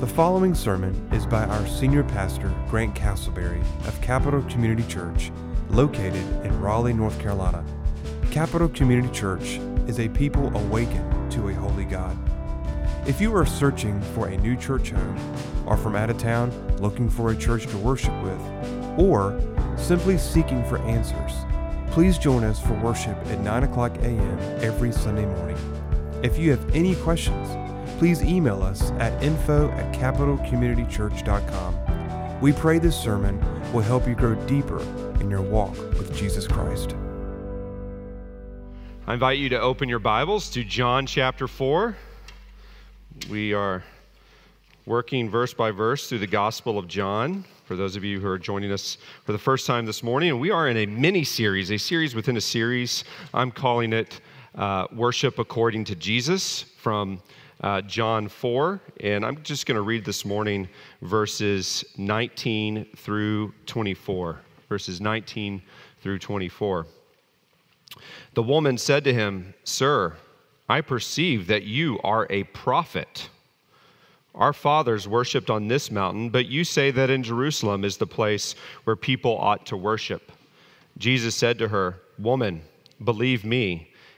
The 0.00 0.08
following 0.08 0.56
sermon 0.56 1.08
is 1.12 1.24
by 1.24 1.44
our 1.44 1.66
senior 1.68 2.02
pastor, 2.02 2.52
Grant 2.68 2.96
Castleberry 2.96 3.60
of 3.86 3.98
Capital 4.00 4.42
Community 4.42 4.82
Church, 4.88 5.30
located 5.70 6.26
in 6.44 6.60
Raleigh, 6.60 6.92
North 6.92 7.18
Carolina. 7.20 7.64
Capital 8.32 8.68
Community 8.68 9.08
Church 9.14 9.60
is 9.86 10.00
a 10.00 10.08
people 10.08 10.54
awakened 10.56 11.30
to 11.30 11.48
a 11.48 11.54
holy 11.54 11.84
God. 11.84 12.18
If 13.06 13.20
you 13.20 13.34
are 13.36 13.46
searching 13.46 14.02
for 14.14 14.26
a 14.26 14.36
new 14.36 14.56
church 14.56 14.90
home, 14.90 15.36
are 15.68 15.76
from 15.76 15.94
out 15.94 16.10
of 16.10 16.18
town 16.18 16.50
looking 16.78 17.08
for 17.08 17.30
a 17.30 17.36
church 17.36 17.68
to 17.68 17.78
worship 17.78 18.20
with, 18.24 18.98
or 18.98 19.40
simply 19.78 20.18
seeking 20.18 20.64
for 20.64 20.78
answers, 20.78 21.32
please 21.92 22.18
join 22.18 22.42
us 22.42 22.60
for 22.60 22.74
worship 22.80 23.16
at 23.26 23.38
9 23.38 23.62
o'clock 23.62 23.96
a.m. 23.98 24.38
every 24.60 24.90
Sunday 24.90 25.24
morning. 25.24 25.56
If 26.24 26.36
you 26.36 26.50
have 26.50 26.74
any 26.74 26.96
questions, 26.96 27.63
please 27.98 28.22
email 28.22 28.62
us 28.62 28.90
at 28.92 29.22
info 29.22 29.70
at 29.70 29.94
capitalcommunitychurch.com. 29.94 32.40
We 32.40 32.52
pray 32.52 32.78
this 32.78 33.00
sermon 33.00 33.40
will 33.72 33.82
help 33.82 34.06
you 34.06 34.14
grow 34.14 34.34
deeper 34.46 34.80
in 35.20 35.30
your 35.30 35.42
walk 35.42 35.76
with 35.94 36.14
Jesus 36.16 36.46
Christ. 36.46 36.94
I 39.06 39.14
invite 39.14 39.38
you 39.38 39.48
to 39.50 39.60
open 39.60 39.88
your 39.88 39.98
Bibles 39.98 40.50
to 40.50 40.64
John 40.64 41.06
chapter 41.06 41.46
4. 41.46 41.96
We 43.30 43.54
are 43.54 43.84
working 44.86 45.30
verse 45.30 45.54
by 45.54 45.70
verse 45.70 46.08
through 46.08 46.18
the 46.18 46.26
Gospel 46.26 46.78
of 46.78 46.88
John. 46.88 47.44
For 47.64 47.76
those 47.76 47.96
of 47.96 48.04
you 48.04 48.20
who 48.20 48.28
are 48.28 48.38
joining 48.38 48.72
us 48.72 48.98
for 49.24 49.32
the 49.32 49.38
first 49.38 49.66
time 49.66 49.86
this 49.86 50.02
morning, 50.02 50.38
we 50.38 50.50
are 50.50 50.68
in 50.68 50.76
a 50.76 50.86
mini 50.86 51.24
series, 51.24 51.70
a 51.70 51.78
series 51.78 52.14
within 52.14 52.36
a 52.36 52.40
series. 52.40 53.04
I'm 53.32 53.50
calling 53.50 53.92
it 53.92 54.20
uh, 54.54 54.86
Worship 54.92 55.38
According 55.38 55.84
to 55.84 55.94
Jesus 55.94 56.62
from 56.62 57.22
uh, 57.60 57.80
John 57.82 58.28
4. 58.28 58.80
And 59.00 59.24
I'm 59.24 59.42
just 59.42 59.66
going 59.66 59.76
to 59.76 59.82
read 59.82 60.04
this 60.04 60.24
morning 60.24 60.68
verses 61.02 61.84
19 61.96 62.86
through 62.96 63.52
24. 63.66 64.40
Verses 64.68 65.00
19 65.00 65.62
through 66.02 66.18
24. 66.18 66.86
The 68.34 68.42
woman 68.42 68.78
said 68.78 69.04
to 69.04 69.14
him, 69.14 69.54
Sir, 69.64 70.16
I 70.68 70.80
perceive 70.80 71.46
that 71.46 71.64
you 71.64 72.00
are 72.02 72.26
a 72.30 72.44
prophet. 72.44 73.28
Our 74.34 74.52
fathers 74.52 75.06
worshipped 75.06 75.50
on 75.50 75.68
this 75.68 75.90
mountain, 75.90 76.30
but 76.30 76.46
you 76.46 76.64
say 76.64 76.90
that 76.90 77.10
in 77.10 77.22
Jerusalem 77.22 77.84
is 77.84 77.96
the 77.96 78.06
place 78.06 78.56
where 78.82 78.96
people 78.96 79.38
ought 79.38 79.64
to 79.66 79.76
worship. 79.76 80.32
Jesus 80.98 81.34
said 81.36 81.58
to 81.58 81.68
her, 81.68 82.00
Woman, 82.18 82.62
believe 83.02 83.44
me, 83.44 83.92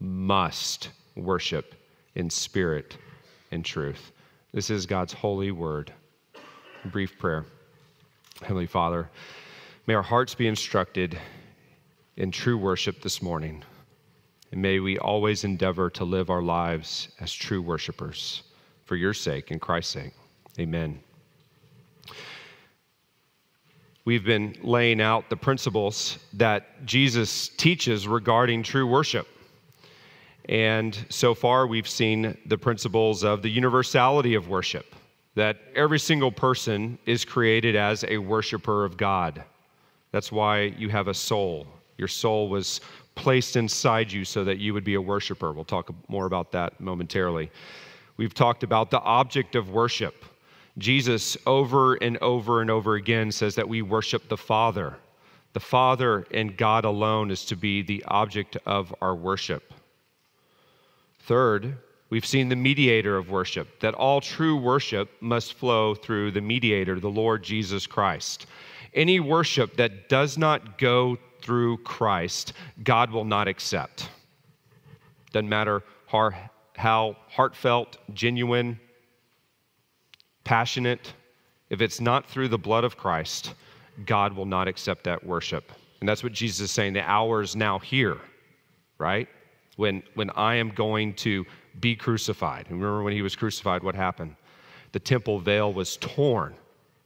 must 0.00 0.90
worship 1.16 1.74
in 2.14 2.30
spirit 2.30 2.96
and 3.50 3.64
truth. 3.64 4.12
This 4.52 4.70
is 4.70 4.86
God's 4.86 5.12
holy 5.12 5.50
word. 5.50 5.92
Brief 6.86 7.18
prayer. 7.18 7.44
Heavenly 8.42 8.66
Father, 8.66 9.10
may 9.86 9.94
our 9.94 10.02
hearts 10.02 10.34
be 10.34 10.46
instructed 10.46 11.18
in 12.16 12.30
true 12.30 12.56
worship 12.56 13.00
this 13.02 13.20
morning. 13.20 13.62
And 14.52 14.62
may 14.62 14.80
we 14.80 14.98
always 14.98 15.44
endeavor 15.44 15.90
to 15.90 16.04
live 16.04 16.30
our 16.30 16.42
lives 16.42 17.08
as 17.20 17.32
true 17.32 17.60
worshipers 17.60 18.42
for 18.84 18.96
your 18.96 19.12
sake 19.12 19.50
and 19.50 19.60
Christ's 19.60 19.92
sake. 19.92 20.12
Amen. 20.58 21.00
We've 24.04 24.24
been 24.24 24.56
laying 24.62 25.02
out 25.02 25.28
the 25.28 25.36
principles 25.36 26.18
that 26.32 26.86
Jesus 26.86 27.48
teaches 27.48 28.08
regarding 28.08 28.62
true 28.62 28.86
worship. 28.86 29.28
And 30.48 30.98
so 31.10 31.34
far, 31.34 31.66
we've 31.66 31.88
seen 31.88 32.36
the 32.46 32.56
principles 32.56 33.22
of 33.22 33.42
the 33.42 33.50
universality 33.50 34.34
of 34.34 34.48
worship, 34.48 34.94
that 35.34 35.58
every 35.74 35.98
single 35.98 36.32
person 36.32 36.98
is 37.04 37.24
created 37.24 37.76
as 37.76 38.04
a 38.08 38.18
worshiper 38.18 38.84
of 38.84 38.96
God. 38.96 39.44
That's 40.10 40.32
why 40.32 40.74
you 40.78 40.88
have 40.88 41.08
a 41.08 41.14
soul. 41.14 41.66
Your 41.98 42.08
soul 42.08 42.48
was 42.48 42.80
placed 43.14 43.56
inside 43.56 44.10
you 44.10 44.24
so 44.24 44.42
that 44.44 44.58
you 44.58 44.72
would 44.72 44.84
be 44.84 44.94
a 44.94 45.00
worshiper. 45.02 45.52
We'll 45.52 45.64
talk 45.64 45.92
more 46.08 46.26
about 46.26 46.50
that 46.52 46.80
momentarily. 46.80 47.50
We've 48.16 48.32
talked 48.32 48.62
about 48.62 48.90
the 48.90 49.00
object 49.00 49.54
of 49.54 49.70
worship. 49.70 50.24
Jesus, 50.78 51.36
over 51.44 51.96
and 51.96 52.16
over 52.18 52.62
and 52.62 52.70
over 52.70 52.94
again, 52.94 53.32
says 53.32 53.54
that 53.56 53.68
we 53.68 53.82
worship 53.82 54.28
the 54.28 54.36
Father. 54.36 54.96
The 55.52 55.60
Father 55.60 56.26
and 56.30 56.56
God 56.56 56.84
alone 56.84 57.30
is 57.30 57.44
to 57.46 57.56
be 57.56 57.82
the 57.82 58.04
object 58.06 58.56
of 58.64 58.94
our 59.02 59.14
worship. 59.14 59.74
Third, 61.28 61.76
we've 62.08 62.24
seen 62.24 62.48
the 62.48 62.56
mediator 62.56 63.18
of 63.18 63.30
worship, 63.30 63.80
that 63.80 63.92
all 63.92 64.22
true 64.22 64.56
worship 64.56 65.10
must 65.20 65.52
flow 65.52 65.94
through 65.94 66.30
the 66.30 66.40
mediator, 66.40 66.98
the 66.98 67.10
Lord 67.10 67.42
Jesus 67.44 67.86
Christ. 67.86 68.46
Any 68.94 69.20
worship 69.20 69.76
that 69.76 70.08
does 70.08 70.38
not 70.38 70.78
go 70.78 71.18
through 71.42 71.76
Christ, 71.78 72.54
God 72.82 73.10
will 73.10 73.26
not 73.26 73.46
accept. 73.46 74.08
Doesn't 75.32 75.50
matter 75.50 75.82
how, 76.06 76.30
how 76.74 77.14
heartfelt, 77.28 77.98
genuine, 78.14 78.80
passionate, 80.44 81.12
if 81.68 81.82
it's 81.82 82.00
not 82.00 82.24
through 82.24 82.48
the 82.48 82.56
blood 82.56 82.84
of 82.84 82.96
Christ, 82.96 83.52
God 84.06 84.32
will 84.32 84.46
not 84.46 84.66
accept 84.66 85.04
that 85.04 85.26
worship. 85.26 85.72
And 86.00 86.08
that's 86.08 86.22
what 86.22 86.32
Jesus 86.32 86.60
is 86.60 86.70
saying. 86.70 86.94
The 86.94 87.02
hour 87.02 87.42
is 87.42 87.54
now 87.54 87.78
here, 87.78 88.16
right? 88.96 89.28
When, 89.78 90.02
when 90.14 90.28
I 90.30 90.56
am 90.56 90.68
going 90.68 91.14
to 91.14 91.46
be 91.80 91.96
crucified. 91.96 92.66
And 92.68 92.78
remember 92.78 93.02
when 93.02 93.14
he 93.14 93.22
was 93.22 93.34
crucified, 93.34 93.82
what 93.82 93.94
happened? 93.94 94.36
The 94.92 95.00
temple 95.00 95.38
veil 95.38 95.72
was 95.72 95.96
torn. 95.96 96.54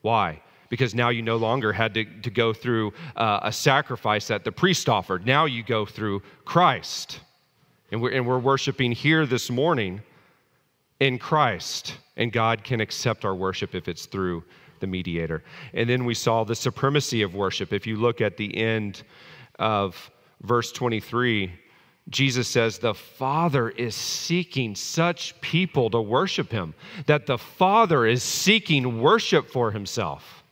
Why? 0.00 0.43
because 0.72 0.94
now 0.94 1.11
you 1.11 1.21
no 1.21 1.37
longer 1.37 1.71
had 1.71 1.93
to, 1.93 2.06
to 2.22 2.31
go 2.31 2.55
through 2.55 2.94
uh, 3.15 3.41
a 3.43 3.53
sacrifice 3.53 4.28
that 4.28 4.43
the 4.43 4.50
priest 4.50 4.88
offered. 4.88 5.27
Now 5.27 5.44
you 5.44 5.62
go 5.62 5.84
through 5.84 6.22
Christ. 6.47 7.21
And 7.91 8.00
we're, 8.00 8.12
and 8.12 8.27
we're 8.27 8.38
worshiping 8.38 8.91
here 8.91 9.27
this 9.27 9.50
morning 9.50 10.00
in 10.99 11.19
Christ. 11.19 11.99
And 12.16 12.32
God 12.32 12.65
can 12.65 12.81
accept 12.81 13.27
our 13.27 13.34
worship 13.34 13.75
if 13.75 13.87
it's 13.87 14.06
through 14.06 14.44
the 14.81 14.87
mediator. 14.87 15.44
And 15.75 15.91
then 15.91 16.06
we 16.06 16.15
saw 16.15 16.43
the 16.43 16.55
supremacy 16.55 17.21
of 17.21 17.34
worship. 17.34 17.75
If 17.75 17.87
you 17.87 17.97
look 17.97 18.22
at 18.22 18.38
the 18.38 18.56
end 18.56 19.03
of 19.59 20.11
verse 20.41 20.72
23, 20.72 21.53
Jesus 22.08 22.48
says 22.48 22.78
the 22.78 22.94
Father 22.94 23.70
is 23.70 23.94
seeking 23.94 24.74
such 24.74 25.40
people 25.40 25.88
to 25.90 26.00
worship 26.00 26.50
him, 26.50 26.74
that 27.06 27.26
the 27.26 27.38
Father 27.38 28.06
is 28.06 28.22
seeking 28.22 29.00
worship 29.00 29.48
for 29.48 29.70
himself. 29.70 30.42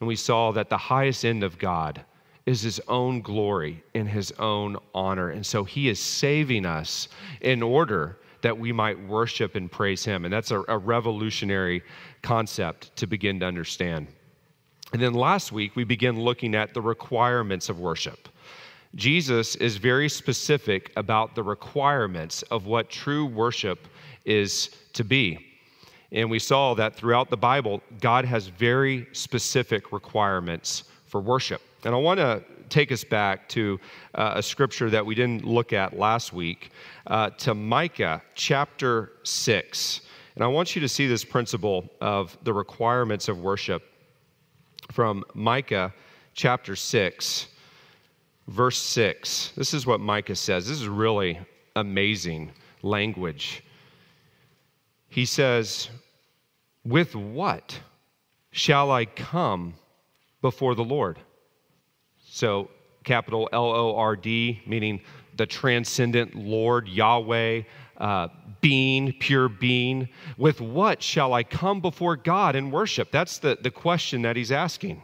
And 0.00 0.06
we 0.06 0.16
saw 0.16 0.52
that 0.52 0.68
the 0.68 0.76
highest 0.76 1.24
end 1.24 1.42
of 1.42 1.58
God 1.58 2.04
is 2.46 2.62
his 2.62 2.80
own 2.88 3.20
glory 3.20 3.82
and 3.94 4.08
his 4.08 4.32
own 4.38 4.76
honor. 4.94 5.30
And 5.30 5.44
so 5.44 5.64
he 5.64 5.88
is 5.88 5.98
saving 6.00 6.64
us 6.64 7.08
in 7.40 7.62
order 7.62 8.18
that 8.42 8.56
we 8.56 8.72
might 8.72 8.98
worship 9.06 9.56
and 9.56 9.70
praise 9.70 10.04
him. 10.04 10.24
And 10.24 10.32
that's 10.32 10.50
a, 10.50 10.62
a 10.68 10.78
revolutionary 10.78 11.82
concept 12.22 12.94
to 12.96 13.06
begin 13.06 13.40
to 13.40 13.46
understand. 13.46 14.06
And 14.92 15.02
then 15.02 15.12
last 15.12 15.52
week, 15.52 15.76
we 15.76 15.84
began 15.84 16.20
looking 16.20 16.54
at 16.54 16.72
the 16.72 16.80
requirements 16.80 17.68
of 17.68 17.80
worship. 17.80 18.28
Jesus 18.94 19.54
is 19.56 19.76
very 19.76 20.08
specific 20.08 20.92
about 20.96 21.34
the 21.34 21.42
requirements 21.42 22.42
of 22.44 22.66
what 22.66 22.88
true 22.88 23.26
worship 23.26 23.86
is 24.24 24.70
to 24.94 25.04
be. 25.04 25.46
And 26.10 26.30
we 26.30 26.38
saw 26.38 26.74
that 26.74 26.94
throughout 26.94 27.28
the 27.28 27.36
Bible, 27.36 27.82
God 28.00 28.24
has 28.24 28.46
very 28.46 29.06
specific 29.12 29.92
requirements 29.92 30.84
for 31.06 31.20
worship. 31.20 31.60
And 31.84 31.94
I 31.94 31.98
want 31.98 32.18
to 32.18 32.42
take 32.70 32.92
us 32.92 33.04
back 33.04 33.48
to 33.50 33.78
uh, 34.14 34.32
a 34.36 34.42
scripture 34.42 34.90
that 34.90 35.04
we 35.04 35.14
didn't 35.14 35.44
look 35.44 35.72
at 35.72 35.98
last 35.98 36.32
week, 36.32 36.70
uh, 37.06 37.30
to 37.30 37.54
Micah 37.54 38.22
chapter 38.34 39.12
6. 39.22 40.00
And 40.34 40.44
I 40.44 40.46
want 40.46 40.74
you 40.74 40.80
to 40.80 40.88
see 40.88 41.06
this 41.06 41.24
principle 41.24 41.88
of 42.00 42.36
the 42.42 42.52
requirements 42.52 43.28
of 43.28 43.40
worship 43.40 43.82
from 44.92 45.24
Micah 45.34 45.92
chapter 46.34 46.76
6, 46.76 47.48
verse 48.48 48.78
6. 48.78 49.52
This 49.56 49.74
is 49.74 49.86
what 49.86 50.00
Micah 50.00 50.34
says. 50.34 50.66
This 50.66 50.80
is 50.80 50.88
really 50.88 51.38
amazing 51.76 52.50
language. 52.82 53.62
He 55.08 55.24
says, 55.24 55.88
With 56.84 57.14
what 57.14 57.78
shall 58.50 58.90
I 58.90 59.04
come 59.04 59.74
before 60.42 60.74
the 60.74 60.84
Lord? 60.84 61.18
So, 62.24 62.70
capital 63.04 63.48
L 63.52 63.66
O 63.66 63.96
R 63.96 64.16
D, 64.16 64.60
meaning 64.66 65.00
the 65.36 65.46
transcendent 65.46 66.34
Lord, 66.34 66.88
Yahweh, 66.88 67.62
uh, 67.98 68.28
being, 68.60 69.12
pure 69.12 69.48
being. 69.48 70.08
With 70.36 70.60
what 70.60 71.02
shall 71.02 71.32
I 71.32 71.42
come 71.42 71.80
before 71.80 72.16
God 72.16 72.56
and 72.56 72.72
worship? 72.72 73.10
That's 73.10 73.38
the, 73.38 73.56
the 73.60 73.70
question 73.70 74.22
that 74.22 74.36
he's 74.36 74.52
asking. 74.52 75.02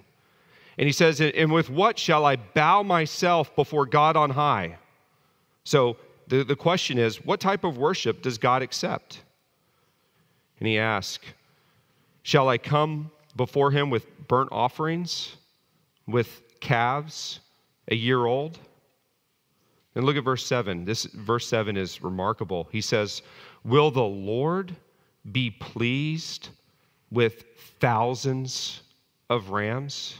And 0.78 0.86
he 0.86 0.92
says, 0.92 1.20
And 1.20 1.52
with 1.52 1.70
what 1.70 1.98
shall 1.98 2.24
I 2.24 2.36
bow 2.36 2.82
myself 2.82 3.54
before 3.54 3.86
God 3.86 4.16
on 4.16 4.30
high? 4.30 4.76
So 5.64 5.96
the, 6.28 6.44
the 6.44 6.56
question 6.56 6.98
is, 6.98 7.24
what 7.24 7.40
type 7.40 7.64
of 7.64 7.78
worship 7.78 8.22
does 8.22 8.38
God 8.38 8.62
accept? 8.62 9.20
And 10.58 10.68
he 10.68 10.78
asks, 10.78 11.24
Shall 12.22 12.48
I 12.48 12.58
come 12.58 13.10
before 13.36 13.70
him 13.70 13.90
with 13.90 14.06
burnt 14.28 14.50
offerings, 14.50 15.36
with 16.06 16.42
calves 16.60 17.40
a 17.88 17.94
year 17.94 18.24
old? 18.24 18.58
And 19.94 20.04
look 20.04 20.16
at 20.16 20.24
verse 20.24 20.44
7. 20.44 20.84
This 20.84 21.04
verse 21.04 21.46
7 21.46 21.76
is 21.76 22.02
remarkable. 22.02 22.68
He 22.72 22.80
says, 22.80 23.22
Will 23.64 23.90
the 23.90 24.02
Lord 24.02 24.74
be 25.30 25.50
pleased 25.50 26.48
with 27.10 27.44
thousands 27.80 28.82
of 29.30 29.50
rams? 29.50 30.18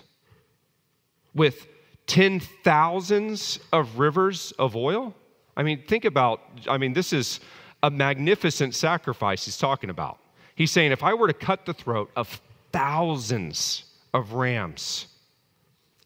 With 1.34 1.66
ten 2.06 2.40
thousands 2.40 3.58
of 3.72 3.98
rivers 3.98 4.52
of 4.58 4.76
oil? 4.76 5.14
I 5.56 5.62
mean, 5.62 5.82
think 5.86 6.04
about, 6.04 6.40
I 6.68 6.78
mean, 6.78 6.92
this 6.92 7.12
is 7.12 7.40
a 7.82 7.90
magnificent 7.90 8.74
sacrifice 8.74 9.44
he's 9.44 9.58
talking 9.58 9.90
about. 9.90 10.18
He's 10.54 10.70
saying, 10.70 10.92
if 10.92 11.02
I 11.02 11.14
were 11.14 11.26
to 11.26 11.34
cut 11.34 11.66
the 11.66 11.74
throat 11.74 12.10
of 12.16 12.40
thousands 12.72 13.84
of 14.12 14.32
rams 14.32 15.06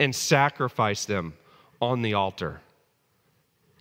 and 0.00 0.14
sacrifice 0.14 1.04
them 1.04 1.34
on 1.80 2.02
the 2.02 2.14
altar, 2.14 2.60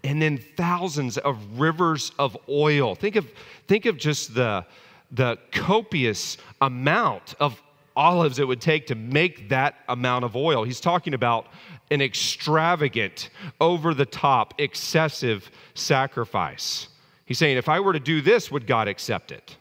and 0.04 0.22
then 0.22 0.38
thousands 0.38 1.18
of 1.18 1.60
rivers 1.60 2.12
of 2.20 2.38
oil. 2.48 2.96
Think 2.96 3.16
of, 3.16 3.28
think 3.68 3.86
of 3.86 3.98
just 3.98 4.34
the, 4.34 4.66
the 5.12 5.38
copious 5.52 6.38
amount 6.62 7.34
of 7.40 7.62
olives 7.98 8.40
it 8.40 8.48
would 8.48 8.62
take 8.62 8.88
to 8.88 8.96
make 8.96 9.50
that 9.50 9.76
amount 9.90 10.24
of 10.24 10.36
oil. 10.36 10.64
He's 10.64 10.80
talking 10.80 11.14
about 11.14 11.48
an 11.90 12.02
extravagant, 12.02 13.30
over 13.60 13.94
the 13.94 14.06
top, 14.06 14.54
excessive 14.58 15.50
sacrifice. 15.74 16.90
He's 17.26 17.38
saying, 17.38 17.58
if 17.58 17.68
I 17.68 17.80
were 17.80 17.94
to 17.94 18.00
do 18.00 18.22
this, 18.22 18.52
would 18.52 18.68
God 18.68 18.88
accept 18.88 19.32
it? 19.32 19.58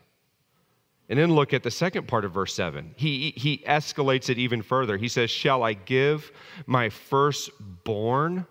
And 1.08 1.18
then 1.18 1.32
look 1.32 1.54
at 1.54 1.62
the 1.62 1.70
second 1.70 2.08
part 2.08 2.24
of 2.24 2.32
verse 2.32 2.54
7. 2.54 2.94
He, 2.96 3.32
he 3.36 3.58
escalates 3.58 4.28
it 4.28 4.38
even 4.38 4.60
further. 4.60 4.96
He 4.96 5.08
says, 5.08 5.30
Shall 5.30 5.62
I 5.62 5.74
give 5.74 6.32
my 6.66 6.88
firstborn 6.88 8.46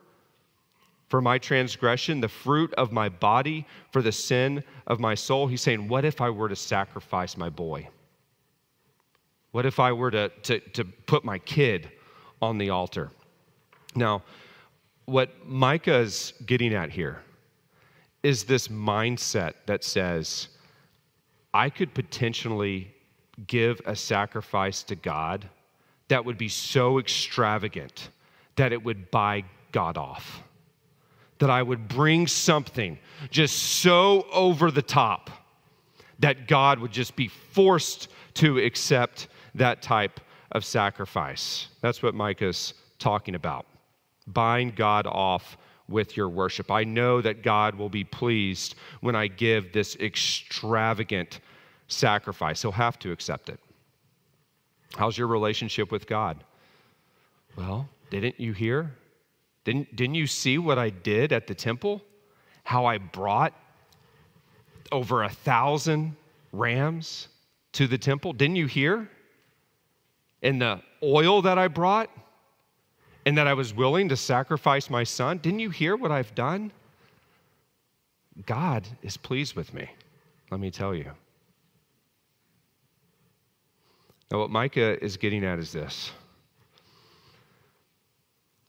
for 1.09 1.21
my 1.21 1.37
transgression, 1.37 2.21
the 2.21 2.29
fruit 2.29 2.73
of 2.75 2.91
my 2.93 3.09
body 3.09 3.67
for 3.91 4.01
the 4.01 4.11
sin 4.11 4.63
of 4.87 5.01
my 5.01 5.15
soul? 5.15 5.47
He's 5.47 5.61
saying, 5.61 5.89
What 5.89 6.05
if 6.05 6.21
I 6.21 6.29
were 6.29 6.47
to 6.47 6.55
sacrifice 6.55 7.35
my 7.35 7.49
boy? 7.49 7.89
What 9.55 9.65
if 9.65 9.79
I 9.79 9.93
were 9.93 10.11
to, 10.11 10.27
to, 10.27 10.59
to 10.59 10.83
put 10.83 11.23
my 11.23 11.39
kid 11.39 11.89
on 12.41 12.57
the 12.57 12.71
altar? 12.71 13.09
Now, 13.95 14.21
what 15.05 15.47
Micah 15.47 15.99
is 15.99 16.33
getting 16.45 16.73
at 16.73 16.89
here 16.89 17.21
is 18.21 18.43
this 18.43 18.67
mindset 18.67 19.53
that 19.65 19.85
says, 19.85 20.49
I 21.53 21.69
could 21.69 21.93
potentially 21.93 22.93
give 23.47 23.79
a 23.85 23.95
sacrifice 23.95 24.83
to 24.83 24.95
God 24.97 25.47
that 26.09 26.25
would 26.25 26.37
be 26.37 26.49
so 26.49 26.99
extravagant 26.99 28.09
that 28.57 28.73
it 28.73 28.83
would 28.83 29.09
buy 29.09 29.45
God 29.71 29.97
off. 29.97 30.43
That 31.39 31.49
I 31.49 31.63
would 31.63 31.87
bring 31.87 32.27
something 32.27 32.99
just 33.31 33.57
so 33.57 34.27
over 34.33 34.69
the 34.69 34.81
top 34.81 35.29
that 36.19 36.45
God 36.45 36.79
would 36.79 36.91
just 36.91 37.15
be 37.15 37.29
forced 37.29 38.09
to 38.33 38.57
accept 38.57 39.29
that 39.55 39.81
type 39.81 40.19
of 40.51 40.63
sacrifice. 40.63 41.67
That's 41.81 42.03
what 42.03 42.13
Micah's 42.13 42.73
talking 42.99 43.35
about 43.35 43.65
bind 44.27 44.75
God 44.75 45.05
off 45.05 45.55
with 45.87 46.17
your 46.17 46.29
worship. 46.29 46.71
I 46.71 46.83
know 46.83 47.21
that 47.21 47.43
God 47.43 47.75
will 47.75 47.89
be 47.89 48.03
pleased 48.03 48.73
when 49.01 49.15
I 49.15 49.27
give 49.27 49.71
this 49.71 49.95
extravagant 49.97 51.41
sacrifice. 51.87 52.61
He'll 52.63 52.71
have 52.71 52.97
to 52.99 53.11
accept 53.11 53.49
it. 53.49 53.59
How's 54.95 55.15
your 55.15 55.27
relationship 55.27 55.91
with 55.91 56.07
God? 56.07 56.43
Well, 57.55 57.87
didn't 58.09 58.39
you 58.39 58.53
hear? 58.53 58.95
Didn't, 59.63 59.95
didn't 59.95 60.15
you 60.15 60.27
see 60.27 60.57
what 60.57 60.79
I 60.79 60.89
did 60.89 61.31
at 61.31 61.47
the 61.47 61.55
temple? 61.55 62.01
How 62.63 62.85
I 62.85 62.97
brought 62.97 63.53
over 64.91 65.23
a 65.23 65.29
thousand 65.29 66.15
rams 66.51 67.27
to 67.73 67.87
the 67.87 67.97
temple? 67.97 68.33
Didn't 68.33 68.55
you 68.55 68.67
hear? 68.67 69.09
And 70.45 70.61
the 70.61 70.81
oil 71.03 71.41
that 71.41 71.57
I 71.57 71.67
brought? 71.67 72.09
and 73.25 73.37
that 73.37 73.47
I 73.47 73.53
was 73.53 73.73
willing 73.73 74.09
to 74.09 74.15
sacrifice 74.15 74.89
my 74.89 75.03
son. 75.03 75.39
Didn't 75.39 75.59
you 75.59 75.69
hear 75.69 75.95
what 75.95 76.11
I've 76.11 76.33
done? 76.35 76.71
God 78.45 78.87
is 79.01 79.17
pleased 79.17 79.55
with 79.55 79.73
me, 79.73 79.89
let 80.51 80.59
me 80.59 80.69
tell 80.69 80.93
you. 80.93 81.11
Now, 84.31 84.39
what 84.39 84.49
Micah 84.49 85.03
is 85.03 85.17
getting 85.17 85.43
at 85.43 85.59
is 85.59 85.71
this 85.71 86.11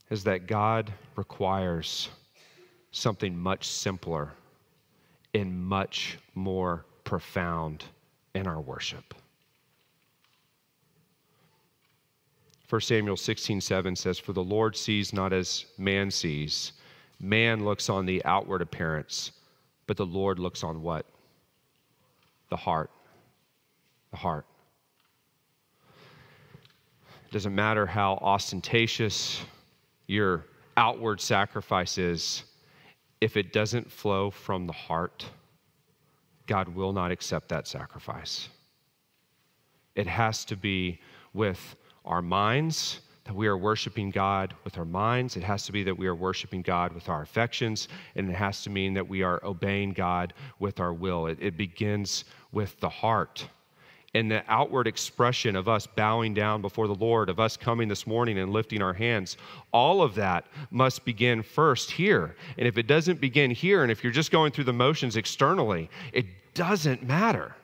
is 0.08 0.22
that 0.22 0.46
God 0.46 0.92
requires 1.16 2.08
something 2.92 3.36
much 3.36 3.66
simpler 3.66 4.32
and 5.34 5.52
much 5.52 6.16
more 6.36 6.84
profound 7.02 7.84
in 8.36 8.46
our 8.46 8.60
worship. 8.60 9.14
1 12.68 12.80
Samuel 12.80 13.16
16, 13.16 13.60
7 13.60 13.94
says, 13.94 14.18
For 14.18 14.32
the 14.32 14.42
Lord 14.42 14.76
sees 14.76 15.12
not 15.12 15.32
as 15.32 15.66
man 15.78 16.10
sees. 16.10 16.72
Man 17.20 17.64
looks 17.64 17.88
on 17.88 18.06
the 18.06 18.24
outward 18.24 18.60
appearance, 18.60 19.32
but 19.86 19.96
the 19.96 20.06
Lord 20.06 20.38
looks 20.38 20.64
on 20.64 20.82
what? 20.82 21.06
The 22.50 22.56
heart. 22.56 22.90
The 24.10 24.16
heart. 24.16 24.46
It 27.26 27.32
doesn't 27.32 27.54
matter 27.54 27.86
how 27.86 28.18
ostentatious 28.20 29.40
your 30.06 30.44
outward 30.76 31.20
sacrifice 31.20 31.98
is, 31.98 32.44
if 33.20 33.36
it 33.36 33.52
doesn't 33.52 33.90
flow 33.90 34.30
from 34.30 34.66
the 34.66 34.72
heart, 34.72 35.24
God 36.46 36.68
will 36.68 36.92
not 36.92 37.10
accept 37.10 37.48
that 37.48 37.66
sacrifice. 37.66 38.48
It 39.94 40.06
has 40.06 40.44
to 40.46 40.56
be 40.56 41.00
with 41.32 41.76
our 42.06 42.22
minds, 42.22 43.00
that 43.24 43.34
we 43.34 43.48
are 43.48 43.56
worshiping 43.58 44.10
God 44.10 44.54
with 44.64 44.78
our 44.78 44.84
minds. 44.84 45.36
It 45.36 45.42
has 45.42 45.66
to 45.66 45.72
be 45.72 45.82
that 45.82 45.98
we 45.98 46.06
are 46.06 46.14
worshiping 46.14 46.62
God 46.62 46.92
with 46.92 47.08
our 47.08 47.22
affections, 47.22 47.88
and 48.14 48.30
it 48.30 48.36
has 48.36 48.62
to 48.62 48.70
mean 48.70 48.94
that 48.94 49.08
we 49.08 49.22
are 49.22 49.44
obeying 49.44 49.92
God 49.92 50.32
with 50.60 50.78
our 50.78 50.92
will. 50.92 51.26
It, 51.26 51.38
it 51.40 51.56
begins 51.56 52.24
with 52.52 52.78
the 52.80 52.88
heart. 52.88 53.46
And 54.14 54.30
the 54.30 54.44
outward 54.48 54.86
expression 54.86 55.56
of 55.56 55.68
us 55.68 55.86
bowing 55.86 56.32
down 56.32 56.62
before 56.62 56.86
the 56.86 56.94
Lord, 56.94 57.28
of 57.28 57.40
us 57.40 57.56
coming 57.56 57.88
this 57.88 58.06
morning 58.06 58.38
and 58.38 58.52
lifting 58.52 58.80
our 58.80 58.94
hands, 58.94 59.36
all 59.72 60.00
of 60.00 60.14
that 60.14 60.46
must 60.70 61.04
begin 61.04 61.42
first 61.42 61.90
here. 61.90 62.36
And 62.56 62.66
if 62.66 62.78
it 62.78 62.86
doesn't 62.86 63.20
begin 63.20 63.50
here, 63.50 63.82
and 63.82 63.92
if 63.92 64.02
you're 64.02 64.12
just 64.12 64.30
going 64.30 64.52
through 64.52 64.64
the 64.64 64.72
motions 64.72 65.16
externally, 65.16 65.90
it 66.12 66.26
doesn't 66.54 67.02
matter. 67.02 67.54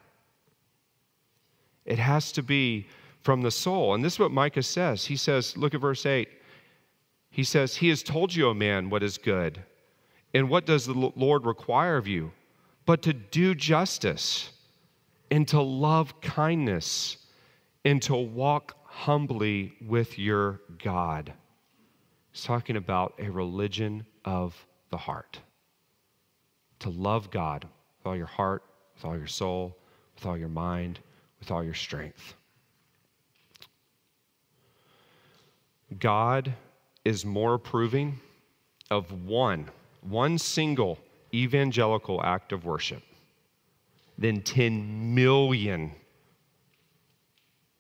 It 1.87 1.99
has 1.99 2.33
to 2.33 2.43
be 2.43 2.87
from 3.23 3.43
the 3.43 3.51
soul. 3.51 3.95
And 3.95 4.05
this 4.05 4.15
is 4.15 4.19
what 4.19 4.33
Micah 4.33 4.63
says. 4.63 5.05
He 5.07 5.17
says, 5.17 5.57
look 5.57 5.75
at 5.75 5.81
verse 5.81 6.07
8. 6.07 6.29
He 7.31 7.45
says, 7.45 7.77
He 7.77 7.89
has 7.89 8.03
told 8.03 8.35
you, 8.35 8.49
O 8.49 8.55
man, 8.55 8.91
what 8.91 9.03
is 9.03 9.19
good. 9.19 9.63
And 10.35 10.49
what 10.49 10.67
does 10.67 10.87
the 10.87 10.93
Lord 10.93 11.47
require 11.47 11.97
of 11.97 12.07
you? 12.07 12.31
But 12.85 13.03
to 13.03 13.13
do 13.13 13.55
justice 13.55 14.51
and 15.31 15.49
to 15.49 15.61
love 15.61 16.21
kindness 16.21 17.17
and 17.85 18.03
to 18.03 18.15
walk 18.15 18.77
humbly 18.85 19.73
with 19.87 20.19
your 20.19 20.61
God. 20.83 21.33
He's 22.33 22.45
talking 22.45 22.77
about 22.77 23.15
a 23.19 23.31
religion 23.31 24.05
of 24.25 24.55
the 24.91 24.97
heart. 24.97 25.39
To 26.81 26.91
love 26.91 27.31
God 27.31 27.65
with 27.99 28.07
all 28.07 28.17
your 28.17 28.27
heart, 28.27 28.63
with 28.95 29.05
all 29.05 29.17
your 29.17 29.27
soul, 29.27 29.79
with 30.15 30.27
all 30.27 30.37
your 30.37 30.49
mind, 30.49 30.99
with 31.41 31.51
all 31.51 31.65
your 31.65 31.75
strength. 31.75 32.35
God 35.99 36.53
is 37.05 37.25
more 37.25 37.55
approving 37.55 38.21
of 38.91 39.27
one, 39.27 39.69
one 40.03 40.39
single 40.39 40.99
evangelical 41.35 42.23
act 42.23 42.53
of 42.53 42.65
worship 42.65 43.03
than 44.19 44.41
10 44.43 45.15
million 45.15 45.93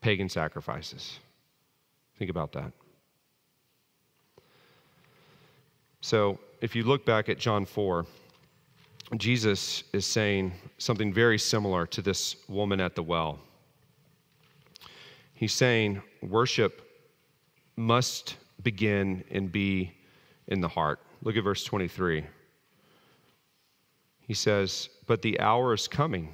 pagan 0.00 0.28
sacrifices. 0.28 1.18
Think 2.18 2.30
about 2.30 2.52
that. 2.52 2.72
So, 6.00 6.38
if 6.60 6.74
you 6.74 6.82
look 6.82 7.04
back 7.04 7.28
at 7.28 7.38
John 7.38 7.64
4, 7.64 8.04
Jesus 9.16 9.84
is 9.92 10.06
saying 10.06 10.52
something 10.78 11.12
very 11.12 11.38
similar 11.38 11.86
to 11.86 12.02
this 12.02 12.36
woman 12.48 12.80
at 12.80 12.94
the 12.94 13.02
well. 13.02 13.38
He's 15.34 15.52
saying 15.52 16.02
worship 16.22 16.91
must 17.76 18.36
begin 18.62 19.24
and 19.30 19.50
be 19.50 19.92
in 20.48 20.60
the 20.60 20.68
heart. 20.68 21.00
Look 21.22 21.36
at 21.36 21.44
verse 21.44 21.64
23. 21.64 22.24
He 24.20 24.34
says, 24.34 24.88
But 25.06 25.22
the 25.22 25.38
hour 25.40 25.74
is 25.74 25.88
coming, 25.88 26.30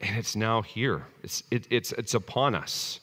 and 0.00 0.16
it's 0.16 0.36
now 0.36 0.62
here. 0.62 1.06
It's, 1.22 1.42
it, 1.50 1.66
it's, 1.70 1.92
it's 1.92 2.14
upon 2.14 2.54
us. 2.54 3.00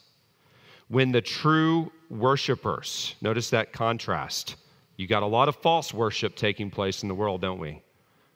When 0.87 1.11
the 1.11 1.21
true 1.21 1.91
worshipers, 2.09 3.15
notice 3.21 3.49
that 3.51 3.73
contrast. 3.73 4.55
You 4.97 5.07
got 5.07 5.23
a 5.23 5.27
lot 5.27 5.47
of 5.47 5.55
false 5.55 5.93
worship 5.93 6.35
taking 6.35 6.69
place 6.69 7.03
in 7.03 7.07
the 7.07 7.15
world, 7.15 7.41
don't 7.41 7.59
we? 7.59 7.81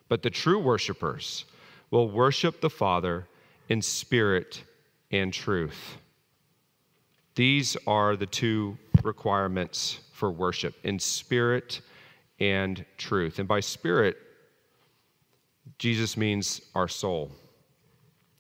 But 0.08 0.22
the 0.22 0.30
true 0.30 0.60
worshipers 0.60 1.46
will 1.92 2.10
worship 2.10 2.62
the 2.62 2.70
Father 2.70 3.28
in 3.70 3.82
spirit 3.82 4.64
and 5.12 5.34
truth. 5.34 5.98
These 7.36 7.76
are 7.88 8.16
the 8.16 8.26
two 8.26 8.78
requirements 9.02 10.00
for 10.12 10.32
worship 10.32 10.76
in 10.84 11.00
spirit 11.00 11.82
and 12.40 12.86
truth. 12.98 13.40
And 13.40 13.48
by 13.48 13.60
spirit, 13.60 14.18
Jesus 15.80 16.18
means 16.18 16.62
our 16.76 16.88
soul. 16.88 17.32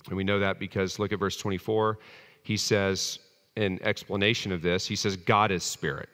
And 0.08 0.18
we 0.18 0.24
know 0.24 0.40
that 0.40 0.60
because 0.60 1.00
look 1.00 1.14
at 1.14 1.20
verse 1.20 1.38
24. 1.38 2.00
He 2.44 2.58
says, 2.58 3.20
in 3.56 3.82
explanation 3.84 4.52
of 4.52 4.62
this, 4.62 4.86
he 4.86 4.96
says, 4.96 5.16
God 5.16 5.52
is 5.52 5.64
spirit. 5.64 6.10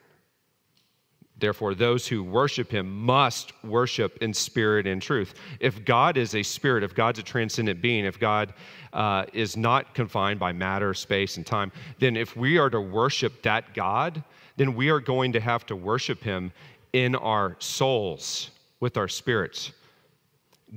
Therefore, 1.40 1.74
those 1.74 2.06
who 2.06 2.22
worship 2.22 2.70
him 2.70 3.04
must 3.04 3.52
worship 3.64 4.18
in 4.20 4.34
spirit 4.34 4.86
and 4.86 5.00
truth. 5.00 5.34
If 5.58 5.84
God 5.84 6.16
is 6.16 6.34
a 6.34 6.42
spirit, 6.42 6.84
if 6.84 6.94
God's 6.94 7.18
a 7.18 7.22
transcendent 7.22 7.80
being, 7.80 8.04
if 8.04 8.20
God 8.20 8.52
uh, 8.92 9.24
is 9.32 9.56
not 9.56 9.94
confined 9.94 10.38
by 10.38 10.52
matter, 10.52 10.94
space, 10.94 11.36
and 11.36 11.46
time, 11.46 11.72
then 11.98 12.16
if 12.16 12.36
we 12.36 12.58
are 12.58 12.70
to 12.70 12.80
worship 12.80 13.42
that 13.42 13.74
God, 13.74 14.22
then 14.56 14.74
we 14.74 14.90
are 14.90 15.00
going 15.00 15.32
to 15.32 15.40
have 15.40 15.64
to 15.66 15.76
worship 15.76 16.22
him 16.22 16.52
in 16.92 17.14
our 17.14 17.56
souls, 17.58 18.50
with 18.80 18.96
our 18.96 19.08
spirits. 19.08 19.72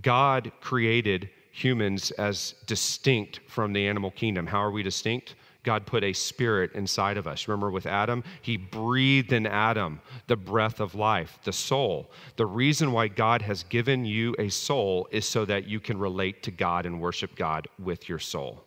God 0.01 0.51
created 0.61 1.29
humans 1.51 2.11
as 2.11 2.55
distinct 2.65 3.39
from 3.47 3.73
the 3.73 3.87
animal 3.87 4.11
kingdom. 4.11 4.47
How 4.47 4.59
are 4.59 4.71
we 4.71 4.83
distinct? 4.83 5.35
God 5.63 5.85
put 5.85 6.03
a 6.03 6.11
spirit 6.11 6.73
inside 6.73 7.17
of 7.17 7.25
us. 7.25 7.47
Remember 7.47 7.71
with 7.71 7.85
Adam? 7.85 8.23
He 8.41 8.57
breathed 8.57 9.31
in 9.31 9.47
Adam 9.47 10.01
the 10.27 10.35
breath 10.35 10.81
of 10.81 10.93
life, 10.93 11.39
the 11.43 11.53
soul. 11.53 12.11
The 12.35 12.45
reason 12.45 12.91
why 12.91 13.07
God 13.07 13.41
has 13.41 13.63
given 13.63 14.05
you 14.05 14.35
a 14.37 14.49
soul 14.49 15.07
is 15.11 15.25
so 15.25 15.45
that 15.45 15.67
you 15.67 15.79
can 15.79 15.97
relate 15.97 16.43
to 16.43 16.51
God 16.51 16.85
and 16.85 16.99
worship 16.99 17.35
God 17.35 17.67
with 17.79 18.09
your 18.09 18.19
soul. 18.19 18.65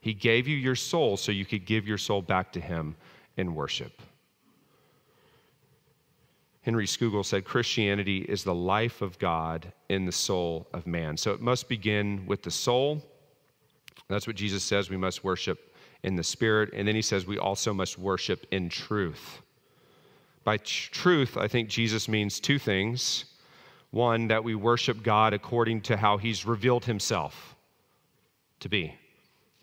He 0.00 0.14
gave 0.14 0.48
you 0.48 0.56
your 0.56 0.76
soul 0.76 1.16
so 1.16 1.30
you 1.30 1.44
could 1.44 1.66
give 1.66 1.86
your 1.86 1.98
soul 1.98 2.22
back 2.22 2.52
to 2.52 2.60
Him 2.60 2.96
in 3.36 3.54
worship. 3.54 4.00
Henry 6.62 6.86
Scougal 6.86 7.24
said 7.24 7.44
Christianity 7.44 8.18
is 8.22 8.42
the 8.42 8.54
life 8.54 9.02
of 9.02 9.18
God 9.18 9.72
in 9.88 10.04
the 10.04 10.12
soul 10.12 10.66
of 10.72 10.86
man. 10.86 11.16
So 11.16 11.32
it 11.32 11.40
must 11.40 11.68
begin 11.68 12.24
with 12.26 12.42
the 12.42 12.50
soul. 12.50 13.02
That's 14.08 14.26
what 14.26 14.36
Jesus 14.36 14.64
says 14.64 14.90
we 14.90 14.96
must 14.96 15.22
worship 15.22 15.65
in 16.02 16.16
the 16.16 16.22
spirit. 16.22 16.70
And 16.72 16.86
then 16.86 16.94
he 16.94 17.02
says 17.02 17.26
we 17.26 17.38
also 17.38 17.72
must 17.72 17.98
worship 17.98 18.46
in 18.50 18.68
truth. 18.68 19.40
By 20.44 20.58
truth, 20.58 21.36
I 21.36 21.48
think 21.48 21.68
Jesus 21.68 22.08
means 22.08 22.38
two 22.38 22.58
things. 22.58 23.24
One, 23.90 24.28
that 24.28 24.44
we 24.44 24.54
worship 24.54 25.02
God 25.02 25.32
according 25.32 25.80
to 25.82 25.96
how 25.96 26.18
he's 26.18 26.46
revealed 26.46 26.84
himself 26.84 27.56
to 28.60 28.68
be. 28.68 28.94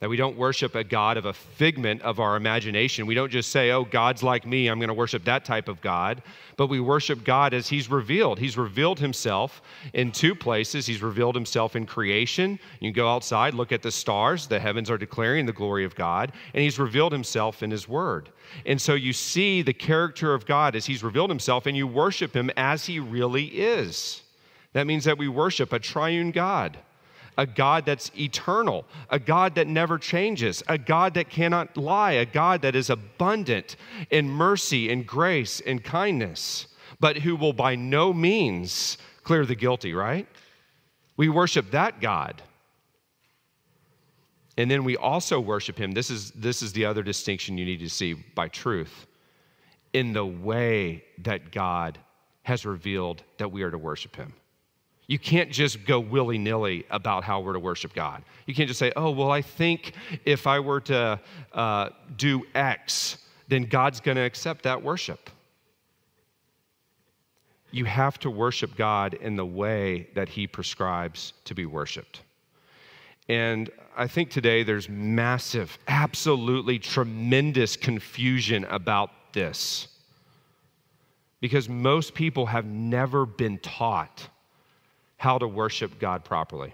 That 0.03 0.09
we 0.09 0.17
don't 0.17 0.35
worship 0.35 0.75
a 0.75 0.83
God 0.83 1.15
of 1.15 1.23
a 1.23 1.31
figment 1.31 2.01
of 2.01 2.19
our 2.19 2.35
imagination. 2.35 3.05
We 3.05 3.15
don't 3.15 3.31
just 3.31 3.53
say, 3.53 3.71
oh, 3.71 3.85
God's 3.85 4.21
like 4.21 4.45
me, 4.45 4.67
I'm 4.67 4.77
going 4.77 4.89
to 4.89 4.93
worship 4.93 5.23
that 5.23 5.45
type 5.45 5.69
of 5.69 5.79
God. 5.79 6.21
But 6.57 6.67
we 6.67 6.81
worship 6.81 7.23
God 7.23 7.53
as 7.53 7.69
He's 7.69 7.89
revealed. 7.89 8.37
He's 8.37 8.57
revealed 8.57 8.99
Himself 8.99 9.61
in 9.93 10.11
two 10.11 10.35
places. 10.35 10.85
He's 10.85 11.01
revealed 11.01 11.35
Himself 11.35 11.77
in 11.77 11.85
creation. 11.85 12.59
You 12.81 12.91
go 12.91 13.07
outside, 13.07 13.53
look 13.53 13.71
at 13.71 13.81
the 13.81 13.93
stars, 13.93 14.45
the 14.45 14.59
heavens 14.59 14.91
are 14.91 14.97
declaring 14.97 15.45
the 15.45 15.53
glory 15.53 15.85
of 15.85 15.95
God. 15.95 16.33
And 16.53 16.61
He's 16.61 16.79
revealed 16.79 17.13
Himself 17.13 17.63
in 17.63 17.71
His 17.71 17.87
Word. 17.87 18.27
And 18.65 18.81
so 18.81 18.95
you 18.95 19.13
see 19.13 19.61
the 19.61 19.71
character 19.71 20.33
of 20.33 20.45
God 20.45 20.75
as 20.75 20.85
He's 20.85 21.01
revealed 21.01 21.29
Himself, 21.29 21.65
and 21.65 21.77
you 21.77 21.87
worship 21.87 22.35
Him 22.35 22.51
as 22.57 22.85
He 22.85 22.99
really 22.99 23.45
is. 23.45 24.21
That 24.73 24.85
means 24.85 25.05
that 25.05 25.17
we 25.17 25.29
worship 25.29 25.71
a 25.71 25.79
triune 25.79 26.31
God 26.31 26.77
a 27.37 27.45
God 27.45 27.85
that's 27.85 28.11
eternal, 28.17 28.85
a 29.09 29.19
God 29.19 29.55
that 29.55 29.67
never 29.67 29.97
changes, 29.97 30.63
a 30.67 30.77
God 30.77 31.13
that 31.15 31.29
cannot 31.29 31.77
lie, 31.77 32.13
a 32.13 32.25
God 32.25 32.61
that 32.61 32.75
is 32.75 32.89
abundant 32.89 33.75
in 34.09 34.29
mercy 34.29 34.91
and 34.91 35.05
grace 35.05 35.61
and 35.65 35.83
kindness, 35.83 36.67
but 36.99 37.17
who 37.17 37.35
will 37.35 37.53
by 37.53 37.75
no 37.75 38.13
means 38.13 38.97
clear 39.23 39.45
the 39.45 39.55
guilty, 39.55 39.93
right? 39.93 40.27
We 41.17 41.29
worship 41.29 41.71
that 41.71 42.01
God. 42.01 42.41
And 44.57 44.69
then 44.69 44.83
we 44.83 44.97
also 44.97 45.39
worship 45.39 45.77
him. 45.77 45.93
This 45.93 46.09
is, 46.09 46.31
this 46.31 46.61
is 46.61 46.73
the 46.73 46.85
other 46.85 47.01
distinction 47.01 47.57
you 47.57 47.65
need 47.65 47.79
to 47.79 47.89
see 47.89 48.13
by 48.13 48.47
truth 48.49 49.07
in 49.93 50.13
the 50.13 50.25
way 50.25 51.03
that 51.19 51.51
God 51.51 51.97
has 52.43 52.65
revealed 52.65 53.23
that 53.37 53.51
we 53.51 53.63
are 53.63 53.71
to 53.71 53.77
worship 53.77 54.15
him. 54.15 54.33
You 55.07 55.19
can't 55.19 55.51
just 55.51 55.85
go 55.85 55.99
willy 55.99 56.37
nilly 56.37 56.85
about 56.89 57.23
how 57.23 57.41
we're 57.41 57.53
to 57.53 57.59
worship 57.59 57.93
God. 57.93 58.23
You 58.45 58.53
can't 58.53 58.67
just 58.67 58.79
say, 58.79 58.91
oh, 58.95 59.11
well, 59.11 59.31
I 59.31 59.41
think 59.41 59.93
if 60.25 60.47
I 60.47 60.59
were 60.59 60.79
to 60.81 61.19
uh, 61.51 61.89
do 62.17 62.45
X, 62.55 63.17
then 63.49 63.63
God's 63.63 63.99
going 63.99 64.15
to 64.15 64.23
accept 64.23 64.63
that 64.63 64.81
worship. 64.81 65.29
You 67.71 67.85
have 67.85 68.19
to 68.19 68.29
worship 68.29 68.77
God 68.77 69.15
in 69.15 69.35
the 69.35 69.45
way 69.45 70.07
that 70.15 70.29
He 70.29 70.47
prescribes 70.47 71.33
to 71.45 71.55
be 71.55 71.65
worshiped. 71.65 72.21
And 73.27 73.69
I 73.97 74.07
think 74.07 74.29
today 74.29 74.63
there's 74.63 74.87
massive, 74.87 75.77
absolutely 75.87 76.79
tremendous 76.79 77.75
confusion 77.75 78.65
about 78.65 79.09
this 79.33 79.87
because 81.41 81.67
most 81.67 82.13
people 82.13 82.45
have 82.45 82.65
never 82.65 83.25
been 83.25 83.57
taught 83.59 84.27
how 85.23 85.37
to 85.37 85.47
worship 85.47 85.99
God 85.99 86.25
properly. 86.25 86.73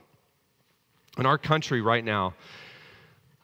In 1.19 1.27
our 1.27 1.37
country 1.37 1.81
right 1.81 2.03
now, 2.03 2.33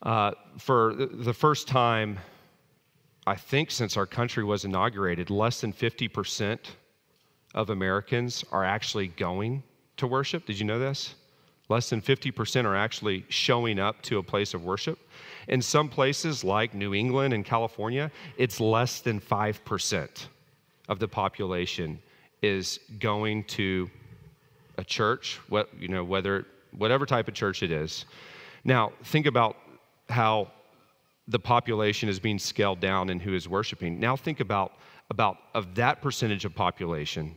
uh, 0.02 0.32
for 0.58 0.96
the 0.96 1.32
first 1.32 1.68
time, 1.68 2.18
I 3.28 3.36
think 3.36 3.70
since 3.70 3.98
our 3.98 4.08
country 4.08 4.44
was 4.44 4.66
inaugurated, 4.66 5.30
less 5.30 5.62
than 5.62 5.72
50% 5.74 6.58
of 7.54 7.70
Americans 7.70 8.44
are 8.52 8.64
actually 8.64 9.10
going 9.10 9.62
to 9.98 10.08
worship. 10.08 10.48
Did 10.48 10.58
you 10.58 10.66
know 10.66 10.80
this? 10.80 11.14
Less 11.70 11.88
than 11.92 12.02
50% 12.02 12.66
are 12.66 12.76
actually 12.76 13.26
showing 13.30 13.78
up 13.78 14.02
to 14.04 14.18
a 14.18 14.24
place 14.24 14.56
of 14.56 14.66
worship. 14.66 14.98
In 15.48 15.62
some 15.62 15.88
places, 15.88 16.44
like 16.44 16.74
New 16.74 16.96
England 16.96 17.32
and 17.32 17.46
California, 17.46 18.10
it's 18.38 18.60
less 18.60 19.02
than 19.02 19.20
5% 19.20 20.26
of 20.90 20.98
the 20.98 21.08
population 21.08 22.00
is 22.42 22.80
going 23.00 23.44
to 23.44 23.88
a 24.78 24.84
church, 24.84 25.40
what, 25.50 25.70
you 25.80 25.88
know, 25.88 26.04
whether, 26.04 26.46
whatever 26.72 27.06
type 27.06 27.28
of 27.28 27.34
church 27.34 27.64
it 27.64 27.72
is. 27.72 28.06
Now, 28.64 28.92
think 29.04 29.26
about 29.26 29.58
how 30.10 30.52
the 31.28 31.40
population 31.40 32.10
is 32.10 32.20
being 32.20 32.40
scaled 32.40 32.80
down 32.80 33.10
and 33.10 33.22
who 33.22 33.34
is 33.34 33.48
worshiping. 33.48 34.00
Now, 34.00 34.16
think 34.16 34.40
about, 34.40 34.74
about 35.10 35.38
of 35.54 35.76
that 35.76 36.02
percentage 36.02 36.46
of 36.46 36.54
population, 36.54 37.36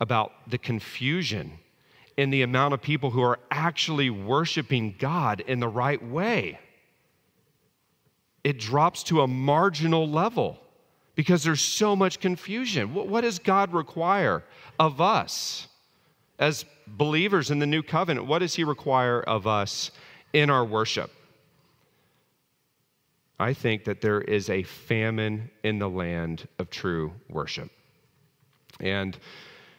about 0.00 0.32
the 0.48 0.58
confusion 0.58 1.52
in 2.16 2.30
the 2.30 2.42
amount 2.42 2.74
of 2.74 2.82
people 2.82 3.10
who 3.10 3.22
are 3.22 3.38
actually 3.50 4.10
worshiping 4.10 4.94
God 4.98 5.40
in 5.40 5.60
the 5.60 5.68
right 5.68 6.02
way. 6.04 6.58
It 8.44 8.58
drops 8.58 9.04
to 9.04 9.22
a 9.22 9.28
marginal 9.28 10.08
level 10.08 10.58
because 11.14 11.44
there's 11.44 11.60
so 11.60 11.94
much 11.94 12.20
confusion. 12.20 12.94
What, 12.94 13.08
what 13.08 13.20
does 13.20 13.38
God 13.38 13.72
require 13.72 14.42
of 14.78 15.00
us? 15.00 15.68
As 16.42 16.64
believers 16.88 17.52
in 17.52 17.60
the 17.60 17.66
new 17.66 17.84
covenant, 17.84 18.26
what 18.26 18.40
does 18.40 18.56
he 18.56 18.64
require 18.64 19.20
of 19.20 19.46
us 19.46 19.92
in 20.32 20.50
our 20.50 20.64
worship? 20.64 21.12
I 23.38 23.54
think 23.54 23.84
that 23.84 24.00
there 24.00 24.20
is 24.20 24.50
a 24.50 24.64
famine 24.64 25.50
in 25.62 25.78
the 25.78 25.88
land 25.88 26.48
of 26.58 26.68
true 26.68 27.12
worship. 27.28 27.70
And 28.80 29.16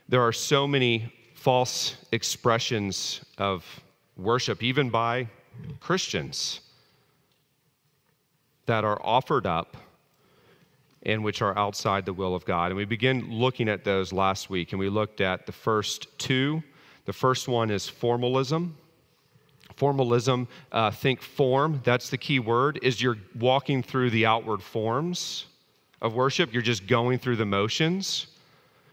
there 0.08 0.22
are 0.22 0.32
so 0.32 0.66
many 0.66 1.14
false 1.34 1.98
expressions 2.14 3.20
of 3.38 3.66
worship, 4.16 4.64
even 4.64 4.90
by 4.90 5.28
Christians. 5.82 6.62
that 8.66 8.86
are 8.86 9.02
offered 9.04 9.46
up 9.46 9.76
and 11.06 11.24
which 11.24 11.42
are 11.42 11.58
outside 11.58 12.06
the 12.06 12.14
will 12.14 12.34
of 12.34 12.46
God. 12.46 12.68
And 12.68 12.78
we 12.78 12.86
began 12.86 13.30
looking 13.30 13.68
at 13.70 13.84
those 13.84 14.14
last 14.14 14.50
week, 14.50 14.72
and 14.72 14.80
we 14.80 14.90
looked 14.90 15.22
at 15.22 15.46
the 15.46 15.52
first 15.52 16.08
two. 16.18 16.64
The 17.06 17.14
first 17.14 17.48
one 17.48 17.70
is 17.70 17.88
formalism. 17.88 18.78
Formalism, 19.76 20.48
uh, 20.72 20.92
think 20.92 21.22
form, 21.22 21.82
that's 21.84 22.10
the 22.10 22.18
key 22.18 22.40
word, 22.40 22.80
is 22.84 23.02
you're 23.02 23.18
walking 23.40 23.82
through 23.82 24.12
the 24.12 24.26
outward 24.26 24.62
forms 24.62 25.48
of 26.02 26.14
worship. 26.14 26.54
You're 26.54 26.62
just 26.62 26.86
going 26.86 27.18
through 27.18 27.38
the 27.38 27.46
motions, 27.46 28.28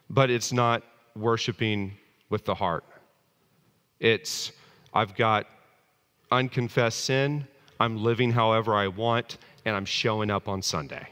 but 0.08 0.30
it's 0.30 0.52
not 0.52 0.82
worshiping 1.14 1.92
with 2.30 2.44
the 2.46 2.54
heart. 2.54 2.84
It's, 3.98 4.52
I've 4.94 5.14
got 5.14 5.46
unconfessed 6.32 7.04
sin, 7.04 7.46
I'm 7.78 8.02
living 8.02 8.32
however 8.32 8.74
I 8.74 8.88
want, 8.88 9.36
and 9.64 9.76
I'm 9.76 9.84
showing 9.84 10.30
up 10.30 10.48
on 10.48 10.62
Sunday. 10.62 11.08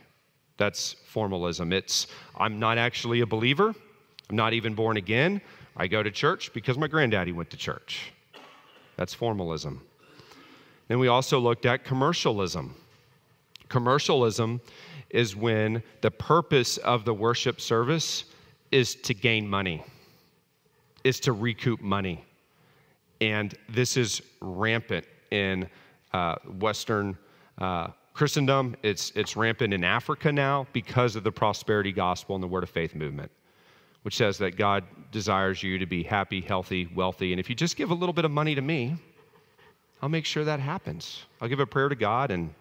That's 0.59 0.93
formalism. 1.07 1.73
It's, 1.73 2.09
I'm 2.37 2.59
not 2.59 2.77
actually 2.77 3.21
a 3.21 3.27
believer, 3.27 3.75
I'm 4.29 4.37
not 4.37 4.53
even 4.53 4.75
born 4.75 4.99
again. 4.99 5.41
I 5.77 5.87
go 5.87 6.03
to 6.03 6.11
church 6.11 6.53
because 6.53 6.77
my 6.77 6.89
granddaddy 6.89 7.33
went 7.33 7.51
to 7.51 7.57
church. 7.57 8.13
That's 8.97 9.15
formalism. 9.15 9.81
Then 10.89 10.99
we 10.99 11.07
also 11.09 11.39
looked 11.39 11.67
at 11.67 11.85
commercialism. 11.85 12.75
Commercialism 13.69 14.61
is 15.11 15.37
when 15.37 15.83
the 16.01 16.11
purpose 16.11 16.79
of 16.79 17.05
the 17.05 17.15
worship 17.15 17.61
service 17.61 18.25
is 18.73 18.97
to 18.97 19.15
gain 19.15 19.49
money, 19.49 19.85
is 21.05 21.21
to 21.21 21.33
recoup 21.33 21.81
money. 21.81 22.25
And 23.21 23.55
this 23.69 23.97
is 23.97 24.21
rampant 24.41 25.07
in 25.31 25.69
uh, 26.13 26.37
Western 26.59 27.17
uh, 27.59 27.89
Christendom. 28.19 28.75
It's, 28.83 29.13
it's 29.15 29.37
rampant 29.37 29.73
in 29.73 29.85
Africa 29.85 30.33
now 30.33 30.67
because 30.73 31.15
of 31.15 31.23
the 31.23 31.31
prosperity 31.31 31.93
gospel 31.93 32.35
and 32.35 32.43
the 32.43 32.49
word 32.49 32.65
of 32.65 32.69
faith 32.69 32.97
movement, 32.97 33.31
which 34.03 34.17
says 34.17 34.39
that 34.39 34.57
God 34.57 34.83
desires 35.13 35.63
you 35.63 35.79
to 35.79 35.87
be 35.87 36.03
happy, 36.03 36.41
healthy, 36.41 36.89
wealthy. 36.97 37.33
And 37.33 37.39
if 37.39 37.49
you 37.49 37.55
just 37.55 37.77
give 37.77 37.93
a 37.93 37.95
little 37.95 38.13
bit 38.13 38.25
of 38.25 38.33
money 38.33 38.57
to 38.57 38.61
me, 38.61 38.97
I'll 40.03 40.09
make 40.09 40.25
sure 40.25 40.43
that 40.43 40.59
happens. 40.59 41.27
I'll 41.41 41.49
give 41.49 41.61
a 41.61 41.67
prayer 41.67 41.89
to 41.89 41.95
God 41.95 42.33
and 42.33 42.53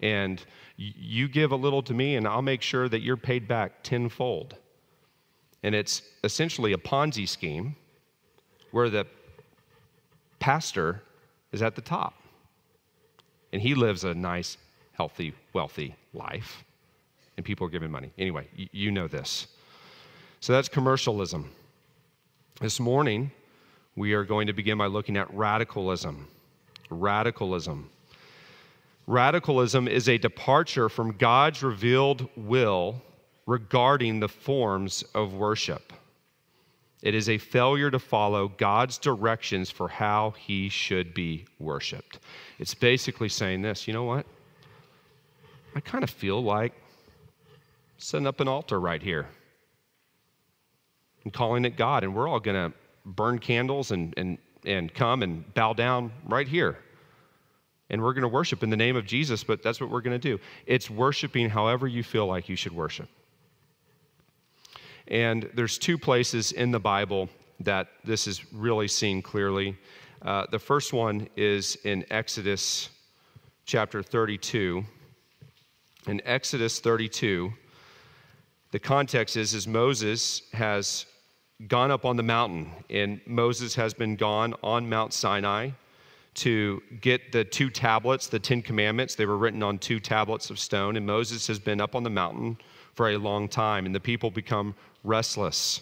and 0.00 0.44
you 0.76 1.28
give 1.28 1.52
a 1.52 1.56
little 1.56 1.82
to 1.82 1.94
me 1.94 2.16
and 2.16 2.26
I'll 2.26 2.42
make 2.42 2.60
sure 2.60 2.88
that 2.88 3.00
you're 3.00 3.16
paid 3.16 3.46
back 3.46 3.84
tenfold. 3.84 4.56
And 5.62 5.76
it's 5.76 6.02
essentially 6.24 6.72
a 6.72 6.76
Ponzi 6.76 7.28
scheme 7.28 7.76
where 8.72 8.90
the 8.90 9.06
pastor 10.40 11.02
is 11.52 11.62
at 11.62 11.76
the 11.76 11.80
top. 11.80 12.14
And 13.52 13.62
he 13.62 13.76
lives 13.76 14.02
a 14.02 14.12
nice, 14.12 14.58
healthy, 14.94 15.34
wealthy 15.52 15.94
life. 16.12 16.64
And 17.36 17.44
people 17.44 17.66
are 17.66 17.70
giving 17.70 17.90
money. 17.90 18.12
Anyway, 18.16 18.46
you 18.54 18.90
know 18.90 19.08
this. 19.08 19.48
So 20.40 20.52
that's 20.52 20.68
commercialism. 20.68 21.50
This 22.60 22.78
morning, 22.78 23.30
we 23.96 24.12
are 24.12 24.24
going 24.24 24.46
to 24.46 24.52
begin 24.52 24.78
by 24.78 24.86
looking 24.86 25.16
at 25.16 25.32
radicalism. 25.34 26.28
Radicalism. 26.90 27.90
Radicalism 29.06 29.88
is 29.88 30.08
a 30.08 30.16
departure 30.16 30.88
from 30.88 31.16
God's 31.16 31.62
revealed 31.62 32.28
will 32.36 33.02
regarding 33.46 34.20
the 34.20 34.28
forms 34.28 35.02
of 35.14 35.34
worship. 35.34 35.92
It 37.02 37.14
is 37.14 37.28
a 37.28 37.36
failure 37.36 37.90
to 37.90 37.98
follow 37.98 38.48
God's 38.48 38.96
directions 38.96 39.70
for 39.70 39.88
how 39.88 40.30
he 40.38 40.70
should 40.70 41.12
be 41.12 41.44
worshiped. 41.58 42.20
It's 42.58 42.74
basically 42.74 43.28
saying 43.28 43.60
this 43.60 43.86
you 43.86 43.92
know 43.92 44.04
what? 44.04 44.26
I 45.74 45.80
kind 45.80 46.04
of 46.04 46.10
feel 46.10 46.42
like 46.42 46.72
setting 47.98 48.26
up 48.26 48.40
an 48.40 48.48
altar 48.48 48.78
right 48.80 49.02
here 49.02 49.26
and 51.24 51.32
calling 51.32 51.64
it 51.64 51.76
God, 51.76 52.04
and 52.04 52.14
we're 52.14 52.28
all 52.28 52.40
going 52.40 52.70
to 52.70 52.76
burn 53.04 53.38
candles 53.38 53.90
and, 53.90 54.14
and, 54.16 54.38
and 54.64 54.92
come 54.92 55.22
and 55.22 55.52
bow 55.54 55.72
down 55.72 56.12
right 56.26 56.48
here 56.48 56.78
and 57.90 58.02
we're 58.02 58.12
going 58.12 58.22
to 58.22 58.28
worship 58.28 58.62
in 58.62 58.70
the 58.70 58.76
name 58.76 58.96
of 58.96 59.06
Jesus, 59.06 59.44
but 59.44 59.62
that's 59.62 59.80
what 59.80 59.90
we're 59.90 60.00
going 60.00 60.18
to 60.18 60.28
do. 60.36 60.40
It's 60.66 60.88
worshiping 60.88 61.48
however 61.48 61.86
you 61.86 62.02
feel 62.02 62.26
like 62.26 62.48
you 62.48 62.56
should 62.56 62.72
worship. 62.72 63.08
And 65.08 65.50
there's 65.54 65.76
two 65.76 65.98
places 65.98 66.52
in 66.52 66.70
the 66.70 66.80
Bible 66.80 67.28
that 67.60 67.88
this 68.02 68.26
is 68.26 68.52
really 68.52 68.88
seen 68.88 69.20
clearly. 69.20 69.76
Uh, 70.22 70.46
the 70.50 70.58
first 70.58 70.92
one 70.92 71.28
is 71.36 71.76
in 71.84 72.04
Exodus 72.10 72.88
chapter 73.66 74.02
32. 74.02 74.82
In 76.06 76.20
Exodus 76.26 76.80
32, 76.80 77.52
the 78.72 78.78
context 78.78 79.36
is, 79.36 79.54
is 79.54 79.66
Moses 79.66 80.42
has 80.52 81.06
gone 81.66 81.90
up 81.90 82.04
on 82.04 82.16
the 82.16 82.22
mountain, 82.22 82.70
and 82.90 83.20
Moses 83.26 83.74
has 83.76 83.94
been 83.94 84.16
gone 84.16 84.54
on 84.62 84.88
Mount 84.88 85.14
Sinai 85.14 85.70
to 86.34 86.82
get 87.00 87.32
the 87.32 87.44
two 87.44 87.70
tablets, 87.70 88.26
the 88.26 88.38
Ten 88.38 88.60
Commandments. 88.60 89.14
They 89.14 89.24
were 89.24 89.38
written 89.38 89.62
on 89.62 89.78
two 89.78 89.98
tablets 89.98 90.50
of 90.50 90.58
stone, 90.58 90.96
and 90.96 91.06
Moses 91.06 91.46
has 91.46 91.58
been 91.58 91.80
up 91.80 91.94
on 91.94 92.02
the 92.02 92.10
mountain 92.10 92.58
for 92.92 93.08
a 93.08 93.16
long 93.16 93.48
time, 93.48 93.86
and 93.86 93.94
the 93.94 94.00
people 94.00 94.30
become 94.30 94.74
restless. 95.04 95.80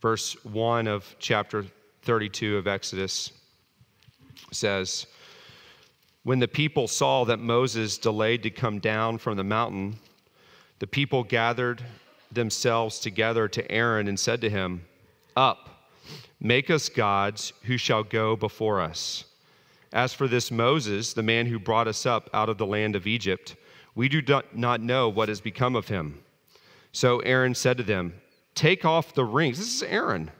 Verse 0.00 0.36
1 0.44 0.88
of 0.88 1.14
chapter 1.20 1.66
32 2.02 2.56
of 2.56 2.66
Exodus 2.66 3.32
says, 4.50 5.06
When 6.22 6.38
the 6.38 6.48
people 6.48 6.88
saw 6.88 7.24
that 7.24 7.38
Moses 7.38 7.98
delayed 7.98 8.42
to 8.42 8.50
come 8.50 8.78
down 8.78 9.18
from 9.18 9.36
the 9.36 9.44
mountain, 9.44 9.98
the 10.78 10.86
people 10.86 11.24
gathered 11.24 11.82
themselves 12.30 12.98
together 12.98 13.48
to 13.48 13.70
Aaron 13.70 14.08
and 14.08 14.18
said 14.18 14.40
to 14.42 14.50
him, 14.50 14.84
Up 15.36 15.78
Make 16.40 16.70
us 16.70 16.88
gods 16.88 17.52
who 17.64 17.76
shall 17.76 18.04
go 18.04 18.36
before 18.36 18.80
us. 18.80 19.24
As 19.92 20.14
for 20.14 20.28
this 20.28 20.50
Moses, 20.50 21.12
the 21.12 21.22
man 21.22 21.46
who 21.46 21.58
brought 21.58 21.88
us 21.88 22.06
up 22.06 22.30
out 22.32 22.48
of 22.48 22.58
the 22.58 22.66
land 22.66 22.94
of 22.94 23.06
Egypt, 23.06 23.56
we 23.94 24.08
do 24.08 24.22
not 24.52 24.80
know 24.80 25.08
what 25.08 25.28
has 25.28 25.40
become 25.40 25.74
of 25.74 25.88
him. 25.88 26.22
So 26.92 27.18
Aaron 27.20 27.54
said 27.54 27.76
to 27.78 27.82
them, 27.82 28.14
Take 28.54 28.84
off 28.84 29.14
the 29.14 29.24
rings. 29.24 29.58
This 29.58 29.74
is 29.74 29.82
Aaron. 29.82 30.30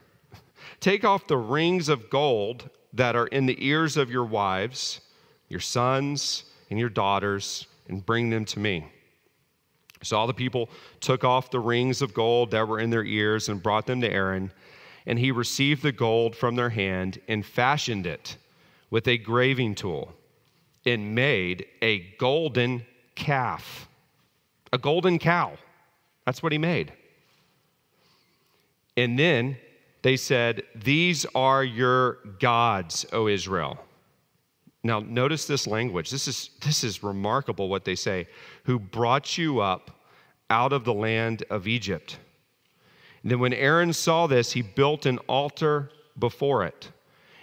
Take 0.80 1.04
off 1.04 1.26
the 1.26 1.36
rings 1.36 1.88
of 1.88 2.10
gold 2.10 2.70
that 2.92 3.16
are 3.16 3.26
in 3.26 3.46
the 3.46 3.66
ears 3.66 3.96
of 3.96 4.10
your 4.10 4.24
wives, 4.24 5.00
your 5.48 5.60
sons, 5.60 6.44
and 6.70 6.78
your 6.78 6.88
daughters, 6.88 7.66
and 7.88 8.04
bring 8.04 8.30
them 8.30 8.44
to 8.46 8.58
me. 8.58 8.86
So 10.02 10.16
all 10.16 10.26
the 10.26 10.34
people 10.34 10.68
took 11.00 11.24
off 11.24 11.50
the 11.50 11.60
rings 11.60 12.02
of 12.02 12.14
gold 12.14 12.50
that 12.52 12.68
were 12.68 12.78
in 12.78 12.90
their 12.90 13.04
ears 13.04 13.48
and 13.48 13.62
brought 13.62 13.86
them 13.86 14.00
to 14.02 14.10
Aaron 14.10 14.52
and 15.08 15.18
he 15.18 15.32
received 15.32 15.82
the 15.82 15.90
gold 15.90 16.36
from 16.36 16.54
their 16.54 16.68
hand 16.68 17.18
and 17.28 17.44
fashioned 17.44 18.06
it 18.06 18.36
with 18.90 19.08
a 19.08 19.16
graving 19.16 19.74
tool 19.74 20.12
and 20.84 21.14
made 21.14 21.64
a 21.80 22.00
golden 22.18 22.84
calf. 23.14 23.88
A 24.70 24.76
golden 24.76 25.18
cow. 25.18 25.56
That's 26.26 26.42
what 26.42 26.52
he 26.52 26.58
made. 26.58 26.92
And 28.98 29.18
then 29.18 29.56
they 30.02 30.18
said, 30.18 30.62
These 30.74 31.24
are 31.34 31.64
your 31.64 32.18
gods, 32.38 33.06
O 33.10 33.28
Israel. 33.28 33.78
Now, 34.88 35.00
notice 35.00 35.46
this 35.46 35.66
language. 35.66 36.10
This 36.10 36.26
is, 36.26 36.48
this 36.62 36.82
is 36.82 37.02
remarkable 37.02 37.68
what 37.68 37.84
they 37.84 37.94
say. 37.94 38.26
Who 38.64 38.78
brought 38.78 39.36
you 39.36 39.60
up 39.60 40.00
out 40.48 40.72
of 40.72 40.84
the 40.84 40.94
land 40.94 41.44
of 41.50 41.68
Egypt. 41.68 42.18
And 43.22 43.30
then 43.30 43.38
when 43.38 43.52
Aaron 43.52 43.92
saw 43.92 44.26
this, 44.26 44.52
he 44.52 44.62
built 44.62 45.04
an 45.04 45.18
altar 45.28 45.90
before 46.18 46.64
it. 46.64 46.90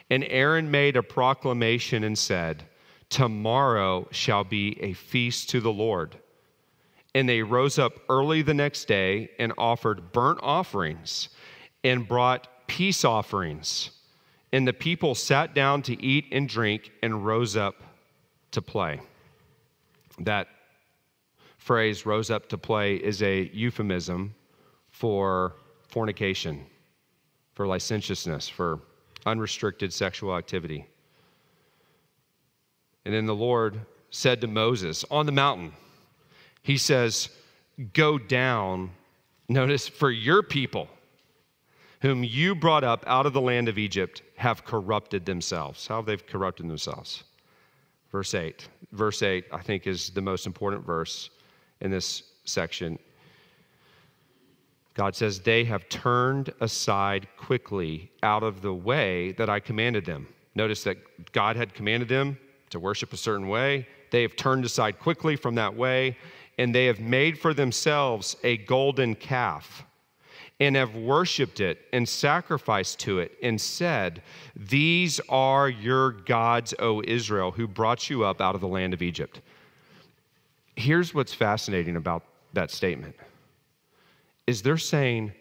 And 0.09 0.25
Aaron 0.27 0.71
made 0.71 0.97
a 0.97 1.03
proclamation 1.03 2.03
and 2.03 2.17
said, 2.17 2.63
Tomorrow 3.09 4.07
shall 4.09 4.43
be 4.43 4.81
a 4.81 4.93
feast 4.93 5.51
to 5.51 5.61
the 5.61 5.71
Lord. 5.71 6.17
And 7.13 7.29
they 7.29 7.43
rose 7.43 7.77
up 7.77 7.93
early 8.09 8.41
the 8.41 8.55
next 8.55 8.85
day 8.85 9.29
and 9.37 9.53
offered 9.55 10.11
burnt 10.11 10.39
offerings 10.41 11.29
and 11.83 12.07
brought 12.07 12.47
peace 12.65 13.05
offerings. 13.05 13.91
And 14.55 14.65
the 14.65 14.71
people 14.71 15.15
sat 15.15 15.53
down 15.53 15.81
to 15.81 16.01
eat 16.01 16.27
and 16.31 16.47
drink 16.47 16.89
and 17.03 17.25
rose 17.25 17.57
up 17.57 17.75
to 18.51 18.61
play. 18.61 19.01
That 20.19 20.47
phrase, 21.57 22.05
rose 22.05 22.31
up 22.31 22.47
to 22.47 22.57
play, 22.57 22.95
is 22.95 23.21
a 23.21 23.51
euphemism 23.53 24.33
for 24.91 25.57
fornication, 25.89 26.65
for 27.53 27.67
licentiousness, 27.67 28.47
for 28.47 28.79
unrestricted 29.25 29.91
sexual 29.91 30.37
activity. 30.37 30.87
And 33.03 33.13
then 33.13 33.25
the 33.25 33.35
Lord 33.35 33.81
said 34.09 34.39
to 34.39 34.47
Moses 34.47 35.03
on 35.11 35.25
the 35.25 35.33
mountain, 35.33 35.73
He 36.63 36.77
says, 36.77 37.27
Go 37.91 38.17
down, 38.17 38.91
notice, 39.49 39.89
for 39.89 40.09
your 40.09 40.41
people, 40.43 40.87
whom 42.01 42.23
you 42.23 42.55
brought 42.55 42.83
up 42.83 43.03
out 43.07 43.25
of 43.25 43.33
the 43.33 43.41
land 43.41 43.67
of 43.67 43.77
Egypt, 43.77 44.21
have 44.35 44.65
corrupted 44.65 45.25
themselves. 45.25 45.87
How 45.87 45.97
have 45.97 46.05
they 46.05 46.17
corrupted 46.17 46.67
themselves? 46.67 47.23
verse 48.15 48.33
8. 48.33 48.69
Verse 48.93 49.21
8, 49.21 49.43
I 49.51 49.61
think, 49.61 49.87
is 49.87 50.09
the 50.09 50.21
most 50.21 50.47
important 50.47 50.85
verse 50.85 51.29
in 51.81 51.91
this 51.91 52.23
section. 52.45 52.97
God 54.93 55.17
says, 55.17 55.41
They 55.41 55.65
have 55.65 55.89
turned 55.89 56.53
aside 56.61 57.27
quickly 57.35 58.09
out 58.23 58.41
of 58.41 58.61
the 58.61 58.73
way 58.73 59.33
that 59.33 59.49
I 59.49 59.59
commanded 59.59 60.05
them. 60.05 60.29
Notice 60.55 60.81
that 60.85 61.33
God 61.33 61.57
had 61.57 61.73
commanded 61.73 62.07
them 62.07 62.37
to 62.69 62.79
worship 62.79 63.11
a 63.11 63.17
certain 63.17 63.49
way. 63.49 63.85
They 64.11 64.21
have 64.21 64.37
turned 64.37 64.63
aside 64.63 64.97
quickly 64.97 65.35
from 65.35 65.55
that 65.55 65.75
way, 65.75 66.15
and 66.57 66.73
they 66.73 66.85
have 66.85 67.01
made 67.01 67.37
for 67.37 67.53
themselves 67.53 68.37
a 68.45 68.55
golden 68.55 69.15
calf 69.15 69.83
and 70.59 70.75
have 70.75 70.95
worshiped 70.95 71.59
it 71.59 71.79
and 71.91 72.07
sacrificed 72.07 72.99
to 72.99 73.19
it 73.19 73.33
and 73.43 73.59
said, 73.59 74.21
These 74.55 75.19
are 75.27 75.67
your 75.67 76.11
gods, 76.11 76.73
O 76.79 77.01
Israel, 77.05 77.51
who 77.51 77.67
brought 77.67 78.09
you 78.09 78.23
up 78.23 78.39
out 78.39 78.55
of 78.55 78.61
the 78.61 78.67
land 78.67 78.93
of 78.93 79.01
Egypt. 79.01 79.41
Here's 80.75 81.13
what's 81.13 81.33
fascinating 81.33 81.95
about 81.95 82.23
that 82.53 82.71
statement 82.71 83.15
is 84.47 84.61
they're 84.61 84.77
saying 84.77 85.33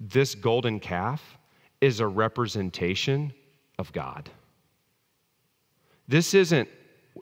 this 0.00 0.34
golden 0.34 0.80
calf 0.80 1.38
is 1.80 2.00
a 2.00 2.06
representation 2.06 3.32
of 3.78 3.92
God. 3.92 4.30
This 6.08 6.32
isn't 6.34 6.68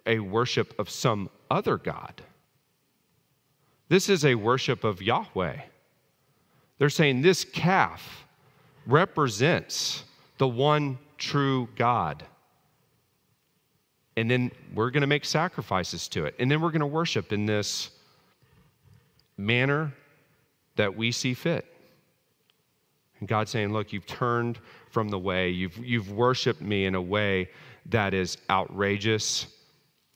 a 0.07 0.19
worship 0.19 0.79
of 0.79 0.91
some 0.91 1.31
other 1.51 1.79
God. 1.79 2.23
This 3.89 4.09
is 4.09 4.25
a 4.25 4.35
worship 4.35 4.85
of 4.85 5.03
Yahweh. 5.03 5.61
They're 6.81 6.89
saying 6.89 7.21
this 7.21 7.45
calf 7.45 8.25
represents 8.87 10.03
the 10.39 10.49
one 10.49 10.99
true 11.19 11.69
God. 11.77 12.25
And 14.17 14.31
then 14.31 14.51
we're 14.75 14.91
going 14.91 15.03
to 15.03 15.07
make 15.07 15.27
sacrifices 15.27 16.09
to 16.09 16.25
it. 16.25 16.35
And 16.39 16.51
then 16.51 16.63
we're 16.63 16.71
going 16.71 16.81
to 16.81 16.87
worship 16.87 17.35
in 17.35 17.45
this 17.45 17.91
manner 19.37 19.93
that 20.77 20.97
we 20.97 21.13
see 21.13 21.35
fit. 21.35 21.67
And 23.19 23.29
God's 23.29 23.51
saying, 23.51 23.75
Look, 23.75 23.93
you've 23.93 24.07
turned 24.07 24.59
from 24.89 25.11
the 25.11 25.19
way, 25.19 25.51
you've, 25.51 25.77
you've 25.77 26.11
worshiped 26.11 26.63
me 26.63 26.87
in 26.87 26.95
a 26.95 27.03
way 27.03 27.51
that 27.87 28.15
is 28.15 28.39
outrageous 28.49 29.49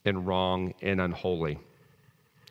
and 0.03 0.25
wrong 0.25 0.73
and 0.81 0.99
unholy. 0.99 1.59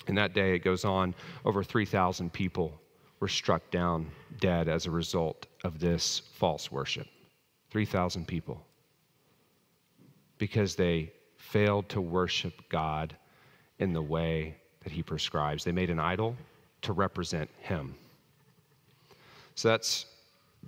And 0.06 0.16
that 0.18 0.34
day, 0.34 0.54
it 0.54 0.60
goes 0.60 0.84
on, 0.84 1.16
over 1.44 1.64
3,000 1.64 2.32
people 2.32 2.80
were 3.24 3.28
struck 3.28 3.70
down 3.70 4.06
dead 4.38 4.68
as 4.68 4.84
a 4.84 4.90
result 4.90 5.46
of 5.64 5.78
this 5.78 6.20
false 6.34 6.70
worship. 6.70 7.06
3,000 7.70 8.28
people. 8.28 8.62
Because 10.36 10.74
they 10.74 11.10
failed 11.38 11.88
to 11.88 12.02
worship 12.02 12.52
God 12.68 13.16
in 13.78 13.94
the 13.94 14.02
way 14.02 14.56
that 14.82 14.92
He 14.92 15.02
prescribes. 15.02 15.64
They 15.64 15.72
made 15.72 15.88
an 15.88 15.98
idol 15.98 16.36
to 16.82 16.92
represent 16.92 17.48
Him. 17.60 17.94
So 19.54 19.68
that's 19.68 20.04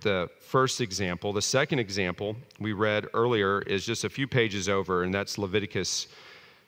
the 0.00 0.30
first 0.40 0.80
example. 0.80 1.34
The 1.34 1.42
second 1.42 1.78
example 1.80 2.36
we 2.58 2.72
read 2.72 3.06
earlier 3.12 3.60
is 3.60 3.84
just 3.84 4.04
a 4.04 4.08
few 4.08 4.26
pages 4.26 4.66
over, 4.66 5.02
and 5.02 5.12
that's 5.12 5.36
Leviticus 5.36 6.06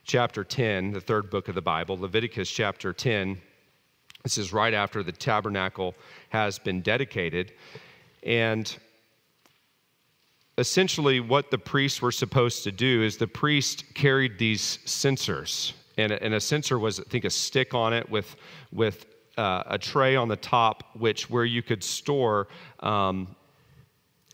chapter 0.05 0.45
10, 0.45 0.93
the 0.93 1.01
third 1.01 1.31
book 1.31 1.49
of 1.49 1.55
the 1.55 1.63
Bible. 1.63 1.97
Leviticus 1.97 2.51
chapter 2.51 2.93
10 2.93 3.41
this 4.23 4.39
is 4.39 4.53
right 4.53 4.75
after 4.75 5.03
the 5.03 5.13
tabernacle 5.13 5.95
has 6.31 6.59
been 6.59 6.81
dedicated. 6.83 7.53
And 8.23 8.77
essentially, 10.59 11.21
what 11.21 11.51
the 11.51 11.59
priests 11.59 12.03
were 12.03 12.13
supposed 12.13 12.65
to 12.65 12.73
do 12.73 13.03
is 13.03 13.17
the 13.17 13.27
priest 13.27 13.85
carried 13.95 14.39
these 14.39 14.81
censers. 14.85 15.73
And 15.97 16.13
a, 16.13 16.23
and 16.23 16.35
a 16.35 16.41
censer 16.41 16.79
was, 16.79 17.01
I 17.01 17.05
think, 17.05 17.25
a 17.25 17.31
stick 17.31 17.75
on 17.75 17.93
it 17.93 18.09
with, 18.11 18.37
with 18.73 19.07
uh, 19.37 19.63
a 19.67 19.79
tray 19.79 20.17
on 20.17 20.29
the 20.29 20.37
top, 20.37 20.85
which 20.95 21.31
where 21.31 21.45
you 21.45 21.63
could 21.63 21.83
store 21.83 22.49
um, 22.81 23.35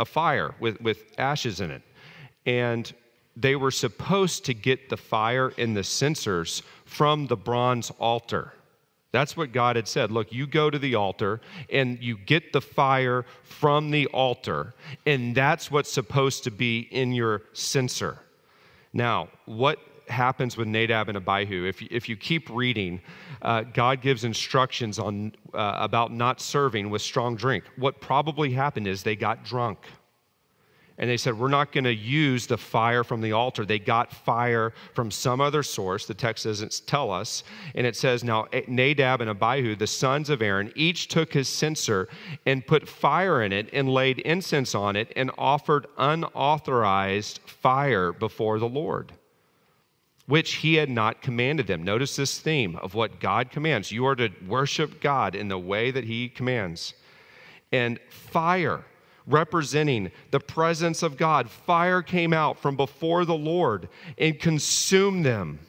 a 0.00 0.04
fire 0.04 0.54
with, 0.60 0.80
with 0.80 1.04
ashes 1.18 1.60
in 1.60 1.70
it. 1.70 1.82
And 2.46 2.92
they 3.36 3.56
were 3.56 3.70
supposed 3.70 4.44
to 4.46 4.54
get 4.54 4.88
the 4.88 4.96
fire 4.96 5.50
in 5.56 5.74
the 5.74 5.82
censers 5.82 6.62
from 6.84 7.26
the 7.26 7.36
bronze 7.36 7.90
altar. 7.98 8.52
That's 9.14 9.36
what 9.36 9.52
God 9.52 9.76
had 9.76 9.86
said. 9.86 10.10
Look, 10.10 10.32
you 10.32 10.44
go 10.44 10.70
to 10.70 10.78
the 10.78 10.96
altar 10.96 11.40
and 11.70 12.02
you 12.02 12.18
get 12.18 12.52
the 12.52 12.60
fire 12.60 13.24
from 13.44 13.92
the 13.92 14.08
altar, 14.08 14.74
and 15.06 15.36
that's 15.36 15.70
what's 15.70 15.92
supposed 15.92 16.42
to 16.42 16.50
be 16.50 16.80
in 16.90 17.12
your 17.12 17.42
censer. 17.52 18.18
Now, 18.92 19.28
what 19.46 19.78
happens 20.08 20.56
with 20.56 20.66
Nadab 20.66 21.08
and 21.08 21.16
Abihu? 21.16 21.64
If, 21.64 21.80
if 21.80 22.08
you 22.08 22.16
keep 22.16 22.50
reading, 22.50 23.00
uh, 23.40 23.62
God 23.62 24.02
gives 24.02 24.24
instructions 24.24 24.98
on, 24.98 25.32
uh, 25.54 25.76
about 25.76 26.12
not 26.12 26.40
serving 26.40 26.90
with 26.90 27.00
strong 27.00 27.36
drink. 27.36 27.62
What 27.76 28.00
probably 28.00 28.50
happened 28.50 28.88
is 28.88 29.04
they 29.04 29.14
got 29.14 29.44
drunk 29.44 29.78
and 30.96 31.10
they 31.10 31.16
said, 31.16 31.36
We're 31.36 31.48
not 31.48 31.72
going 31.72 31.84
to 31.84 31.94
use 31.94 32.46
the 32.46 32.56
fire 32.56 33.02
from 33.02 33.20
the 33.20 33.32
altar. 33.32 33.64
They 33.64 33.80
got 33.80 34.12
fire 34.12 34.72
from 34.94 35.10
some 35.10 35.40
other 35.40 35.62
source. 35.62 36.06
The 36.06 36.14
text 36.14 36.44
doesn't 36.44 36.82
tell 36.86 37.10
us. 37.10 37.42
And 37.74 37.86
it 37.86 37.96
says, 37.96 38.22
Now 38.22 38.46
Nadab 38.68 39.20
and 39.20 39.30
Abihu, 39.30 39.74
the 39.74 39.88
sons 39.88 40.30
of 40.30 40.40
Aaron, 40.40 40.72
each 40.76 41.08
took 41.08 41.32
his 41.32 41.48
censer 41.48 42.08
and 42.46 42.66
put 42.66 42.88
fire 42.88 43.42
in 43.42 43.52
it 43.52 43.68
and 43.72 43.88
laid 43.92 44.20
incense 44.20 44.74
on 44.74 44.94
it 44.94 45.12
and 45.16 45.32
offered 45.36 45.88
unauthorized 45.98 47.40
fire 47.44 48.12
before 48.12 48.60
the 48.60 48.68
Lord, 48.68 49.12
which 50.26 50.54
he 50.54 50.74
had 50.76 50.88
not 50.88 51.22
commanded 51.22 51.66
them. 51.66 51.82
Notice 51.82 52.14
this 52.14 52.38
theme 52.38 52.76
of 52.76 52.94
what 52.94 53.18
God 53.18 53.50
commands. 53.50 53.90
You 53.90 54.06
are 54.06 54.16
to 54.16 54.30
worship 54.46 55.00
God 55.00 55.34
in 55.34 55.48
the 55.48 55.58
way 55.58 55.90
that 55.90 56.04
he 56.04 56.28
commands. 56.28 56.94
And 57.72 57.98
fire 58.08 58.84
representing 59.26 60.10
the 60.30 60.40
presence 60.40 61.02
of 61.02 61.16
God. 61.16 61.48
Fire 61.50 62.02
came 62.02 62.32
out 62.32 62.58
from 62.58 62.76
before 62.76 63.24
the 63.24 63.36
Lord 63.36 63.88
and 64.18 64.38
consumed 64.38 65.24
them, 65.24 65.60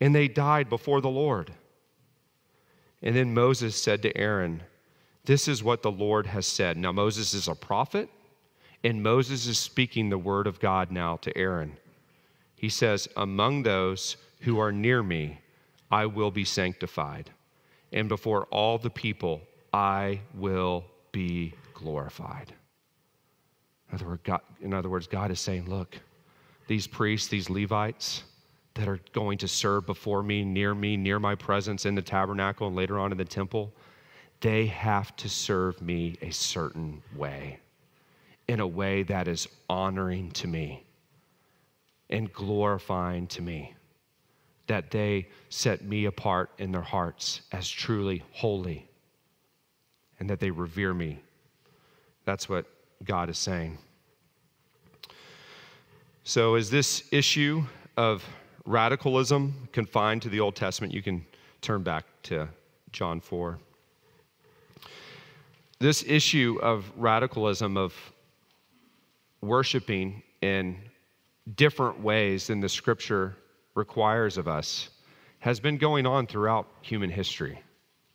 and 0.00 0.14
they 0.14 0.28
died 0.28 0.68
before 0.68 1.00
the 1.00 1.08
Lord. 1.08 1.52
And 3.02 3.16
then 3.16 3.34
Moses 3.34 3.80
said 3.80 4.02
to 4.02 4.16
Aaron, 4.16 4.62
This 5.24 5.48
is 5.48 5.64
what 5.64 5.82
the 5.82 5.90
Lord 5.90 6.26
has 6.26 6.46
said. 6.46 6.76
Now, 6.76 6.92
Moses 6.92 7.34
is 7.34 7.48
a 7.48 7.54
prophet, 7.54 8.08
and 8.84 9.02
Moses 9.02 9.46
is 9.46 9.58
speaking 9.58 10.10
the 10.10 10.18
word 10.18 10.46
of 10.46 10.60
God 10.60 10.90
now 10.90 11.16
to 11.18 11.36
Aaron. 11.36 11.76
He 12.56 12.68
says, 12.68 13.08
Among 13.16 13.62
those 13.62 14.16
who 14.40 14.58
are 14.58 14.72
near 14.72 15.02
me, 15.02 15.38
I 15.90 16.06
will 16.06 16.30
be 16.30 16.44
sanctified, 16.44 17.30
and 17.92 18.08
before 18.08 18.44
all 18.44 18.78
the 18.78 18.90
people, 18.90 19.40
I 19.72 20.20
will 20.34 20.84
be 21.10 21.54
glorified. 21.74 22.52
In 23.90 23.96
other, 23.96 24.06
words, 24.06 24.22
God, 24.22 24.40
in 24.60 24.72
other 24.72 24.88
words, 24.88 25.06
God 25.06 25.30
is 25.30 25.40
saying, 25.40 25.68
look, 25.68 25.98
these 26.68 26.86
priests, 26.86 27.28
these 27.28 27.50
Levites 27.50 28.22
that 28.74 28.86
are 28.86 29.00
going 29.12 29.38
to 29.38 29.48
serve 29.48 29.84
before 29.86 30.22
me, 30.22 30.44
near 30.44 30.74
me, 30.74 30.96
near 30.96 31.18
my 31.18 31.34
presence 31.34 31.84
in 31.84 31.96
the 31.96 32.02
tabernacle 32.02 32.68
and 32.68 32.76
later 32.76 32.98
on 32.98 33.10
in 33.10 33.18
the 33.18 33.24
temple, 33.24 33.72
they 34.40 34.66
have 34.66 35.14
to 35.16 35.28
serve 35.28 35.82
me 35.82 36.16
a 36.22 36.30
certain 36.30 37.02
way, 37.16 37.58
in 38.46 38.60
a 38.60 38.66
way 38.66 39.02
that 39.02 39.26
is 39.26 39.48
honoring 39.68 40.30
to 40.30 40.46
me 40.46 40.84
and 42.08 42.32
glorifying 42.32 43.26
to 43.26 43.42
me. 43.42 43.74
That 44.68 44.92
they 44.92 45.26
set 45.48 45.82
me 45.82 46.04
apart 46.04 46.50
in 46.58 46.70
their 46.70 46.80
hearts 46.80 47.40
as 47.50 47.68
truly 47.68 48.22
holy 48.30 48.88
and 50.20 50.30
that 50.30 50.38
they 50.38 50.52
revere 50.52 50.94
me. 50.94 51.20
That's 52.24 52.48
what 52.48 52.66
God 53.04 53.30
is 53.30 53.38
saying. 53.38 53.78
So, 56.24 56.54
is 56.54 56.70
this 56.70 57.04
issue 57.10 57.64
of 57.96 58.24
radicalism 58.64 59.68
confined 59.72 60.22
to 60.22 60.28
the 60.28 60.40
Old 60.40 60.54
Testament? 60.54 60.92
You 60.92 61.02
can 61.02 61.24
turn 61.60 61.82
back 61.82 62.04
to 62.24 62.48
John 62.92 63.20
4. 63.20 63.58
This 65.78 66.04
issue 66.06 66.58
of 66.62 66.92
radicalism, 66.96 67.76
of 67.76 67.94
worshiping 69.40 70.22
in 70.42 70.76
different 71.56 72.00
ways 72.00 72.48
than 72.48 72.60
the 72.60 72.68
scripture 72.68 73.36
requires 73.74 74.36
of 74.36 74.46
us, 74.46 74.90
has 75.38 75.58
been 75.58 75.78
going 75.78 76.06
on 76.06 76.26
throughout 76.26 76.68
human 76.82 77.08
history. 77.08 77.62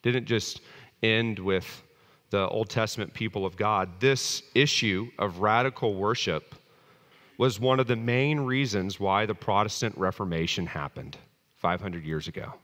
Didn't 0.02 0.26
just 0.26 0.60
end 1.02 1.40
with 1.40 1.82
the 2.30 2.48
Old 2.48 2.68
Testament 2.68 3.14
people 3.14 3.46
of 3.46 3.56
God, 3.56 4.00
this 4.00 4.42
issue 4.54 5.10
of 5.18 5.40
radical 5.40 5.94
worship 5.94 6.54
was 7.38 7.60
one 7.60 7.80
of 7.80 7.86
the 7.86 7.96
main 7.96 8.40
reasons 8.40 8.98
why 8.98 9.26
the 9.26 9.34
Protestant 9.34 9.96
Reformation 9.96 10.66
happened 10.66 11.16
500 11.56 12.04
years 12.04 12.28
ago. 12.28 12.54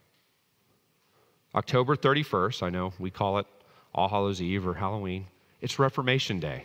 October 1.55 1.97
31st, 1.97 2.63
I 2.63 2.71
know 2.71 2.93
we 2.99 3.11
call 3.11 3.39
it 3.39 3.47
All 3.95 4.09
Hallows 4.09 4.41
Eve 4.41 4.67
or 4.67 4.75
Halloween, 4.75 5.27
it's 5.61 5.79
Reformation 5.79 6.41
Day. 6.41 6.65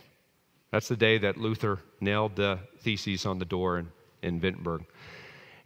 That's 0.72 0.88
the 0.88 0.98
day 0.98 1.18
that 1.20 1.38
Luther 1.38 1.80
nailed 2.02 2.36
the 2.36 2.60
theses 2.80 3.26
on 3.26 3.40
the 3.40 3.46
door 3.46 3.80
in, 3.80 3.92
in 4.22 4.40
Wittenberg. 4.40 4.86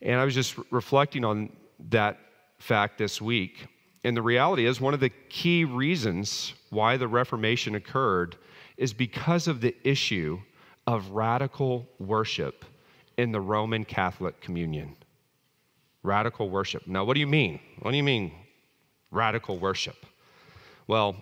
And 0.01 0.19
I 0.19 0.25
was 0.25 0.33
just 0.33 0.55
reflecting 0.71 1.23
on 1.23 1.51
that 1.89 2.19
fact 2.59 2.97
this 2.97 3.21
week. 3.21 3.67
And 4.03 4.17
the 4.17 4.21
reality 4.21 4.65
is, 4.65 4.81
one 4.81 4.93
of 4.93 4.99
the 4.99 5.11
key 5.29 5.63
reasons 5.63 6.53
why 6.69 6.97
the 6.97 7.07
Reformation 7.07 7.75
occurred 7.75 8.35
is 8.77 8.93
because 8.93 9.47
of 9.47 9.61
the 9.61 9.75
issue 9.83 10.39
of 10.87 11.11
radical 11.11 11.87
worship 11.99 12.65
in 13.17 13.31
the 13.31 13.39
Roman 13.39 13.85
Catholic 13.85 14.41
communion. 14.41 14.95
Radical 16.01 16.49
worship. 16.49 16.87
Now, 16.87 17.03
what 17.03 17.13
do 17.13 17.19
you 17.19 17.27
mean? 17.27 17.59
What 17.79 17.91
do 17.91 17.97
you 17.97 18.03
mean, 18.03 18.31
radical 19.11 19.59
worship? 19.59 20.05
Well, 20.87 21.15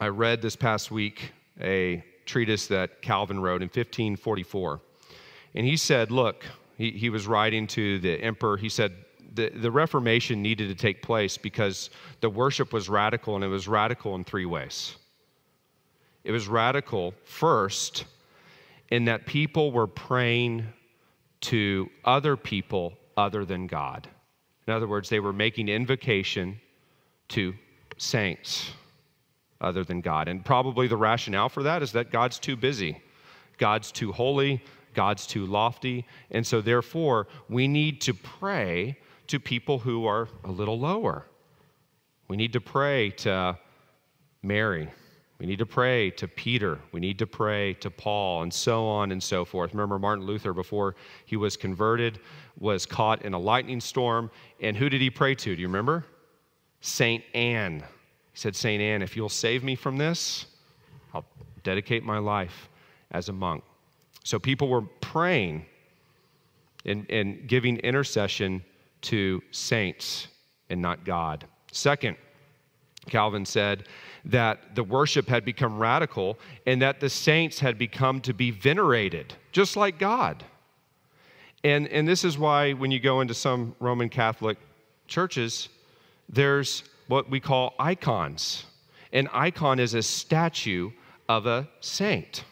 I 0.00 0.08
read 0.08 0.42
this 0.42 0.54
past 0.54 0.92
week 0.92 1.32
a 1.60 2.04
treatise 2.24 2.68
that 2.68 3.02
Calvin 3.02 3.40
wrote 3.40 3.62
in 3.62 3.68
1544. 3.68 4.80
And 5.56 5.66
he 5.66 5.76
said, 5.76 6.10
Look, 6.10 6.44
he, 6.76 6.90
he 6.92 7.10
was 7.10 7.26
writing 7.26 7.66
to 7.68 7.98
the 7.98 8.20
emperor. 8.20 8.56
He 8.56 8.68
said, 8.68 8.94
the, 9.34 9.50
the 9.50 9.70
Reformation 9.70 10.42
needed 10.42 10.68
to 10.68 10.74
take 10.74 11.02
place 11.02 11.36
because 11.36 11.90
the 12.20 12.30
worship 12.30 12.72
was 12.72 12.88
radical, 12.88 13.34
and 13.34 13.44
it 13.44 13.48
was 13.48 13.66
radical 13.68 14.14
in 14.14 14.24
three 14.24 14.46
ways. 14.46 14.96
It 16.22 16.32
was 16.32 16.48
radical, 16.48 17.14
first, 17.24 18.04
in 18.90 19.06
that 19.06 19.26
people 19.26 19.72
were 19.72 19.86
praying 19.86 20.66
to 21.42 21.90
other 22.04 22.36
people 22.36 22.94
other 23.16 23.44
than 23.44 23.66
God. 23.66 24.08
In 24.66 24.72
other 24.72 24.88
words, 24.88 25.08
they 25.08 25.20
were 25.20 25.32
making 25.32 25.68
invocation 25.68 26.60
to 27.28 27.54
saints 27.98 28.70
other 29.60 29.84
than 29.84 30.00
God. 30.00 30.28
And 30.28 30.44
probably 30.44 30.86
the 30.86 30.96
rationale 30.96 31.48
for 31.48 31.62
that 31.64 31.82
is 31.82 31.92
that 31.92 32.10
God's 32.10 32.38
too 32.38 32.56
busy, 32.56 33.02
God's 33.58 33.92
too 33.92 34.12
holy, 34.12 34.62
God's 34.94 35.26
too 35.26 35.44
lofty. 35.46 36.06
And 36.30 36.46
so, 36.46 36.60
therefore, 36.60 37.26
we 37.48 37.68
need 37.68 38.00
to 38.02 38.14
pray 38.14 38.96
to 39.28 39.40
people 39.40 39.78
who 39.78 40.06
are 40.06 40.28
a 40.44 40.50
little 40.50 40.78
lower. 40.78 41.26
We 42.28 42.36
need 42.36 42.52
to 42.52 42.60
pray 42.60 43.10
to 43.10 43.58
Mary. 44.42 44.88
We 45.38 45.46
need 45.46 45.58
to 45.58 45.66
pray 45.66 46.10
to 46.12 46.28
Peter. 46.28 46.78
We 46.92 47.00
need 47.00 47.18
to 47.18 47.26
pray 47.26 47.74
to 47.74 47.90
Paul, 47.90 48.42
and 48.42 48.54
so 48.54 48.86
on 48.86 49.12
and 49.12 49.22
so 49.22 49.44
forth. 49.44 49.72
Remember, 49.72 49.98
Martin 49.98 50.24
Luther, 50.24 50.52
before 50.52 50.94
he 51.26 51.36
was 51.36 51.56
converted, 51.56 52.20
was 52.58 52.86
caught 52.86 53.22
in 53.22 53.34
a 53.34 53.38
lightning 53.38 53.80
storm. 53.80 54.30
And 54.60 54.76
who 54.76 54.88
did 54.88 55.00
he 55.00 55.10
pray 55.10 55.34
to? 55.34 55.54
Do 55.54 55.60
you 55.60 55.66
remember? 55.66 56.04
Saint 56.80 57.24
Anne. 57.34 57.80
He 57.80 58.38
said, 58.38 58.54
Saint 58.54 58.80
Anne, 58.80 59.02
if 59.02 59.16
you'll 59.16 59.28
save 59.28 59.64
me 59.64 59.74
from 59.74 59.96
this, 59.96 60.46
I'll 61.12 61.24
dedicate 61.62 62.04
my 62.04 62.18
life 62.18 62.68
as 63.10 63.28
a 63.28 63.32
monk. 63.32 63.64
So 64.22 64.38
people 64.38 64.68
were 64.68 64.82
praying 65.00 65.66
and, 66.84 67.06
and 67.10 67.46
giving 67.48 67.78
intercession 67.78 68.64
to 69.04 69.42
saints 69.50 70.28
and 70.70 70.80
not 70.80 71.04
God. 71.04 71.46
Second, 71.72 72.16
Calvin 73.08 73.44
said 73.44 73.86
that 74.24 74.74
the 74.74 74.84
worship 74.84 75.28
had 75.28 75.44
become 75.44 75.78
radical 75.78 76.38
and 76.66 76.80
that 76.82 77.00
the 77.00 77.10
saints 77.10 77.60
had 77.60 77.78
become 77.78 78.20
to 78.22 78.32
be 78.32 78.50
venerated, 78.50 79.34
just 79.52 79.76
like 79.76 79.98
God. 79.98 80.44
And, 81.62 81.88
and 81.88 82.06
this 82.06 82.24
is 82.24 82.38
why, 82.38 82.72
when 82.72 82.90
you 82.90 83.00
go 83.00 83.20
into 83.20 83.34
some 83.34 83.74
Roman 83.80 84.08
Catholic 84.08 84.58
churches, 85.06 85.68
there's 86.28 86.84
what 87.08 87.30
we 87.30 87.40
call 87.40 87.74
icons. 87.78 88.64
An 89.12 89.28
icon 89.32 89.78
is 89.78 89.94
a 89.94 90.02
statue 90.02 90.90
of 91.28 91.46
a 91.46 91.68
saint. 91.80 92.44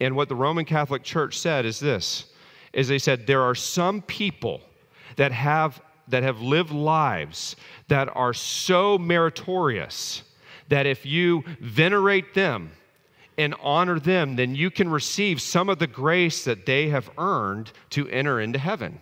And 0.00 0.16
what 0.16 0.28
the 0.28 0.34
Roman 0.34 0.64
Catholic 0.64 1.04
Church 1.04 1.38
said 1.38 1.64
is 1.64 1.78
this 1.78 2.26
is 2.72 2.88
they 2.88 2.98
said 2.98 3.26
there 3.26 3.42
are 3.42 3.54
some 3.54 4.00
people 4.02 4.62
that 5.16 5.32
have 5.32 5.80
that 6.08 6.22
have 6.22 6.40
lived 6.40 6.72
lives 6.72 7.56
that 7.88 8.08
are 8.14 8.34
so 8.34 8.98
meritorious 8.98 10.22
that 10.68 10.86
if 10.86 11.06
you 11.06 11.44
venerate 11.60 12.34
them 12.34 12.72
and 13.38 13.54
honor 13.62 13.98
them, 13.98 14.36
then 14.36 14.54
you 14.54 14.70
can 14.70 14.88
receive 14.90 15.40
some 15.40 15.68
of 15.68 15.78
the 15.78 15.86
grace 15.86 16.44
that 16.44 16.66
they 16.66 16.88
have 16.88 17.10
earned 17.18 17.72
to 17.90 18.08
enter 18.08 18.40
into 18.40 18.58
heaven. 18.58 19.00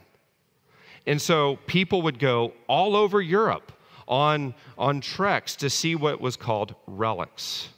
And 1.07 1.20
so 1.20 1.59
people 1.66 2.03
would 2.03 2.18
go 2.18 2.53
all 2.68 2.94
over 2.94 3.20
Europe 3.20 3.73
on, 4.07 4.55
on 4.77 5.01
treks 5.01 5.57
to 5.57 5.70
see 5.70 5.94
what 5.94 6.20
was 6.20 6.37
called 6.37 6.75
relics. 6.87 7.70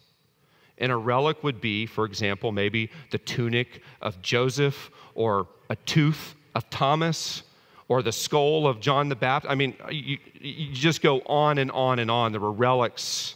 And 0.79 0.90
a 0.90 0.97
relic 0.97 1.42
would 1.45 1.61
be, 1.61 1.87
for 1.87 2.05
example, 2.05 2.53
maybe 2.53 2.90
the 3.11 3.18
tunic 3.18 3.83
of 4.01 4.21
Joseph 4.21 4.90
or 5.14 5.49
a 5.71 5.77
tooth 5.77 6.35
of 6.55 6.68
Thomas 6.71 7.45
or 7.92 8.02
the 8.02 8.11
skull 8.11 8.66
of 8.66 8.81
John 8.81 9.11
the 9.11 9.14
Baptist. 9.14 9.52
I 9.52 9.55
mean, 9.55 9.76
you, 9.90 10.16
you 10.40 10.72
just 10.72 11.02
go 11.02 11.20
on 11.26 11.59
and 11.59 11.70
on 11.72 11.98
and 11.98 12.11
on. 12.11 12.33
There 12.33 12.40
were 12.40 12.50
relics 12.50 13.35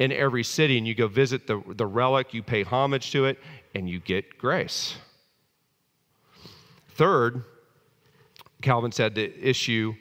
in 0.00 0.10
every 0.10 0.42
city, 0.42 0.76
and 0.76 0.88
you 0.88 0.92
go 0.92 1.06
visit 1.06 1.46
the, 1.46 1.62
the 1.68 1.86
relic, 1.86 2.34
you 2.34 2.42
pay 2.42 2.64
homage 2.64 3.12
to 3.12 3.26
it, 3.26 3.38
and 3.76 3.88
you 3.88 4.00
get 4.00 4.38
grace. 4.38 4.96
Third, 6.96 7.44
Calvin 8.60 8.90
said 8.90 9.14
the 9.14 9.32
issue 9.40 9.94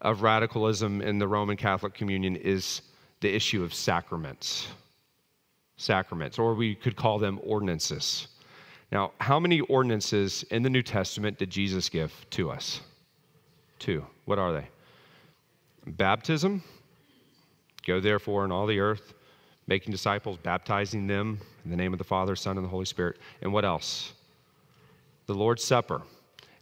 of 0.00 0.22
radicalism 0.22 1.02
in 1.02 1.18
the 1.18 1.28
Roman 1.28 1.58
Catholic 1.58 1.92
communion 1.92 2.36
is 2.36 2.80
the 3.20 3.34
issue 3.34 3.62
of 3.62 3.74
sacraments. 3.74 4.68
Sacraments, 5.76 6.38
or 6.38 6.54
we 6.54 6.74
could 6.74 6.96
call 6.96 7.18
them 7.18 7.38
ordinances. 7.42 8.28
Now, 8.90 9.12
how 9.20 9.38
many 9.38 9.60
ordinances 9.60 10.42
in 10.44 10.62
the 10.62 10.70
New 10.70 10.82
Testament 10.82 11.36
did 11.36 11.50
Jesus 11.50 11.90
give 11.90 12.14
to 12.30 12.50
us? 12.50 12.80
Two. 13.78 14.06
What 14.24 14.38
are 14.38 14.52
they? 14.52 14.68
Baptism. 15.86 16.62
Go 17.86 18.00
therefore 18.00 18.44
in 18.44 18.50
all 18.50 18.66
the 18.66 18.80
earth, 18.80 19.14
making 19.66 19.92
disciples, 19.92 20.38
baptizing 20.38 21.06
them 21.06 21.38
in 21.64 21.70
the 21.70 21.76
name 21.76 21.92
of 21.92 21.98
the 21.98 22.04
Father, 22.04 22.34
Son, 22.34 22.56
and 22.56 22.64
the 22.64 22.68
Holy 22.68 22.84
Spirit. 22.84 23.18
And 23.42 23.52
what 23.52 23.64
else? 23.64 24.12
The 25.26 25.34
Lord's 25.34 25.62
Supper. 25.62 26.02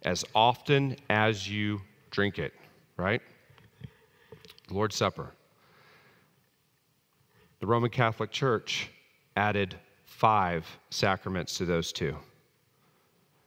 As 0.03 0.25
often 0.35 0.97
as 1.09 1.49
you 1.49 1.81
drink 2.11 2.39
it, 2.39 2.53
right? 2.99 3.23
The 4.69 4.75
Lord's 4.75 4.97
Supper. 4.97 5.31
The 7.61 7.67
Roman 7.67 7.91
Catholic 7.91 8.31
Church 8.31 8.91
added 9.37 9.75
five 10.05 10.67
sacraments 10.91 11.57
to 11.57 11.65
those 11.65 11.93
two. 11.93 12.15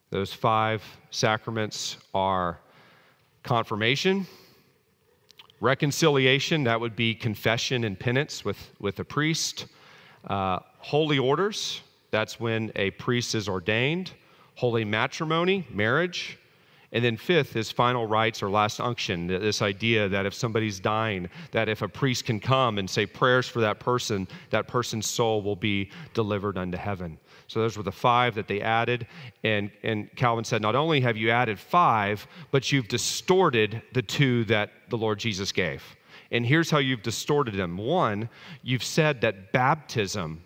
Those 0.10 0.34
five 0.34 0.84
sacraments 1.12 1.98
are 2.14 2.60
confirmation, 3.48 4.28
reconciliation, 5.62 6.66
that 6.66 6.82
would 6.82 6.98
be 6.98 7.16
confession 7.16 7.86
and 7.86 7.98
penance 7.98 8.44
with, 8.44 8.72
with 8.80 9.00
a 9.00 9.06
priest, 9.06 9.68
uh, 10.28 10.60
holy 10.80 11.18
orders, 11.18 11.80
that's 12.12 12.42
when 12.42 12.74
a 12.76 12.92
priest 12.92 13.36
is 13.36 13.48
ordained, 13.48 14.12
holy 14.56 14.84
matrimony, 14.84 15.66
marriage, 15.70 16.38
and 16.94 17.04
then 17.04 17.18
fifth 17.18 17.56
is 17.56 17.70
final 17.70 18.06
rites 18.06 18.42
or 18.42 18.50
last 18.50 18.80
unction. 18.80 19.28
This 19.28 19.62
idea 19.62 20.08
that 20.08 20.26
if 20.26 20.34
somebody's 20.34 20.80
dying, 20.80 21.30
that 21.52 21.68
if 21.68 21.82
a 21.82 21.88
priest 21.88 22.26
can 22.26 22.40
come 22.40 22.78
and 22.78 22.90
say 22.90 23.06
prayers 23.06 23.48
for 23.48 23.60
that 23.60 23.80
person, 23.80 24.28
that 24.52 24.68
person's 24.68 25.10
soul 25.10 25.42
will 25.42 25.58
be 25.58 25.92
delivered 26.14 26.58
unto 26.58 26.78
heaven. 26.78 27.18
So 27.48 27.60
those 27.60 27.78
were 27.78 27.84
the 27.84 27.92
five 27.92 28.36
that 28.36 28.48
they 28.48 28.62
added. 28.62 29.08
And, 29.44 29.70
and 29.84 30.14
Calvin 30.16 30.46
said, 30.46 30.62
not 30.62 30.76
only 30.76 31.02
have 31.02 31.18
you 31.18 31.30
added 31.30 31.60
five, 31.60 32.26
but 32.52 32.72
you've 32.72 32.88
distorted 32.88 33.82
the 33.94 34.02
two 34.02 34.46
that 34.46 34.72
the 34.90 34.98
Lord 34.98 35.20
Jesus 35.20 35.52
gave. 35.52 35.84
And 36.32 36.46
here's 36.46 36.70
how 36.70 36.80
you've 36.80 37.04
distorted 37.04 37.56
them. 37.56 37.78
One, 37.78 38.30
you've 38.64 38.84
said 38.84 39.22
that 39.22 39.52
baptism 39.52 40.44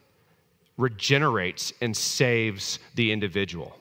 regenerates 0.77 1.73
and 1.81 1.95
saves 1.95 2.79
the 2.95 3.11
individual. 3.11 3.75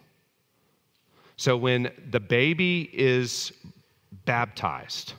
So 1.41 1.57
when 1.57 1.91
the 2.11 2.21
baby 2.21 2.91
is 2.93 3.51
baptized, 4.27 5.15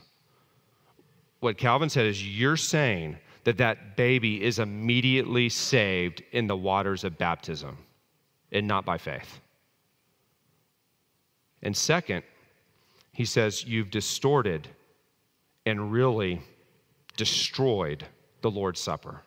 what 1.40 1.58
Calvin 1.58 1.88
said 1.88 2.06
is 2.06 2.24
you're 2.24 2.56
saying 2.56 3.18
that 3.42 3.56
that 3.56 3.96
baby 3.96 4.40
is 4.40 4.60
immediately 4.60 5.48
saved 5.48 6.22
in 6.30 6.46
the 6.46 6.56
waters 6.56 7.02
of 7.02 7.18
baptism 7.18 7.76
and 8.52 8.68
not 8.68 8.84
by 8.84 8.98
faith. 8.98 9.40
And 11.60 11.76
second, 11.76 12.22
he 13.10 13.24
says, 13.24 13.64
You've 13.64 13.90
distorted 13.90 14.68
and 15.66 15.90
really 15.90 16.40
destroyed 17.16 18.06
the 18.42 18.50
Lord's 18.52 18.78
Supper. 18.78 19.22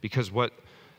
Because 0.00 0.30
what 0.30 0.52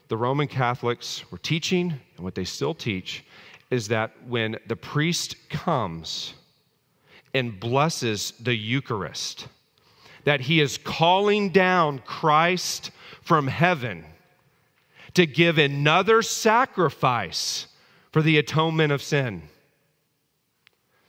the 0.09 0.17
Roman 0.17 0.49
Catholics 0.49 1.23
were 1.31 1.37
teaching 1.37 1.93
and 2.17 2.25
what 2.25 2.35
they 2.35 2.43
still 2.43 2.73
teach 2.73 3.23
is 3.69 3.89
that 3.89 4.11
when 4.27 4.57
the 4.67 4.75
priest 4.75 5.49
comes 5.49 6.33
and 7.33 7.59
blesses 7.59 8.33
the 8.39 8.55
Eucharist, 8.55 9.47
that 10.23 10.41
he 10.41 10.59
is 10.59 10.77
calling 10.77 11.49
down 11.51 11.99
Christ 11.99 12.91
from 13.21 13.47
heaven 13.47 14.05
to 15.13 15.25
give 15.25 15.57
another 15.57 16.21
sacrifice 16.21 17.67
for 18.11 18.21
the 18.21 18.37
atonement 18.37 18.91
of 18.91 19.01
sin. 19.01 19.43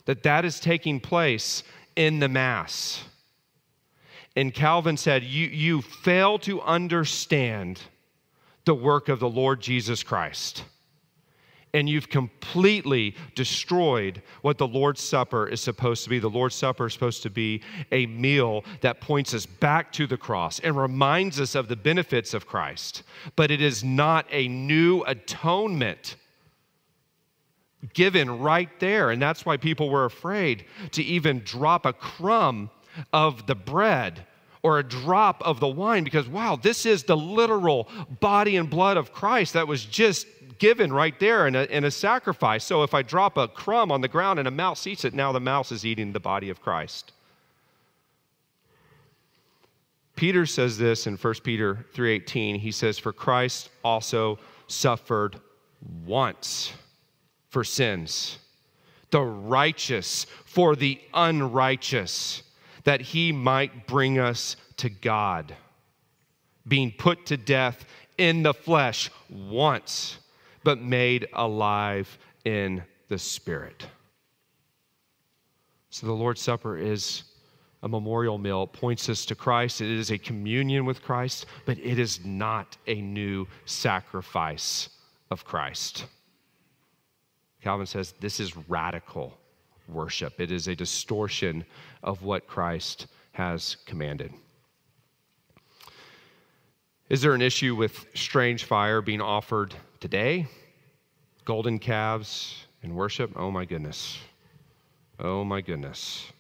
that 0.07 0.23
that 0.25 0.45
is 0.45 0.59
taking 0.59 0.99
place 0.99 1.63
in 1.95 2.19
the 2.19 2.29
Mass. 2.29 3.05
And 4.35 4.53
Calvin 4.53 4.97
said, 4.97 5.23
You, 5.23 5.47
you 5.47 5.83
fail 5.83 6.39
to 6.41 6.61
understand 6.63 7.81
the 8.65 8.75
work 8.75 9.09
of 9.09 9.21
the 9.21 9.29
Lord 9.29 9.61
Jesus 9.61 10.03
Christ. 10.03 10.65
And 11.73 11.89
you've 11.89 12.09
completely 12.09 13.15
destroyed 13.35 14.23
what 14.43 14.59
the 14.59 14.67
Lord's 14.67 15.01
Supper 15.01 15.47
is 15.47 15.61
supposed 15.61 16.03
to 16.05 16.11
be. 16.11 16.19
The 16.19 16.29
Lord's 16.29 16.57
Supper 16.57 16.87
is 16.87 16.93
supposed 16.93 17.23
to 17.23 17.31
be 17.31 17.63
a 17.93 18.07
meal 18.07 18.65
that 18.81 19.01
points 19.01 19.35
us 19.35 19.47
back 19.47 19.93
to 19.93 20.07
the 20.07 20.17
cross 20.17 20.59
and 20.59 20.77
reminds 20.77 21.41
us 21.41 21.55
of 21.55 21.69
the 21.69 21.77
benefits 21.77 22.35
of 22.35 22.47
Christ. 22.47 23.05
But 23.37 23.53
it 23.53 23.61
is 23.61 23.85
not 23.85 24.27
a 24.31 24.49
new 24.49 25.03
atonement 25.03 26.17
given 27.95 28.41
right 28.41 28.69
there. 28.81 29.11
And 29.11 29.21
that's 29.21 29.47
why 29.47 29.57
people 29.57 29.91
were 29.91 30.05
afraid 30.05 30.65
to 30.93 31.03
even 31.03 31.41
drop 31.45 31.87
a 31.87 31.93
crumb 31.93 32.71
of 33.13 33.47
the 33.47 33.55
bread 33.55 34.27
or 34.63 34.79
a 34.79 34.83
drop 34.83 35.43
of 35.43 35.61
the 35.61 35.69
wine 35.69 36.05
because, 36.05 36.29
wow, 36.29 36.57
this 36.57 36.85
is 36.85 37.05
the 37.05 37.17
literal 37.17 37.89
body 38.21 38.57
and 38.57 38.69
blood 38.69 38.97
of 38.97 39.13
Christ 39.13 39.55
that 39.55 39.67
was 39.67 39.85
just 39.85 40.27
given 40.61 40.93
right 40.93 41.19
there 41.19 41.49
in 41.49 41.57
a, 41.57 41.65
in 41.65 41.85
a 41.85 41.91
sacrifice. 41.91 42.65
So 42.65 42.85
if 42.85 42.95
I 42.95 43.03
drop 43.03 43.37
a 43.37 43.49
crumb 43.49 43.91
on 43.91 44.03
the 44.03 44.09
ground 44.09 44.39
and 44.39 44.47
a 44.47 44.53
mouse 44.53 44.87
eats 44.87 45.05
it, 45.05 45.15
now 45.15 45.33
the 45.33 45.41
mouse 45.41 45.73
is 45.73 45.85
eating 45.85 46.13
the 46.13 46.21
body 46.21 46.51
of 46.51 46.63
Christ. 46.63 47.13
Peter 50.15 50.45
says 50.45 50.77
this 50.77 51.07
in 51.07 51.17
1 51.17 51.35
Peter 51.43 51.87
3:18. 51.95 52.57
He 52.61 52.71
says, 52.71 52.99
"For 52.99 53.13
Christ 53.13 53.71
also 53.83 54.39
suffered 54.69 55.41
once 56.05 56.75
for 57.49 57.65
sins, 57.65 58.37
the 59.11 59.23
righteous 59.23 60.27
for 60.45 60.77
the 60.77 61.01
unrighteous, 61.15 62.43
that 62.85 63.01
he 63.01 63.33
might 63.33 63.87
bring 63.87 64.19
us 64.19 64.57
to 64.77 64.91
God, 64.91 65.57
being 66.69 66.93
put 66.93 67.25
to 67.27 67.39
death 67.39 67.87
in 68.19 68.43
the 68.43 68.53
flesh 68.53 69.11
once, 69.31 70.19
but 70.65 70.81
made 70.81 71.27
alive 71.33 72.19
in 72.45 72.83
the 73.09 73.19
Spirit. 73.19 73.87
So 75.91 76.07
the 76.07 76.13
Lord's 76.13 76.41
Supper 76.41 76.79
is 76.79 77.25
a 77.83 77.89
memorial 77.89 78.39
meal. 78.39 78.65
It 78.65 78.73
points 78.73 79.09
us 79.09 79.25
to 79.27 79.35
Christ. 79.35 79.81
It 79.81 79.91
is 79.91 80.11
a 80.11 80.19
communion 80.19 80.85
with 80.85 81.03
Christ, 81.03 81.47
but 81.65 81.79
it 81.79 81.99
is 81.99 82.25
not 82.25 82.77
a 82.87 83.01
new 83.01 83.47
sacrifice 83.65 84.91
of 85.31 85.45
Christ. 85.45 86.05
Calvin 87.63 87.87
says 87.87 88.15
this 88.21 88.41
is 88.41 88.57
radical 88.69 89.37
worship, 89.89 90.41
it 90.41 90.53
is 90.53 90.69
a 90.69 90.77
distortion 90.77 91.65
of 92.03 92.23
what 92.23 92.47
Christ 92.47 93.09
has 93.33 93.77
commanded. 93.87 94.33
Is 97.09 97.21
there 97.23 97.35
an 97.35 97.43
issue 97.43 97.75
with 97.75 98.07
strange 98.15 98.65
fire 98.65 99.03
being 99.03 99.21
offered 99.21 99.75
today? 100.01 100.47
Golden 101.45 101.79
calves 101.79 102.67
in 102.83 102.95
worship? 102.95 103.33
Oh 103.37 103.51
my 103.51 103.65
goodness. 103.65 104.19
Oh 105.19 105.45
my 105.45 105.61
goodness. 105.61 106.33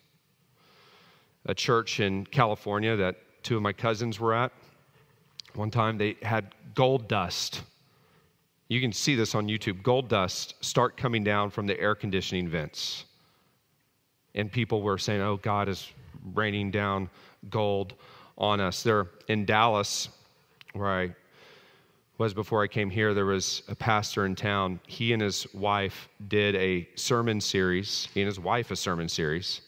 A 1.46 1.54
church 1.54 2.00
in 2.00 2.26
California 2.26 2.96
that 2.96 3.16
two 3.42 3.56
of 3.56 3.62
my 3.62 3.72
cousins 3.72 4.18
were 4.18 4.34
at, 4.34 4.52
one 5.54 5.70
time 5.70 5.98
they 5.98 6.16
had 6.22 6.54
gold 6.74 7.08
dust 7.08 7.62
you 8.70 8.80
can 8.80 8.92
see 8.92 9.16
this 9.16 9.34
on 9.34 9.48
YouTube. 9.48 9.82
Gold 9.82 10.08
dust 10.08 10.54
start 10.60 10.96
coming 10.96 11.24
down 11.24 11.50
from 11.50 11.66
the 11.66 11.78
air 11.80 11.96
conditioning 11.96 12.48
vents. 12.48 13.04
And 14.36 14.50
people 14.50 14.80
were 14.80 14.96
saying, 14.96 15.20
oh, 15.20 15.38
God 15.38 15.68
is 15.68 15.90
raining 16.34 16.70
down 16.70 17.10
gold 17.50 17.94
on 18.38 18.60
us. 18.60 18.84
They're 18.84 19.08
in 19.26 19.44
Dallas, 19.44 20.08
where 20.72 20.86
I 20.86 21.10
was 22.24 22.34
before 22.34 22.62
I 22.62 22.66
came 22.66 22.90
here, 22.90 23.14
there 23.14 23.24
was 23.24 23.62
a 23.68 23.74
pastor 23.74 24.26
in 24.26 24.34
town. 24.34 24.78
He 24.86 25.14
and 25.14 25.22
his 25.22 25.46
wife 25.54 26.10
did 26.28 26.54
a 26.54 26.86
sermon 26.94 27.40
series, 27.40 28.08
he 28.12 28.20
and 28.20 28.26
his 28.26 28.38
wife 28.38 28.70
a 28.70 28.76
sermon 28.76 29.08
series 29.08 29.62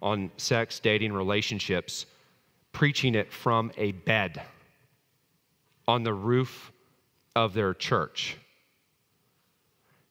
on 0.00 0.30
sex, 0.36 0.78
dating, 0.78 1.12
relationships, 1.12 2.06
preaching 2.70 3.16
it 3.16 3.32
from 3.32 3.72
a 3.76 3.92
bed 3.92 4.42
on 5.88 6.04
the 6.04 6.14
roof 6.14 6.70
of 7.34 7.52
their 7.52 7.74
church. 7.74 8.36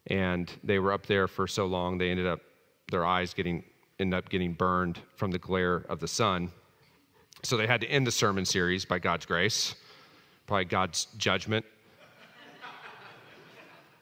And 0.08 0.52
they 0.66 0.78
were 0.78 0.92
up 0.92 1.06
there 1.06 1.28
for 1.28 1.48
so 1.48 1.68
long, 1.68 1.98
they 1.98 2.10
ended 2.10 2.28
up, 2.28 2.42
their 2.92 3.06
eyes 3.06 3.34
getting, 3.34 3.64
ended 3.98 4.18
up 4.18 4.30
getting 4.30 4.54
burned 4.54 5.00
from 5.16 5.32
the 5.32 5.40
glare 5.40 5.86
of 5.88 6.00
the 6.00 6.08
sun. 6.08 6.52
So 7.44 7.56
they 7.56 7.68
had 7.68 7.80
to 7.80 7.88
end 7.88 8.06
the 8.06 8.12
sermon 8.12 8.44
series 8.46 8.84
by 8.84 9.00
God's 9.00 9.26
grace, 9.26 9.76
probably 10.52 10.66
God's 10.66 11.08
judgment. 11.18 11.66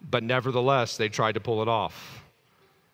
but 0.09 0.23
nevertheless, 0.23 0.97
they 0.97 1.07
tried 1.07 1.33
to 1.33 1.39
pull 1.39 1.61
it 1.61 1.67
off. 1.67 2.23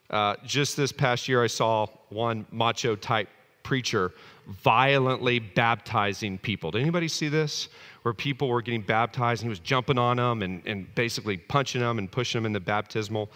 Uh, 0.10 0.36
just 0.46 0.76
this 0.76 0.92
past 0.92 1.30
year, 1.30 1.42
I 1.42 1.48
saw 1.48 1.88
one 2.10 2.46
macho 2.52 2.98
type 2.98 3.30
preacher 3.64 4.12
violently 4.46 5.40
baptizing 5.40 6.38
people. 6.38 6.70
Did 6.70 6.82
anybody 6.82 7.08
see 7.08 7.30
this? 7.30 7.70
Where 8.02 8.14
people 8.14 8.50
were 8.50 8.62
getting 8.62 8.82
baptized 8.82 9.42
and 9.42 9.48
he 9.48 9.50
was 9.52 9.60
jumping 9.60 9.98
on 9.98 10.18
them 10.18 10.42
and, 10.42 10.62
and 10.68 10.94
basically 10.94 11.38
punching 11.38 11.80
them 11.80 11.98
and 11.98 12.12
pushing 12.12 12.40
them 12.40 12.46
in 12.48 12.52
the 12.52 12.60
baptismal. 12.60 13.30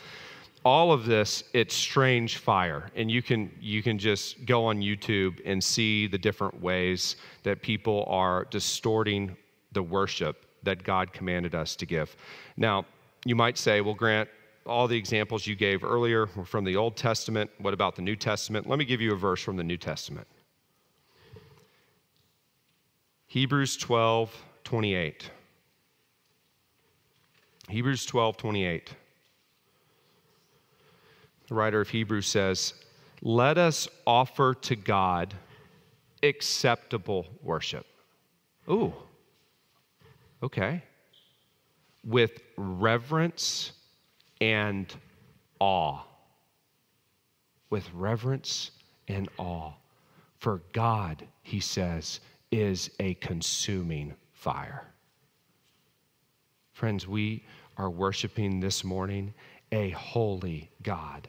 All 0.65 0.91
of 0.91 1.05
this, 1.05 1.45
it's 1.53 1.73
strange 1.73 2.39
fire. 2.39 2.91
And 2.93 3.09
you 3.09 3.21
can 3.21 3.49
you 3.61 3.81
can 3.81 3.97
just 3.97 4.45
go 4.45 4.65
on 4.65 4.81
YouTube 4.81 5.39
and 5.45 5.63
see 5.63 6.07
the 6.07 6.17
different 6.17 6.61
ways 6.61 7.15
that 7.43 7.61
people 7.61 8.03
are 8.09 8.43
distorting 8.51 9.37
the 9.71 9.83
worship 9.83 10.45
that 10.63 10.83
God 10.83 11.13
commanded 11.13 11.55
us 11.55 11.75
to 11.77 11.85
give. 11.85 12.15
Now, 12.57 12.85
you 13.25 13.35
might 13.35 13.57
say, 13.57 13.81
well, 13.81 13.93
Grant, 13.93 14.29
all 14.65 14.87
the 14.87 14.97
examples 14.97 15.47
you 15.47 15.55
gave 15.55 15.83
earlier 15.83 16.29
were 16.35 16.45
from 16.45 16.63
the 16.63 16.75
Old 16.75 16.95
Testament. 16.95 17.49
What 17.59 17.73
about 17.73 17.95
the 17.95 18.01
New 18.01 18.15
Testament? 18.15 18.67
Let 18.67 18.79
me 18.79 18.85
give 18.85 19.01
you 19.01 19.13
a 19.13 19.17
verse 19.17 19.41
from 19.41 19.57
the 19.57 19.63
New 19.63 19.77
Testament. 19.77 20.27
Hebrews 23.27 23.77
12, 23.77 24.35
28. 24.63 25.29
Hebrews 27.69 28.05
12, 28.05 28.37
28. 28.37 28.95
The 31.47 31.55
writer 31.55 31.81
of 31.81 31.89
Hebrews 31.89 32.27
says, 32.27 32.73
Let 33.21 33.57
us 33.57 33.87
offer 34.05 34.55
to 34.55 34.75
God 34.75 35.33
acceptable 36.23 37.27
worship. 37.43 37.85
Ooh, 38.69 38.93
okay. 40.43 40.83
With 42.05 42.39
reverence 42.57 43.73
and 44.41 44.93
awe. 45.59 45.99
With 47.69 47.89
reverence 47.93 48.71
and 49.07 49.29
awe. 49.37 49.73
For 50.37 50.61
God, 50.73 51.27
he 51.43 51.59
says, 51.59 52.21
is 52.51 52.89
a 52.99 53.15
consuming 53.15 54.13
fire. 54.33 54.87
Friends, 56.71 57.07
we 57.07 57.43
are 57.77 57.89
worshiping 57.89 58.59
this 58.59 58.83
morning 58.83 59.33
a 59.71 59.89
holy 59.91 60.69
God 60.81 61.27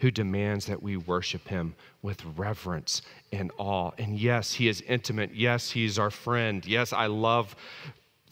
who 0.00 0.10
demands 0.10 0.66
that 0.66 0.82
we 0.82 0.96
worship 0.96 1.46
him 1.48 1.74
with 2.02 2.24
reverence 2.36 3.02
and 3.32 3.50
awe. 3.58 3.90
And 3.98 4.18
yes, 4.18 4.52
he 4.52 4.68
is 4.68 4.80
intimate. 4.82 5.34
Yes, 5.34 5.70
he's 5.70 5.98
our 5.98 6.10
friend. 6.10 6.64
Yes, 6.64 6.92
I 6.92 7.06
love 7.06 7.56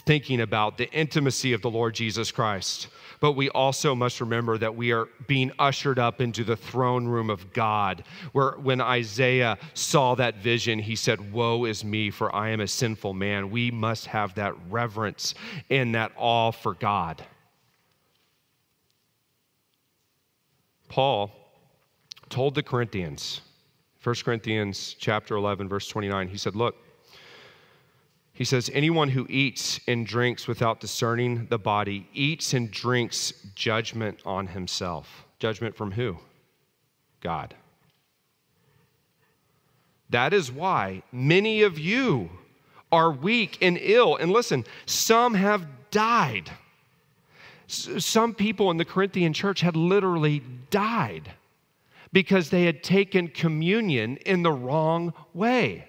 thinking 0.07 0.41
about 0.41 0.79
the 0.79 0.89
intimacy 0.93 1.53
of 1.53 1.61
the 1.61 1.71
Lord 1.71 1.95
Jesus 1.95 2.31
Christ. 2.31 2.87
But 3.21 3.33
we 3.33 3.51
also 3.51 3.95
must 3.95 4.21
remember 4.21 4.57
that 4.59 4.77
we 4.77 4.93
are 4.93 5.09
being 5.27 5.51
ushered 5.59 5.99
up 5.99 6.21
into 6.21 6.45
the 6.45 6.57
throne 6.57 7.07
room 7.07 7.29
of 7.29 7.53
God, 7.53 8.05
where 8.33 8.53
when 8.53 8.81
Isaiah 8.81 9.59
saw 9.75 10.15
that 10.15 10.37
vision, 10.37 10.79
he 10.79 10.95
said, 10.95 11.33
Woe 11.33 11.65
is 11.65 11.85
me, 11.85 12.11
for 12.11 12.35
I 12.35 12.51
am 12.51 12.61
a 12.61 12.69
sinful 12.69 13.15
man. 13.15 13.51
We 13.51 13.71
must 13.71 14.07
have 14.07 14.35
that 14.37 14.55
reverence 14.71 15.35
and 15.71 15.95
that 15.95 16.13
awe 16.17 16.53
for 16.53 16.75
God. 16.75 17.25
Paul 20.89 21.33
told 22.29 22.55
the 22.55 22.63
Corinthians, 22.63 23.41
1 24.05 24.15
Corinthians 24.25 24.95
chapter 24.99 25.35
11 25.35 25.69
verse 25.69 25.89
29, 25.89 26.29
he 26.29 26.39
said, 26.39 26.55
"Look, 26.55 26.77
he 28.37 28.45
says, 28.45 28.71
Anyone 28.75 29.09
who 29.09 29.27
eats 29.31 29.81
and 29.89 30.07
drinks 30.07 30.47
without 30.47 30.79
discerning 30.79 31.47
the 31.47 31.59
body 31.59 32.07
eats 32.13 32.53
and 32.53 32.71
drinks 32.71 33.33
judgment 33.55 34.21
on 34.27 34.49
himself. 34.49 35.25
Judgment 35.39 35.75
from 35.75 35.93
who? 35.93 36.19
God. 37.23 37.55
That 40.11 40.35
is 40.35 40.53
why 40.53 41.03
many 41.11 41.63
of 41.63 41.79
you 41.79 42.29
are 42.93 43.11
weak 43.11 43.57
and 43.63 43.79
ill. 43.81 44.17
And 44.17 44.31
listen, 44.31 44.67
some 44.85 45.33
have 45.33 45.67
died. 45.91 46.51
Some 47.69 48.35
people 48.35 48.71
in 48.71 48.77
the 48.77 48.85
Corinthian 48.85 49.33
church 49.33 49.63
had 49.63 49.77
literally 49.77 50.43
died 50.69 51.33
because 52.13 52.51
they 52.51 52.67
had 52.67 52.83
taken 52.83 53.29
communion 53.29 54.19
in 54.19 54.43
the 54.43 54.53
wrong 54.53 55.15
way, 55.33 55.89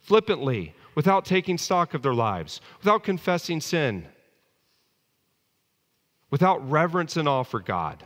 flippantly, 0.00 0.74
without 1.00 1.24
taking 1.24 1.56
stock 1.56 1.94
of 1.94 2.02
their 2.02 2.12
lives, 2.12 2.60
without 2.80 3.02
confessing 3.02 3.58
sin, 3.58 4.06
without 6.28 6.70
reverence 6.70 7.16
and 7.16 7.26
awe 7.26 7.42
for 7.42 7.58
God. 7.58 8.04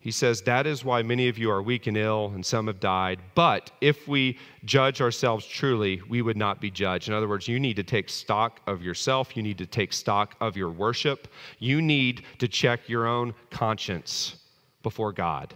He 0.00 0.10
says, 0.10 0.42
That 0.42 0.66
is 0.66 0.84
why 0.84 1.04
many 1.04 1.28
of 1.28 1.38
you 1.38 1.52
are 1.52 1.62
weak 1.62 1.86
and 1.86 1.96
ill, 1.96 2.32
and 2.34 2.44
some 2.44 2.66
have 2.66 2.80
died. 2.80 3.20
But 3.36 3.70
if 3.80 4.08
we 4.08 4.40
judge 4.64 5.00
ourselves 5.00 5.46
truly, 5.46 6.02
we 6.08 6.20
would 6.20 6.36
not 6.36 6.60
be 6.60 6.72
judged. 6.72 7.06
In 7.06 7.14
other 7.14 7.28
words, 7.28 7.46
you 7.46 7.60
need 7.60 7.76
to 7.76 7.84
take 7.84 8.10
stock 8.10 8.60
of 8.66 8.82
yourself. 8.82 9.36
You 9.36 9.44
need 9.44 9.58
to 9.58 9.66
take 9.66 9.92
stock 9.92 10.34
of 10.40 10.56
your 10.56 10.70
worship. 10.70 11.28
You 11.60 11.80
need 11.80 12.24
to 12.40 12.48
check 12.48 12.88
your 12.88 13.06
own 13.06 13.34
conscience 13.50 14.34
before 14.82 15.12
God. 15.12 15.54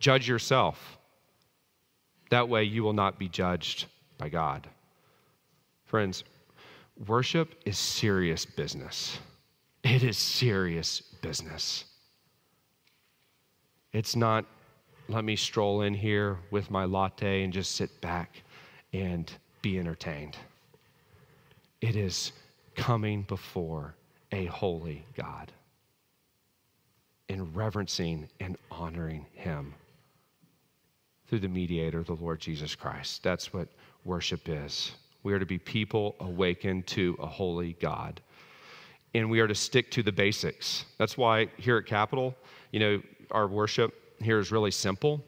Judge 0.00 0.28
yourself. 0.28 0.98
That 2.32 2.48
way, 2.48 2.64
you 2.64 2.82
will 2.82 2.94
not 2.94 3.18
be 3.18 3.28
judged 3.28 3.84
by 4.16 4.30
God. 4.30 4.66
Friends, 5.84 6.24
worship 7.06 7.54
is 7.66 7.76
serious 7.76 8.46
business. 8.46 9.18
It 9.84 10.02
is 10.02 10.16
serious 10.16 11.02
business. 11.02 11.84
It's 13.92 14.16
not, 14.16 14.46
let 15.10 15.24
me 15.24 15.36
stroll 15.36 15.82
in 15.82 15.92
here 15.92 16.38
with 16.50 16.70
my 16.70 16.86
latte 16.86 17.44
and 17.44 17.52
just 17.52 17.74
sit 17.74 18.00
back 18.00 18.42
and 18.94 19.30
be 19.60 19.78
entertained. 19.78 20.38
It 21.82 21.96
is 21.96 22.32
coming 22.74 23.24
before 23.24 23.94
a 24.32 24.46
holy 24.46 25.04
God 25.14 25.52
and 27.28 27.54
reverencing 27.54 28.30
and 28.40 28.56
honoring 28.70 29.26
Him 29.34 29.74
through 31.32 31.38
the 31.38 31.48
mediator, 31.48 32.02
the 32.02 32.12
Lord 32.12 32.38
Jesus 32.40 32.74
Christ. 32.74 33.22
That's 33.22 33.54
what 33.54 33.66
worship 34.04 34.50
is. 34.50 34.92
We 35.22 35.32
are 35.32 35.38
to 35.38 35.46
be 35.46 35.56
people 35.56 36.14
awakened 36.20 36.86
to 36.88 37.16
a 37.22 37.26
holy 37.26 37.72
God. 37.80 38.20
And 39.14 39.30
we 39.30 39.40
are 39.40 39.48
to 39.48 39.54
stick 39.54 39.90
to 39.92 40.02
the 40.02 40.12
basics. 40.12 40.84
That's 40.98 41.16
why 41.16 41.48
here 41.56 41.78
at 41.78 41.86
Capital, 41.86 42.34
you 42.70 42.80
know, 42.80 43.02
our 43.30 43.48
worship 43.48 43.94
here 44.20 44.40
is 44.40 44.52
really 44.52 44.70
simple. 44.70 45.24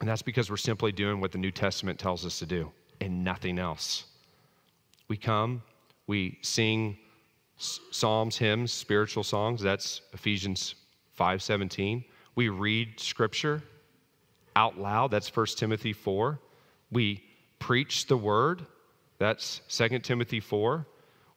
And 0.00 0.08
that's 0.08 0.22
because 0.22 0.50
we're 0.50 0.56
simply 0.56 0.90
doing 0.90 1.20
what 1.20 1.30
the 1.30 1.38
New 1.38 1.52
Testament 1.52 2.00
tells 2.00 2.26
us 2.26 2.40
to 2.40 2.46
do 2.46 2.72
and 3.00 3.22
nothing 3.22 3.60
else. 3.60 4.06
We 5.06 5.16
come, 5.16 5.62
we 6.08 6.36
sing 6.42 6.98
psalms, 7.58 8.36
hymns, 8.36 8.72
spiritual 8.72 9.22
songs. 9.22 9.62
That's 9.62 10.00
Ephesians 10.14 10.74
5:17. 11.16 12.02
We 12.34 12.48
read 12.48 12.98
scripture 12.98 13.62
out 14.56 14.78
loud. 14.78 15.10
That's 15.10 15.34
1 15.34 15.46
Timothy 15.56 15.92
4. 15.92 16.38
We 16.90 17.22
preach 17.58 18.06
the 18.06 18.16
word. 18.16 18.66
That's 19.18 19.60
2 19.68 20.00
Timothy 20.00 20.40
4. 20.40 20.86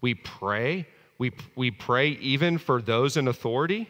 We 0.02 0.16
pray. 0.16 0.88
We, 1.18 1.32
we 1.56 1.72
pray 1.72 2.10
even 2.10 2.58
for 2.58 2.82
those 2.82 3.18
in 3.18 3.28
authority 3.28 3.90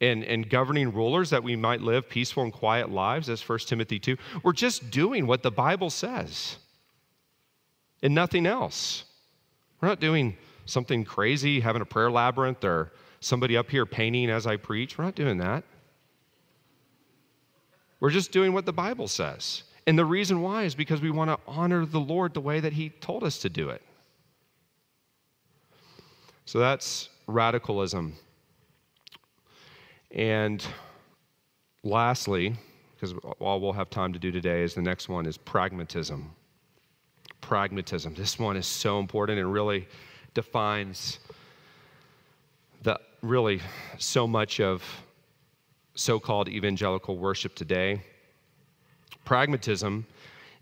and, 0.00 0.24
and 0.24 0.48
governing 0.48 0.92
rulers 0.92 1.30
that 1.30 1.42
we 1.42 1.56
might 1.56 1.80
live 1.80 2.08
peaceful 2.08 2.42
and 2.42 2.52
quiet 2.52 2.90
lives. 2.90 3.26
That's 3.26 3.46
1 3.46 3.58
Timothy 3.60 3.98
2. 3.98 4.16
We're 4.42 4.52
just 4.52 4.90
doing 4.90 5.26
what 5.26 5.42
the 5.42 5.50
Bible 5.50 5.90
says 5.90 6.56
and 8.02 8.14
nothing 8.14 8.46
else. 8.46 9.04
We're 9.80 9.88
not 9.88 10.00
doing 10.00 10.36
something 10.66 11.04
crazy, 11.04 11.60
having 11.60 11.82
a 11.82 11.86
prayer 11.86 12.10
labyrinth 12.10 12.64
or 12.64 12.92
somebody 13.20 13.56
up 13.56 13.70
here 13.70 13.86
painting 13.86 14.30
as 14.30 14.46
I 14.46 14.56
preach. 14.56 14.96
We're 14.98 15.04
not 15.04 15.14
doing 15.14 15.38
that. 15.38 15.64
We're 18.04 18.10
just 18.10 18.32
doing 18.32 18.52
what 18.52 18.66
the 18.66 18.72
Bible 18.74 19.08
says. 19.08 19.62
And 19.86 19.98
the 19.98 20.04
reason 20.04 20.42
why 20.42 20.64
is 20.64 20.74
because 20.74 21.00
we 21.00 21.10
want 21.10 21.30
to 21.30 21.38
honor 21.48 21.86
the 21.86 21.98
Lord 21.98 22.34
the 22.34 22.40
way 22.42 22.60
that 22.60 22.74
He 22.74 22.90
told 22.90 23.24
us 23.24 23.38
to 23.38 23.48
do 23.48 23.70
it. 23.70 23.80
So 26.44 26.58
that's 26.58 27.08
radicalism. 27.26 28.14
And 30.10 30.62
lastly, 31.82 32.54
because 32.94 33.14
all 33.40 33.58
we'll 33.58 33.72
have 33.72 33.88
time 33.88 34.12
to 34.12 34.18
do 34.18 34.30
today 34.30 34.62
is 34.62 34.74
the 34.74 34.82
next 34.82 35.08
one 35.08 35.24
is 35.24 35.38
pragmatism. 35.38 36.30
Pragmatism. 37.40 38.14
This 38.18 38.38
one 38.38 38.58
is 38.58 38.66
so 38.66 38.98
important 38.98 39.38
and 39.38 39.50
really 39.50 39.88
defines 40.34 41.20
the 42.82 43.00
really 43.22 43.62
so 43.96 44.26
much 44.26 44.60
of 44.60 44.82
so-called 45.94 46.48
evangelical 46.48 47.16
worship 47.16 47.54
today. 47.54 48.02
Pragmatism 49.24 50.06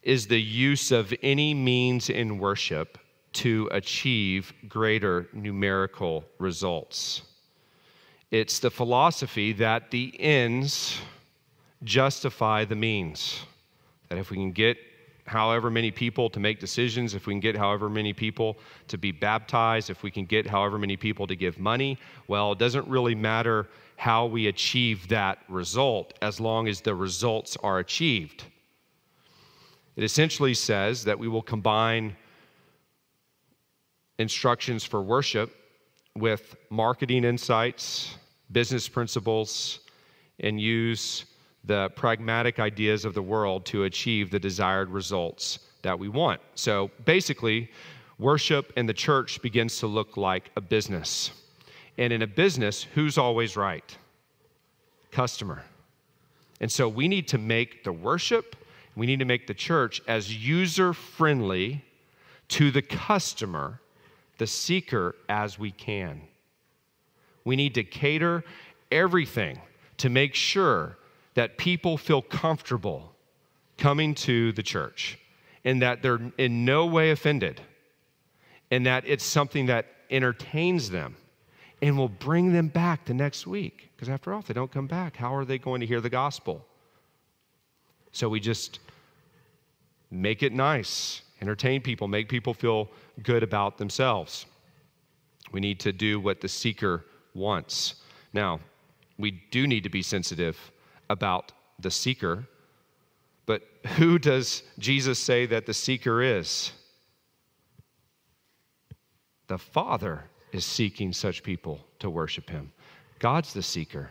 is 0.02 0.26
the 0.26 0.40
use 0.40 0.92
of 0.92 1.12
any 1.22 1.54
means 1.54 2.10
in 2.10 2.38
worship 2.38 2.98
to 3.32 3.68
achieve 3.72 4.52
greater 4.68 5.28
numerical 5.32 6.24
results. 6.38 7.22
It's 8.30 8.58
the 8.58 8.70
philosophy 8.70 9.52
that 9.54 9.90
the 9.90 10.14
ends 10.18 10.98
justify 11.84 12.64
the 12.64 12.76
means. 12.76 13.40
That 14.08 14.18
if 14.18 14.30
we 14.30 14.36
can 14.36 14.52
get 14.52 14.76
however 15.26 15.70
many 15.70 15.90
people 15.90 16.28
to 16.30 16.40
make 16.40 16.58
decisions, 16.58 17.14
if 17.14 17.26
we 17.26 17.34
can 17.34 17.40
get 17.40 17.56
however 17.56 17.88
many 17.88 18.12
people 18.12 18.56
to 18.88 18.98
be 18.98 19.12
baptized, 19.12 19.90
if 19.90 20.02
we 20.02 20.10
can 20.10 20.24
get 20.24 20.46
however 20.46 20.78
many 20.78 20.96
people 20.96 21.26
to 21.26 21.36
give 21.36 21.58
money, 21.58 21.98
well, 22.28 22.52
it 22.52 22.58
doesn't 22.58 22.86
really 22.88 23.14
matter 23.14 23.68
how 23.96 24.26
we 24.26 24.48
achieve 24.48 25.06
that 25.08 25.38
result 25.48 26.12
as 26.22 26.40
long 26.40 26.66
as 26.66 26.80
the 26.80 26.94
results 26.94 27.56
are 27.62 27.78
achieved. 27.78 28.44
It 29.94 30.02
essentially 30.02 30.54
says 30.54 31.04
that 31.04 31.18
we 31.18 31.28
will 31.28 31.42
combine 31.42 32.16
instructions 34.18 34.84
for 34.84 35.02
worship 35.02 35.54
with 36.16 36.56
marketing 36.70 37.24
insights, 37.24 38.16
business 38.50 38.88
principles, 38.88 39.80
and 40.40 40.60
use 40.60 41.26
the 41.64 41.90
pragmatic 41.90 42.58
ideas 42.58 43.04
of 43.04 43.14
the 43.14 43.22
world 43.22 43.64
to 43.66 43.84
achieve 43.84 44.30
the 44.30 44.38
desired 44.38 44.88
results 44.90 45.60
that 45.82 45.98
we 45.98 46.08
want. 46.08 46.40
So 46.54 46.90
basically, 47.04 47.70
worship 48.18 48.72
in 48.76 48.86
the 48.86 48.94
church 48.94 49.40
begins 49.42 49.78
to 49.78 49.86
look 49.86 50.16
like 50.16 50.50
a 50.56 50.60
business. 50.60 51.30
And 51.98 52.12
in 52.12 52.22
a 52.22 52.26
business, 52.26 52.82
who's 52.82 53.18
always 53.18 53.56
right? 53.56 53.96
Customer. 55.10 55.62
And 56.60 56.70
so 56.70 56.88
we 56.88 57.08
need 57.08 57.28
to 57.28 57.38
make 57.38 57.84
the 57.84 57.92
worship, 57.92 58.56
we 58.94 59.06
need 59.06 59.18
to 59.18 59.24
make 59.24 59.46
the 59.46 59.54
church 59.54 60.00
as 60.06 60.34
user 60.46 60.92
friendly 60.92 61.84
to 62.48 62.70
the 62.70 62.82
customer, 62.82 63.80
the 64.38 64.46
seeker, 64.46 65.16
as 65.28 65.58
we 65.58 65.70
can. 65.70 66.20
We 67.44 67.56
need 67.56 67.74
to 67.74 67.84
cater 67.84 68.44
everything 68.90 69.60
to 69.98 70.08
make 70.08 70.34
sure 70.34 70.98
that 71.34 71.58
people 71.58 71.96
feel 71.96 72.22
comfortable 72.22 73.14
coming 73.78 74.14
to 74.14 74.52
the 74.52 74.62
church 74.62 75.18
and 75.64 75.82
that 75.82 76.02
they're 76.02 76.20
in 76.38 76.64
no 76.64 76.86
way 76.86 77.10
offended 77.10 77.60
and 78.70 78.86
that 78.86 79.04
it's 79.06 79.24
something 79.24 79.66
that 79.66 79.86
entertains 80.10 80.90
them 80.90 81.16
and 81.82 81.96
will 81.98 82.08
bring 82.08 82.52
them 82.52 82.68
back 82.68 83.04
the 83.04 83.14
next 83.14 83.46
week. 83.46 83.90
Because 83.94 84.08
after 84.08 84.32
all, 84.32 84.40
if 84.40 84.46
they 84.46 84.54
don't 84.54 84.70
come 84.70 84.86
back, 84.86 85.16
how 85.16 85.34
are 85.34 85.44
they 85.44 85.58
going 85.58 85.80
to 85.80 85.86
hear 85.86 86.00
the 86.00 86.10
gospel? 86.10 86.64
So 88.12 88.28
we 88.28 88.40
just 88.40 88.80
make 90.10 90.42
it 90.42 90.52
nice, 90.52 91.22
entertain 91.40 91.80
people, 91.80 92.08
make 92.08 92.28
people 92.28 92.54
feel 92.54 92.88
good 93.22 93.42
about 93.42 93.78
themselves. 93.78 94.46
We 95.52 95.60
need 95.60 95.80
to 95.80 95.92
do 95.92 96.18
what 96.20 96.40
the 96.40 96.48
seeker 96.48 97.04
wants. 97.34 97.96
Now, 98.32 98.60
we 99.18 99.42
do 99.50 99.66
need 99.66 99.82
to 99.82 99.90
be 99.90 100.02
sensitive 100.02 100.71
about 101.12 101.52
the 101.78 101.90
seeker, 101.90 102.44
but 103.46 103.62
who 103.96 104.18
does 104.18 104.62
Jesus 104.78 105.18
say 105.18 105.46
that 105.46 105.66
the 105.66 105.74
seeker 105.74 106.22
is? 106.22 106.72
The 109.46 109.58
Father 109.58 110.24
is 110.52 110.64
seeking 110.64 111.12
such 111.12 111.42
people 111.42 111.80
to 111.98 112.08
worship 112.08 112.48
Him. 112.48 112.72
God's 113.18 113.52
the 113.52 113.62
seeker. 113.62 114.10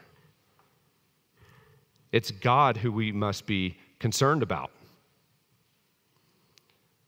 It's 2.12 2.30
God 2.32 2.78
who 2.78 2.92
we 2.92 3.12
must 3.12 3.48
be 3.48 3.78
concerned 4.00 4.44
about. 4.44 4.72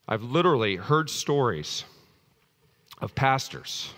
I've 0.07 0.23
literally 0.23 0.75
heard 0.75 1.09
stories 1.09 1.83
of 3.01 3.13
pastors 3.15 3.93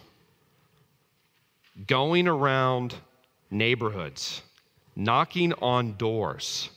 going 1.88 2.28
around 2.28 2.96
neighborhoods, 3.52 4.42
knocking 4.96 5.54
on 5.54 5.96
doors, 5.98 6.70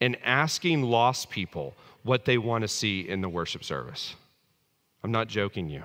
and 0.00 0.16
asking 0.24 0.82
lost 0.82 1.30
people 1.30 1.74
what 2.02 2.24
they 2.24 2.38
want 2.38 2.62
to 2.62 2.68
see 2.68 3.08
in 3.08 3.20
the 3.20 3.28
worship 3.28 3.64
service. 3.64 4.14
I'm 5.02 5.12
not 5.12 5.28
joking 5.28 5.68
you. 5.68 5.82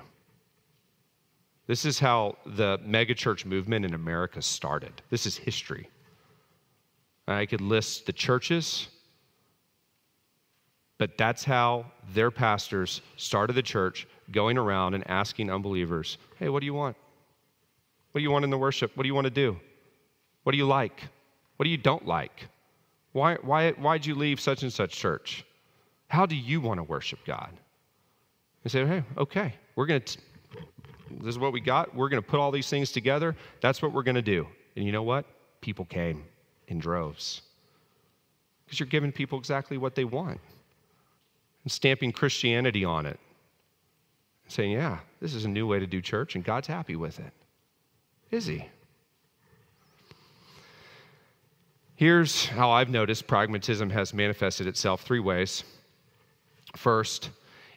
This 1.66 1.84
is 1.84 1.98
how 1.98 2.36
the 2.44 2.78
megachurch 2.78 3.44
movement 3.44 3.84
in 3.84 3.94
America 3.94 4.42
started. 4.42 4.92
This 5.10 5.26
is 5.26 5.36
history. 5.36 5.88
I 7.28 7.46
could 7.46 7.60
list 7.60 8.06
the 8.06 8.12
churches, 8.12 8.88
but 10.98 11.16
that's 11.16 11.44
how 11.44 11.86
their 12.14 12.30
pastors 12.30 13.00
started 13.16 13.54
the 13.54 13.62
church, 13.62 14.06
going 14.30 14.58
around 14.58 14.94
and 14.94 15.08
asking 15.08 15.50
unbelievers, 15.50 16.18
hey, 16.38 16.48
what 16.48 16.60
do 16.60 16.66
you 16.66 16.74
want? 16.74 16.96
What 18.10 18.18
do 18.18 18.22
you 18.22 18.30
want 18.30 18.44
in 18.44 18.50
the 18.50 18.58
worship? 18.58 18.96
What 18.96 19.02
do 19.02 19.08
you 19.08 19.14
want 19.14 19.26
to 19.26 19.30
do? 19.30 19.58
What 20.42 20.52
do 20.52 20.58
you 20.58 20.66
like? 20.66 21.02
What 21.62 21.66
do 21.66 21.70
you 21.70 21.76
don't 21.76 22.08
like? 22.08 22.48
Why, 23.12 23.36
why, 23.36 23.70
why'd 23.70 24.04
you 24.04 24.16
leave 24.16 24.40
such 24.40 24.64
and 24.64 24.72
such 24.72 24.96
church? 24.96 25.44
How 26.08 26.26
do 26.26 26.34
you 26.34 26.60
want 26.60 26.78
to 26.78 26.82
worship 26.82 27.20
God? 27.24 27.50
They 28.64 28.70
say, 28.70 28.84
hey, 28.84 29.04
okay, 29.16 29.54
we're 29.76 29.86
going 29.86 30.02
to, 30.02 30.18
this 31.20 31.28
is 31.28 31.38
what 31.38 31.52
we 31.52 31.60
got. 31.60 31.94
We're 31.94 32.08
going 32.08 32.20
to 32.20 32.28
put 32.28 32.40
all 32.40 32.50
these 32.50 32.68
things 32.68 32.90
together. 32.90 33.36
That's 33.60 33.80
what 33.80 33.92
we're 33.92 34.02
going 34.02 34.16
to 34.16 34.22
do. 34.22 34.44
And 34.74 34.84
you 34.84 34.90
know 34.90 35.04
what? 35.04 35.24
People 35.60 35.84
came 35.84 36.24
in 36.66 36.80
droves 36.80 37.42
because 38.64 38.80
you're 38.80 38.88
giving 38.88 39.12
people 39.12 39.38
exactly 39.38 39.78
what 39.78 39.94
they 39.94 40.04
want 40.04 40.40
and 41.62 41.70
stamping 41.70 42.10
Christianity 42.10 42.84
on 42.84 43.06
it. 43.06 43.20
Saying, 44.48 44.72
yeah, 44.72 44.98
this 45.20 45.32
is 45.32 45.44
a 45.44 45.48
new 45.48 45.68
way 45.68 45.78
to 45.78 45.86
do 45.86 46.00
church, 46.00 46.34
and 46.34 46.42
God's 46.42 46.66
happy 46.66 46.96
with 46.96 47.20
it. 47.20 47.32
Is 48.32 48.46
He? 48.46 48.66
Here's 52.02 52.46
how 52.46 52.72
I've 52.72 52.90
noticed 52.90 53.28
pragmatism 53.28 53.88
has 53.90 54.12
manifested 54.12 54.66
itself 54.66 55.02
three 55.02 55.20
ways. 55.20 55.62
First, 56.74 57.30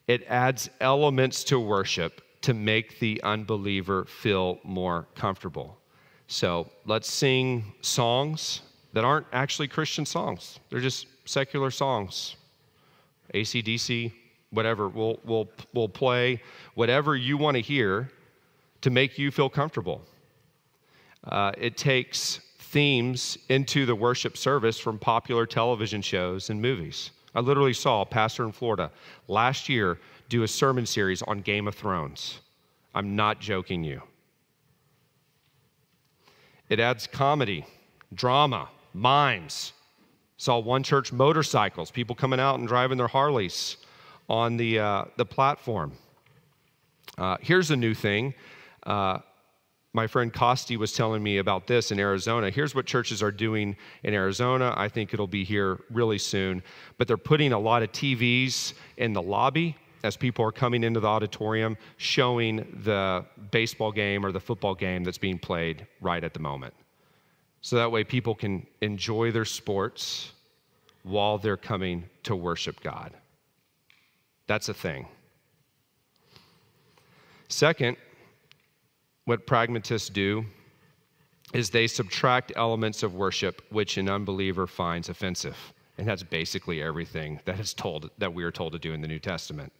it 0.07 0.25
adds 0.27 0.67
elements 0.81 1.43
to 1.43 1.59
worship 1.59 2.21
to 2.41 2.55
make 2.55 2.97
the 2.97 3.21
unbeliever 3.21 4.05
feel 4.05 4.57
more 4.63 5.05
comfortable. 5.13 5.77
So 6.25 6.71
let's 6.87 7.07
sing 7.07 7.71
songs 7.81 8.61
that 8.93 9.03
aren't 9.05 9.27
actually 9.31 9.67
Christian 9.67 10.07
songs, 10.07 10.59
they're 10.71 10.79
just 10.79 11.05
secular 11.25 11.69
songs. 11.69 12.35
ACDC, 13.35 14.11
whatever. 14.49 14.89
We'll, 14.89 15.19
we'll, 15.23 15.49
we'll 15.71 15.87
play 15.87 16.41
whatever 16.73 17.15
you 17.15 17.37
want 17.37 17.57
to 17.57 17.61
hear 17.61 18.09
to 18.81 18.89
make 18.89 19.19
you 19.19 19.29
feel 19.29 19.51
comfortable. 19.51 20.01
Uh, 21.23 21.51
it 21.59 21.77
takes 21.77 22.39
themes 22.75 23.37
into 23.47 23.85
the 23.85 23.95
worship 23.95 24.35
service 24.35 24.77
from 24.77 24.99
popular 24.99 25.45
television 25.45 26.01
shows 26.01 26.49
and 26.49 26.61
movies. 26.61 27.11
I 27.33 27.39
literally 27.39 27.71
saw 27.71 28.01
a 28.01 28.05
pastor 28.05 28.43
in 28.43 28.51
Florida 28.51 28.91
last 29.29 29.69
year 29.69 29.97
do 30.27 30.43
a 30.43 30.47
sermon 30.49 30.85
series 30.85 31.21
on 31.21 31.39
Game 31.39 31.69
of 31.69 31.75
Thrones. 31.75 32.41
I'm 32.93 33.15
not 33.15 33.39
joking 33.39 33.85
you. 33.85 34.01
It 36.67 36.81
adds 36.81 37.07
comedy, 37.07 37.65
drama, 38.13 38.67
mimes. 38.93 39.71
Saw 40.35 40.59
one 40.59 40.83
church 40.83 41.13
motorcycles, 41.13 41.91
people 41.91 42.13
coming 42.13 42.41
out 42.41 42.59
and 42.59 42.67
driving 42.67 42.97
their 42.97 43.07
Harleys 43.07 43.77
on 44.27 44.57
the, 44.57 44.79
uh, 44.79 45.05
the 45.15 45.25
platform. 45.25 45.93
Uh, 47.17 47.37
here's 47.39 47.71
a 47.71 47.77
new 47.77 47.93
thing. 47.93 48.33
Uh, 48.85 49.19
my 49.95 50.07
friend 50.07 50.31
Costi 50.31 50.75
was 50.75 50.91
telling 50.91 51.23
me 51.23 51.37
about 51.37 51.67
this 51.67 51.89
in 51.89 51.99
Arizona. 52.01 52.49
Here's 52.49 52.75
what 52.75 52.85
churches 52.85 53.23
are 53.23 53.31
doing 53.31 53.77
in 54.03 54.13
Arizona. 54.13 54.73
I 54.75 54.89
think 54.89 55.13
it'll 55.13 55.25
be 55.25 55.45
here 55.45 55.79
really 55.89 56.17
soon. 56.17 56.61
But 56.97 57.07
they're 57.07 57.15
putting 57.15 57.53
a 57.53 57.59
lot 57.59 57.81
of 57.81 57.93
TVs 57.93 58.73
in 58.97 59.13
the 59.13 59.21
lobby 59.21 59.77
as 60.03 60.17
people 60.17 60.43
are 60.43 60.51
coming 60.51 60.83
into 60.83 60.99
the 60.99 61.07
auditorium, 61.07 61.77
showing 61.95 62.57
the 62.83 63.23
baseball 63.51 63.93
game 63.93 64.25
or 64.25 64.33
the 64.33 64.39
football 64.39 64.75
game 64.75 65.05
that's 65.05 65.17
being 65.17 65.39
played 65.39 65.87
right 66.01 66.25
at 66.25 66.33
the 66.33 66.41
moment. 66.41 66.73
So 67.61 67.77
that 67.77 67.89
way 67.89 68.03
people 68.03 68.35
can 68.35 68.67
enjoy 68.81 69.31
their 69.31 69.45
sports 69.45 70.33
while 71.03 71.37
they're 71.37 71.55
coming 71.55 72.03
to 72.23 72.35
worship 72.35 72.81
God. 72.81 73.13
That's 74.45 74.67
a 74.67 74.73
thing. 74.73 75.07
Second, 77.47 77.95
what 79.25 79.45
pragmatists 79.45 80.09
do 80.09 80.45
is 81.53 81.69
they 81.69 81.87
subtract 81.87 82.51
elements 82.55 83.03
of 83.03 83.15
worship 83.15 83.61
which 83.69 83.97
an 83.97 84.09
unbeliever 84.09 84.67
finds 84.67 85.09
offensive. 85.09 85.57
And 85.97 86.07
that's 86.07 86.23
basically 86.23 86.81
everything 86.81 87.39
that 87.45 87.59
is 87.59 87.73
told 87.73 88.09
that 88.17 88.33
we 88.33 88.43
are 88.43 88.51
told 88.51 88.73
to 88.73 88.79
do 88.79 88.93
in 88.93 89.01
the 89.01 89.07
New 89.07 89.19
Testament. 89.19 89.71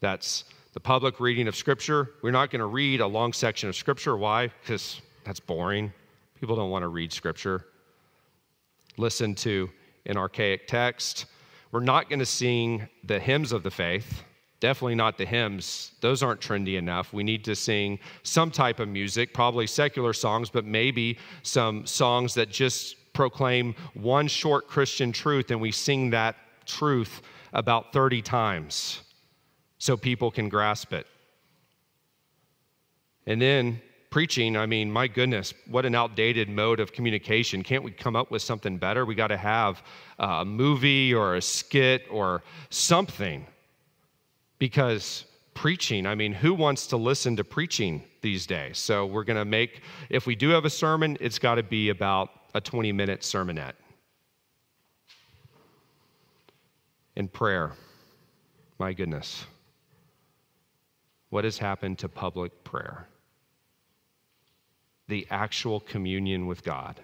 That's 0.00 0.44
the 0.72 0.80
public 0.80 1.20
reading 1.20 1.48
of 1.48 1.56
Scripture. 1.56 2.10
We're 2.22 2.30
not 2.30 2.50
going 2.50 2.60
to 2.60 2.66
read 2.66 3.00
a 3.00 3.06
long 3.06 3.32
section 3.32 3.68
of 3.68 3.76
Scripture. 3.76 4.16
Why? 4.16 4.48
Because 4.48 5.00
that's 5.24 5.40
boring. 5.40 5.92
People 6.40 6.56
don't 6.56 6.70
want 6.70 6.82
to 6.82 6.88
read 6.88 7.12
Scripture. 7.12 7.66
Listen 8.96 9.34
to 9.36 9.70
an 10.06 10.16
archaic 10.16 10.68
text. 10.68 11.26
We're 11.72 11.80
not 11.80 12.08
going 12.08 12.20
to 12.20 12.26
sing 12.26 12.88
the 13.02 13.18
hymns 13.18 13.50
of 13.50 13.62
the 13.62 13.70
faith. 13.70 14.22
Definitely 14.64 14.94
not 14.94 15.18
the 15.18 15.26
hymns. 15.26 15.90
Those 16.00 16.22
aren't 16.22 16.40
trendy 16.40 16.78
enough. 16.78 17.12
We 17.12 17.22
need 17.22 17.44
to 17.44 17.54
sing 17.54 17.98
some 18.22 18.50
type 18.50 18.80
of 18.80 18.88
music, 18.88 19.34
probably 19.34 19.66
secular 19.66 20.14
songs, 20.14 20.48
but 20.48 20.64
maybe 20.64 21.18
some 21.42 21.84
songs 21.84 22.32
that 22.32 22.48
just 22.48 23.12
proclaim 23.12 23.74
one 23.92 24.26
short 24.26 24.66
Christian 24.66 25.12
truth 25.12 25.50
and 25.50 25.60
we 25.60 25.70
sing 25.70 26.08
that 26.12 26.36
truth 26.64 27.20
about 27.52 27.92
30 27.92 28.22
times 28.22 29.02
so 29.76 29.98
people 29.98 30.30
can 30.30 30.48
grasp 30.48 30.94
it. 30.94 31.06
And 33.26 33.42
then 33.42 33.82
preaching, 34.08 34.56
I 34.56 34.64
mean, 34.64 34.90
my 34.90 35.08
goodness, 35.08 35.52
what 35.68 35.84
an 35.84 35.94
outdated 35.94 36.48
mode 36.48 36.80
of 36.80 36.90
communication. 36.90 37.62
Can't 37.62 37.84
we 37.84 37.90
come 37.90 38.16
up 38.16 38.30
with 38.30 38.40
something 38.40 38.78
better? 38.78 39.04
We 39.04 39.14
got 39.14 39.26
to 39.26 39.36
have 39.36 39.82
uh, 40.18 40.38
a 40.40 40.44
movie 40.46 41.12
or 41.12 41.34
a 41.34 41.42
skit 41.42 42.06
or 42.10 42.42
something 42.70 43.46
because 44.58 45.24
preaching, 45.54 46.06
I 46.06 46.14
mean, 46.14 46.32
who 46.32 46.52
wants 46.54 46.86
to 46.88 46.96
listen 46.96 47.36
to 47.36 47.44
preaching 47.44 48.02
these 48.20 48.46
days? 48.46 48.78
So 48.78 49.06
we're 49.06 49.24
going 49.24 49.38
to 49.38 49.44
make, 49.44 49.82
if 50.10 50.26
we 50.26 50.34
do 50.34 50.50
have 50.50 50.64
a 50.64 50.70
sermon, 50.70 51.16
it's 51.20 51.38
got 51.38 51.56
to 51.56 51.62
be 51.62 51.88
about 51.88 52.30
a 52.54 52.60
20 52.60 52.92
minute 52.92 53.20
sermonette. 53.20 53.74
In 57.16 57.28
prayer, 57.28 57.72
my 58.78 58.92
goodness, 58.92 59.46
what 61.30 61.44
has 61.44 61.58
happened 61.58 61.98
to 61.98 62.08
public 62.08 62.64
prayer? 62.64 63.06
The 65.06 65.26
actual 65.30 65.80
communion 65.80 66.46
with 66.46 66.64
God, 66.64 67.00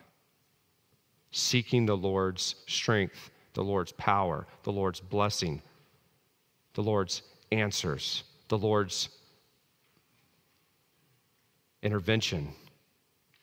seeking 1.30 1.86
the 1.86 1.96
Lord's 1.96 2.56
strength, 2.66 3.30
the 3.54 3.62
Lord's 3.62 3.92
power, 3.92 4.46
the 4.64 4.72
Lord's 4.72 5.00
blessing, 5.00 5.62
the 6.74 6.82
Lord's 6.82 7.22
answers, 7.52 8.24
the 8.48 8.58
Lord's 8.58 9.08
intervention. 11.82 12.48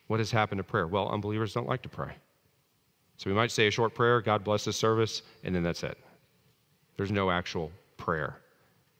What 0.07 0.19
has 0.19 0.31
happened 0.31 0.59
to 0.59 0.63
prayer? 0.63 0.87
Well, 0.87 1.09
unbelievers 1.09 1.53
don't 1.53 1.67
like 1.67 1.81
to 1.81 1.89
pray. 1.89 2.13
So 3.17 3.29
we 3.29 3.35
might 3.35 3.51
say 3.51 3.67
a 3.67 3.71
short 3.71 3.95
prayer, 3.95 4.21
God 4.21 4.43
bless 4.43 4.65
the 4.65 4.73
service, 4.73 5.23
and 5.43 5.53
then 5.53 5.63
that's 5.63 5.83
it. 5.83 5.97
There's 6.95 7.11
no 7.11 7.31
actual 7.31 7.71
prayer, 7.97 8.39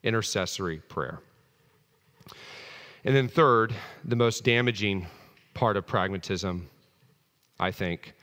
intercessory 0.02 0.78
prayer. 0.78 1.20
And 3.04 3.14
then, 3.14 3.28
third, 3.28 3.72
the 4.04 4.16
most 4.16 4.44
damaging 4.44 5.06
part 5.54 5.76
of 5.76 5.86
pragmatism, 5.86 6.68
I 7.58 7.70
think, 7.70 8.14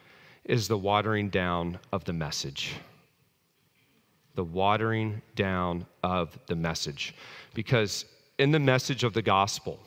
is 0.43 0.67
the 0.67 0.77
watering 0.77 1.29
down 1.29 1.79
of 1.91 2.03
the 2.03 2.13
message 2.13 2.73
the 4.36 4.43
watering 4.43 5.21
down 5.36 5.86
of 6.03 6.38
the 6.47 6.55
message. 6.55 7.15
Because 7.53 8.05
in 8.38 8.51
the 8.51 8.59
message 8.59 9.03
of 9.03 9.13
the 9.13 9.21
gospel, 9.21 9.79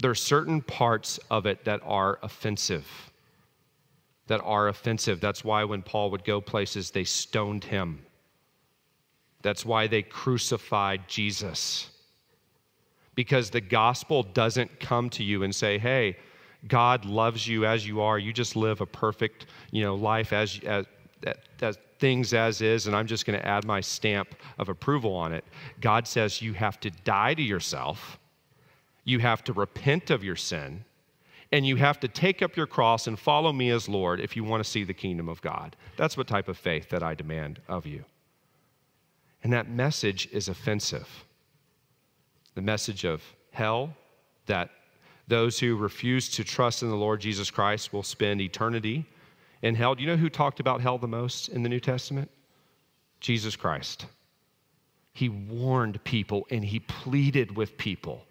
there 0.00 0.10
are 0.10 0.16
certain 0.16 0.62
parts 0.62 1.18
of 1.30 1.46
it 1.46 1.64
that 1.64 1.80
are 1.84 2.18
offensive. 2.22 2.86
That 4.28 4.40
are 4.44 4.68
offensive. 4.68 5.20
That's 5.20 5.44
why 5.44 5.64
when 5.64 5.82
Paul 5.82 6.10
would 6.10 6.24
go 6.24 6.40
places, 6.40 6.90
they 6.90 7.04
stoned 7.04 7.64
him. 7.64 8.04
That's 9.42 9.64
why 9.64 9.86
they 9.86 10.02
crucified 10.02 11.08
Jesus. 11.08 11.90
Because 13.14 13.50
the 13.50 13.60
gospel 13.60 14.22
doesn't 14.22 14.78
come 14.78 15.10
to 15.10 15.24
you 15.24 15.42
and 15.42 15.54
say, 15.54 15.78
hey, 15.78 16.16
God 16.66 17.04
loves 17.04 17.46
you 17.46 17.66
as 17.66 17.86
you 17.86 18.00
are. 18.00 18.18
You 18.18 18.32
just 18.32 18.56
live 18.56 18.80
a 18.80 18.86
perfect, 18.86 19.46
you 19.70 19.82
know, 19.82 19.94
life 19.94 20.32
as, 20.32 20.60
as, 20.64 20.86
as 21.60 21.78
things 21.98 22.34
as 22.34 22.60
is, 22.60 22.86
and 22.86 22.94
I'm 22.94 23.06
just 23.06 23.26
going 23.26 23.38
to 23.38 23.46
add 23.46 23.64
my 23.64 23.80
stamp 23.80 24.34
of 24.58 24.68
approval 24.68 25.14
on 25.14 25.32
it. 25.32 25.44
God 25.80 26.06
says 26.06 26.40
you 26.42 26.52
have 26.52 26.78
to 26.80 26.90
die 26.90 27.34
to 27.34 27.42
yourself, 27.42 28.18
you 29.04 29.18
have 29.18 29.42
to 29.44 29.52
repent 29.52 30.10
of 30.10 30.22
your 30.22 30.36
sin, 30.36 30.84
and 31.50 31.66
you 31.66 31.76
have 31.76 31.98
to 32.00 32.08
take 32.08 32.42
up 32.42 32.56
your 32.56 32.66
cross 32.66 33.06
and 33.06 33.18
follow 33.18 33.52
me 33.52 33.70
as 33.70 33.88
Lord 33.88 34.20
if 34.20 34.36
you 34.36 34.44
want 34.44 34.62
to 34.62 34.70
see 34.70 34.84
the 34.84 34.94
kingdom 34.94 35.28
of 35.28 35.40
God. 35.40 35.76
That's 35.96 36.16
what 36.16 36.26
type 36.26 36.48
of 36.48 36.58
faith 36.58 36.90
that 36.90 37.02
I 37.02 37.14
demand 37.14 37.60
of 37.68 37.86
you. 37.86 38.04
And 39.42 39.52
that 39.52 39.70
message 39.70 40.28
is 40.32 40.48
offensive. 40.48 41.24
The 42.54 42.62
message 42.62 43.04
of 43.04 43.22
hell, 43.52 43.94
that 44.46 44.70
Those 45.28 45.58
who 45.58 45.76
refuse 45.76 46.30
to 46.30 46.44
trust 46.44 46.82
in 46.82 46.88
the 46.88 46.96
Lord 46.96 47.20
Jesus 47.20 47.50
Christ 47.50 47.92
will 47.92 48.02
spend 48.02 48.40
eternity 48.40 49.04
in 49.62 49.74
hell. 49.74 49.94
Do 49.94 50.02
you 50.02 50.08
know 50.08 50.16
who 50.16 50.30
talked 50.30 50.60
about 50.60 50.80
hell 50.80 50.98
the 50.98 51.08
most 51.08 51.48
in 51.48 51.62
the 51.62 51.68
New 51.68 51.80
Testament? 51.80 52.30
Jesus 53.20 53.56
Christ. 53.56 54.06
He 55.12 55.28
warned 55.28 56.02
people 56.04 56.46
and 56.50 56.64
he 56.64 56.80
pleaded 56.80 57.56
with 57.56 57.76
people 57.76 58.24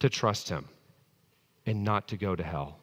to 0.00 0.08
trust 0.08 0.48
him 0.48 0.66
and 1.64 1.84
not 1.84 2.08
to 2.08 2.16
go 2.16 2.34
to 2.34 2.42
hell. 2.42 2.78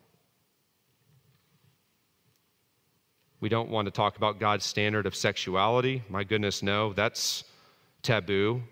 We 3.42 3.50
don't 3.50 3.70
want 3.70 3.88
to 3.88 3.92
talk 3.92 4.16
about 4.16 4.40
God's 4.40 4.64
standard 4.64 5.06
of 5.06 5.16
sexuality. 5.16 6.02
My 6.08 6.24
goodness, 6.24 6.64
no, 6.64 6.94
that's 6.94 7.44
taboo. 8.02 8.64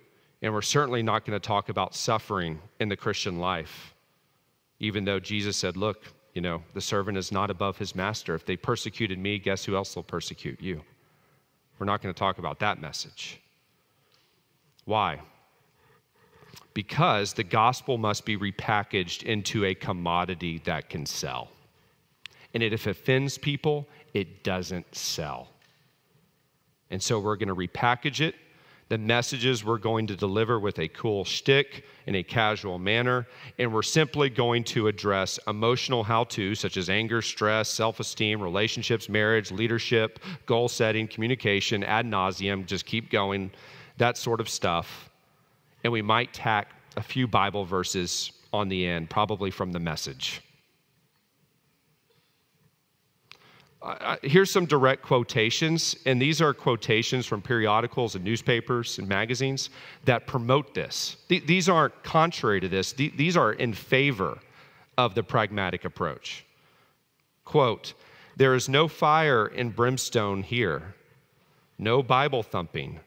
And 0.41 0.53
we're 0.53 0.61
certainly 0.61 1.03
not 1.03 1.25
going 1.25 1.37
to 1.37 1.45
talk 1.45 1.67
about 1.67 1.93
suffering 1.93 2.59
in 2.79 2.87
the 2.87 2.95
Christian 2.95 3.39
life, 3.39 3.93
even 4.79 5.03
though 5.03 5.19
Jesus 5.19 5.57
said, 5.57 5.75
Look, 5.75 6.05
you 6.33 6.41
know, 6.41 6.63
the 6.73 6.81
servant 6.81 7.17
is 7.17 7.31
not 7.31 7.49
above 7.49 7.77
his 7.77 7.95
master. 7.95 8.35
If 8.35 8.45
they 8.45 8.55
persecuted 8.55 9.19
me, 9.19 9.37
guess 9.37 9.65
who 9.65 9.75
else 9.75 9.95
will 9.95 10.03
persecute 10.03 10.61
you? 10.61 10.81
We're 11.77 11.85
not 11.85 12.01
going 12.01 12.13
to 12.13 12.19
talk 12.19 12.37
about 12.37 12.59
that 12.59 12.79
message. 12.79 13.41
Why? 14.85 15.19
Because 16.73 17.33
the 17.33 17.43
gospel 17.43 17.97
must 17.97 18.25
be 18.25 18.37
repackaged 18.37 19.23
into 19.23 19.65
a 19.65 19.75
commodity 19.75 20.61
that 20.65 20.89
can 20.89 21.05
sell. 21.05 21.49
And 22.53 22.63
if 22.63 22.87
it 22.87 22.91
offends 22.91 23.37
people, 23.37 23.87
it 24.13 24.43
doesn't 24.43 24.95
sell. 24.95 25.49
And 26.89 27.01
so 27.01 27.19
we're 27.19 27.37
going 27.37 27.47
to 27.49 27.55
repackage 27.55 28.21
it. 28.21 28.35
The 28.91 28.97
messages 28.97 29.63
we're 29.63 29.77
going 29.77 30.05
to 30.07 30.17
deliver 30.17 30.59
with 30.59 30.77
a 30.79 30.89
cool 30.89 31.23
shtick 31.23 31.85
in 32.07 32.15
a 32.15 32.23
casual 32.23 32.77
manner. 32.77 33.25
And 33.57 33.73
we're 33.73 33.83
simply 33.83 34.29
going 34.29 34.65
to 34.65 34.87
address 34.87 35.39
emotional 35.47 36.03
how 36.03 36.25
to, 36.25 36.55
such 36.55 36.75
as 36.75 36.89
anger, 36.89 37.21
stress, 37.21 37.69
self 37.69 38.01
esteem, 38.01 38.41
relationships, 38.41 39.07
marriage, 39.07 39.49
leadership, 39.49 40.19
goal 40.45 40.67
setting, 40.67 41.07
communication, 41.07 41.85
ad 41.85 42.05
nauseum, 42.05 42.65
just 42.65 42.85
keep 42.85 43.09
going, 43.09 43.49
that 43.95 44.17
sort 44.17 44.41
of 44.41 44.49
stuff. 44.49 45.09
And 45.85 45.93
we 45.93 46.01
might 46.01 46.33
tack 46.33 46.71
a 46.97 47.01
few 47.01 47.29
Bible 47.29 47.63
verses 47.63 48.33
on 48.51 48.67
the 48.67 48.85
end, 48.85 49.09
probably 49.09 49.51
from 49.51 49.71
the 49.71 49.79
message. 49.79 50.41
Uh, 53.81 54.15
here's 54.21 54.51
some 54.51 54.65
direct 54.65 55.01
quotations, 55.01 55.95
and 56.05 56.21
these 56.21 56.39
are 56.39 56.53
quotations 56.53 57.25
from 57.25 57.41
periodicals 57.41 58.13
and 58.13 58.23
newspapers 58.23 58.99
and 58.99 59.07
magazines 59.07 59.71
that 60.05 60.27
promote 60.27 60.75
this. 60.75 61.17
Th- 61.29 61.45
these 61.47 61.67
aren't 61.67 62.03
contrary 62.03 62.59
to 62.59 62.67
this, 62.67 62.93
Th- 62.93 63.15
these 63.17 63.35
are 63.35 63.53
in 63.53 63.73
favor 63.73 64.37
of 64.97 65.15
the 65.15 65.23
pragmatic 65.23 65.83
approach. 65.83 66.45
Quote, 67.43 67.95
there 68.37 68.53
is 68.53 68.69
no 68.69 68.87
fire 68.87 69.47
and 69.47 69.75
brimstone 69.75 70.43
here, 70.43 70.93
no 71.79 72.03
Bible 72.03 72.43
thumping, 72.43 72.99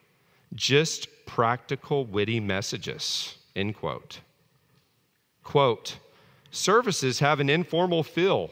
just 0.54 1.06
practical, 1.24 2.04
witty 2.04 2.40
messages, 2.40 3.36
end 3.54 3.76
quote. 3.76 4.20
Quote, 5.44 5.98
services 6.50 7.20
have 7.20 7.38
an 7.38 7.48
informal 7.48 8.02
feel 8.02 8.50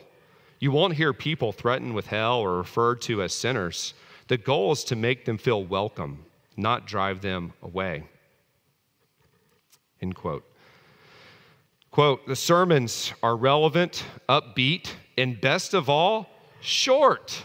you 0.62 0.70
won't 0.70 0.94
hear 0.94 1.12
people 1.12 1.50
threatened 1.50 1.92
with 1.92 2.06
hell 2.06 2.38
or 2.38 2.58
referred 2.58 3.00
to 3.00 3.20
as 3.20 3.34
sinners. 3.34 3.94
The 4.28 4.38
goal 4.38 4.70
is 4.70 4.84
to 4.84 4.94
make 4.94 5.24
them 5.24 5.36
feel 5.36 5.64
welcome, 5.64 6.24
not 6.56 6.86
drive 6.86 7.20
them 7.20 7.52
away. 7.64 8.04
End 10.00 10.14
quote. 10.14 10.44
Quote, 11.90 12.28
the 12.28 12.36
sermons 12.36 13.12
are 13.24 13.34
relevant, 13.34 14.04
upbeat, 14.28 14.92
and 15.18 15.40
best 15.40 15.74
of 15.74 15.90
all, 15.90 16.30
short. 16.60 17.42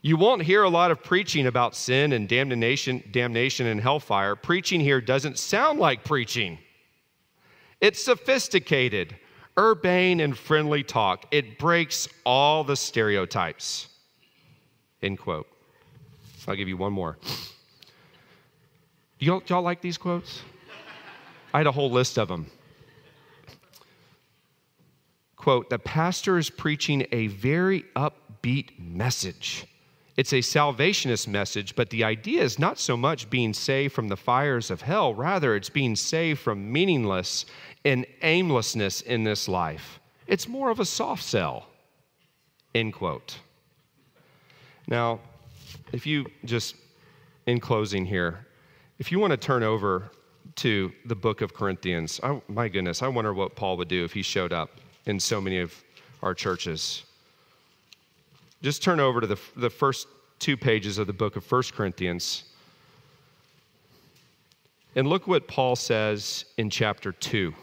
You 0.00 0.16
won't 0.16 0.42
hear 0.42 0.62
a 0.62 0.70
lot 0.70 0.92
of 0.92 1.02
preaching 1.02 1.48
about 1.48 1.74
sin 1.74 2.12
and 2.12 2.28
damnation, 2.28 3.02
damnation 3.10 3.66
and 3.66 3.80
hellfire. 3.80 4.36
Preaching 4.36 4.78
here 4.78 5.00
doesn't 5.00 5.36
sound 5.36 5.80
like 5.80 6.04
preaching. 6.04 6.58
It's 7.80 8.00
sophisticated, 8.00 9.16
urbane 9.58 10.20
and 10.20 10.38
friendly 10.38 10.84
talk. 10.84 11.26
It 11.30 11.58
breaks 11.58 12.08
all 12.24 12.64
the 12.64 12.76
stereotypes. 12.76 13.88
End 15.02 15.18
quote. 15.18 15.48
I'll 16.46 16.56
give 16.56 16.68
you 16.68 16.78
one 16.78 16.92
more. 16.94 17.18
Y'all, 19.18 19.42
y'all 19.48 19.62
like 19.62 19.82
these 19.82 19.98
quotes? 19.98 20.40
I 21.52 21.58
had 21.58 21.66
a 21.66 21.72
whole 21.72 21.90
list 21.90 22.18
of 22.18 22.28
them. 22.28 22.46
Quote 25.36 25.68
The 25.68 25.78
pastor 25.78 26.38
is 26.38 26.48
preaching 26.48 27.06
a 27.12 27.26
very 27.26 27.84
upbeat 27.96 28.78
message. 28.78 29.66
It's 30.18 30.32
a 30.32 30.42
salvationist 30.42 31.28
message, 31.28 31.76
but 31.76 31.90
the 31.90 32.02
idea 32.02 32.42
is 32.42 32.58
not 32.58 32.80
so 32.80 32.96
much 32.96 33.30
being 33.30 33.54
saved 33.54 33.94
from 33.94 34.08
the 34.08 34.16
fires 34.16 34.68
of 34.68 34.82
hell, 34.82 35.14
rather, 35.14 35.54
it's 35.54 35.70
being 35.70 35.94
saved 35.94 36.40
from 36.40 36.72
meaningless 36.72 37.46
and 37.84 38.04
aimlessness 38.22 39.00
in 39.02 39.22
this 39.22 39.46
life. 39.46 40.00
It's 40.26 40.48
more 40.48 40.70
of 40.70 40.80
a 40.80 40.84
soft 40.84 41.22
sell. 41.22 41.66
End 42.74 42.94
quote. 42.94 43.38
Now, 44.88 45.20
if 45.92 46.04
you 46.04 46.26
just, 46.44 46.74
in 47.46 47.60
closing 47.60 48.04
here, 48.04 48.44
if 48.98 49.12
you 49.12 49.20
want 49.20 49.30
to 49.30 49.36
turn 49.36 49.62
over 49.62 50.10
to 50.56 50.90
the 51.04 51.14
book 51.14 51.42
of 51.42 51.54
Corinthians, 51.54 52.18
I, 52.24 52.42
my 52.48 52.66
goodness, 52.66 53.04
I 53.04 53.06
wonder 53.06 53.32
what 53.32 53.54
Paul 53.54 53.76
would 53.76 53.86
do 53.86 54.04
if 54.04 54.14
he 54.14 54.22
showed 54.22 54.52
up 54.52 54.80
in 55.06 55.20
so 55.20 55.40
many 55.40 55.60
of 55.60 55.72
our 56.24 56.34
churches. 56.34 57.04
Just 58.62 58.82
turn 58.82 59.00
over 59.00 59.20
to 59.20 59.26
the, 59.26 59.38
the 59.56 59.70
first 59.70 60.08
two 60.38 60.56
pages 60.56 60.98
of 60.98 61.06
the 61.06 61.12
book 61.12 61.36
of 61.36 61.50
1 61.50 61.62
Corinthians. 61.74 62.44
And 64.94 65.06
look 65.06 65.26
what 65.26 65.46
Paul 65.46 65.76
says 65.76 66.44
in 66.56 66.70
chapter 66.70 67.12
2. 67.12 67.54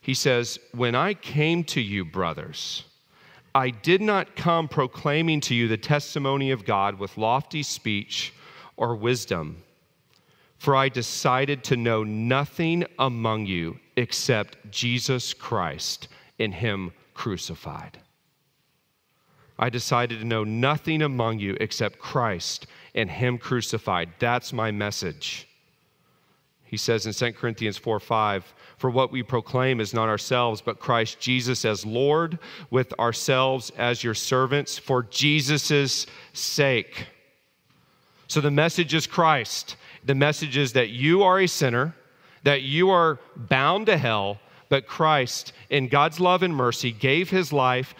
He 0.00 0.14
says, 0.14 0.58
When 0.72 0.94
I 0.94 1.14
came 1.14 1.64
to 1.64 1.80
you, 1.80 2.04
brothers, 2.04 2.84
I 3.54 3.70
did 3.70 4.00
not 4.00 4.36
come 4.36 4.68
proclaiming 4.68 5.40
to 5.42 5.54
you 5.54 5.68
the 5.68 5.76
testimony 5.76 6.50
of 6.50 6.64
God 6.64 6.98
with 6.98 7.16
lofty 7.16 7.62
speech 7.62 8.34
or 8.76 8.94
wisdom, 8.94 9.62
for 10.58 10.76
I 10.76 10.88
decided 10.88 11.64
to 11.64 11.76
know 11.76 12.04
nothing 12.04 12.84
among 12.98 13.46
you 13.46 13.78
except 13.96 14.70
Jesus 14.70 15.32
Christ 15.32 16.08
and 16.38 16.52
Him 16.52 16.92
crucified. 17.14 17.98
I 19.58 19.70
decided 19.70 20.20
to 20.20 20.26
know 20.26 20.44
nothing 20.44 21.02
among 21.02 21.38
you 21.38 21.56
except 21.60 21.98
Christ 21.98 22.66
and 22.94 23.10
Him 23.10 23.38
crucified. 23.38 24.10
That's 24.18 24.52
my 24.52 24.70
message. 24.70 25.48
He 26.64 26.76
says 26.76 27.06
in 27.06 27.12
2 27.12 27.38
Corinthians 27.38 27.78
4 27.78 28.00
5, 28.00 28.54
For 28.76 28.90
what 28.90 29.12
we 29.12 29.22
proclaim 29.22 29.80
is 29.80 29.94
not 29.94 30.08
ourselves, 30.08 30.60
but 30.60 30.80
Christ 30.80 31.20
Jesus 31.20 31.64
as 31.64 31.86
Lord, 31.86 32.38
with 32.70 32.92
ourselves 32.98 33.70
as 33.78 34.02
your 34.02 34.14
servants 34.14 34.76
for 34.76 35.04
Jesus' 35.04 36.06
sake. 36.32 37.06
So 38.26 38.40
the 38.40 38.50
message 38.50 38.94
is 38.94 39.06
Christ. 39.06 39.76
The 40.04 40.14
message 40.14 40.56
is 40.56 40.72
that 40.72 40.90
you 40.90 41.22
are 41.22 41.40
a 41.40 41.46
sinner, 41.46 41.94
that 42.42 42.62
you 42.62 42.90
are 42.90 43.20
bound 43.36 43.86
to 43.86 43.96
hell, 43.96 44.40
but 44.68 44.88
Christ, 44.88 45.52
in 45.70 45.88
God's 45.88 46.18
love 46.18 46.42
and 46.42 46.54
mercy, 46.54 46.90
gave 46.90 47.30
his 47.30 47.52
life 47.52 47.94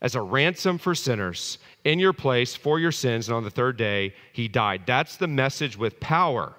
as 0.00 0.14
a 0.14 0.22
ransom 0.22 0.78
for 0.78 0.94
sinners 0.94 1.58
in 1.84 1.98
your 1.98 2.12
place 2.12 2.54
for 2.54 2.78
your 2.78 2.92
sins, 2.92 3.28
and 3.28 3.36
on 3.36 3.44
the 3.44 3.50
third 3.50 3.76
day, 3.76 4.14
he 4.32 4.48
died. 4.48 4.82
That's 4.86 5.16
the 5.16 5.26
message 5.26 5.76
with 5.76 5.98
power. 6.00 6.54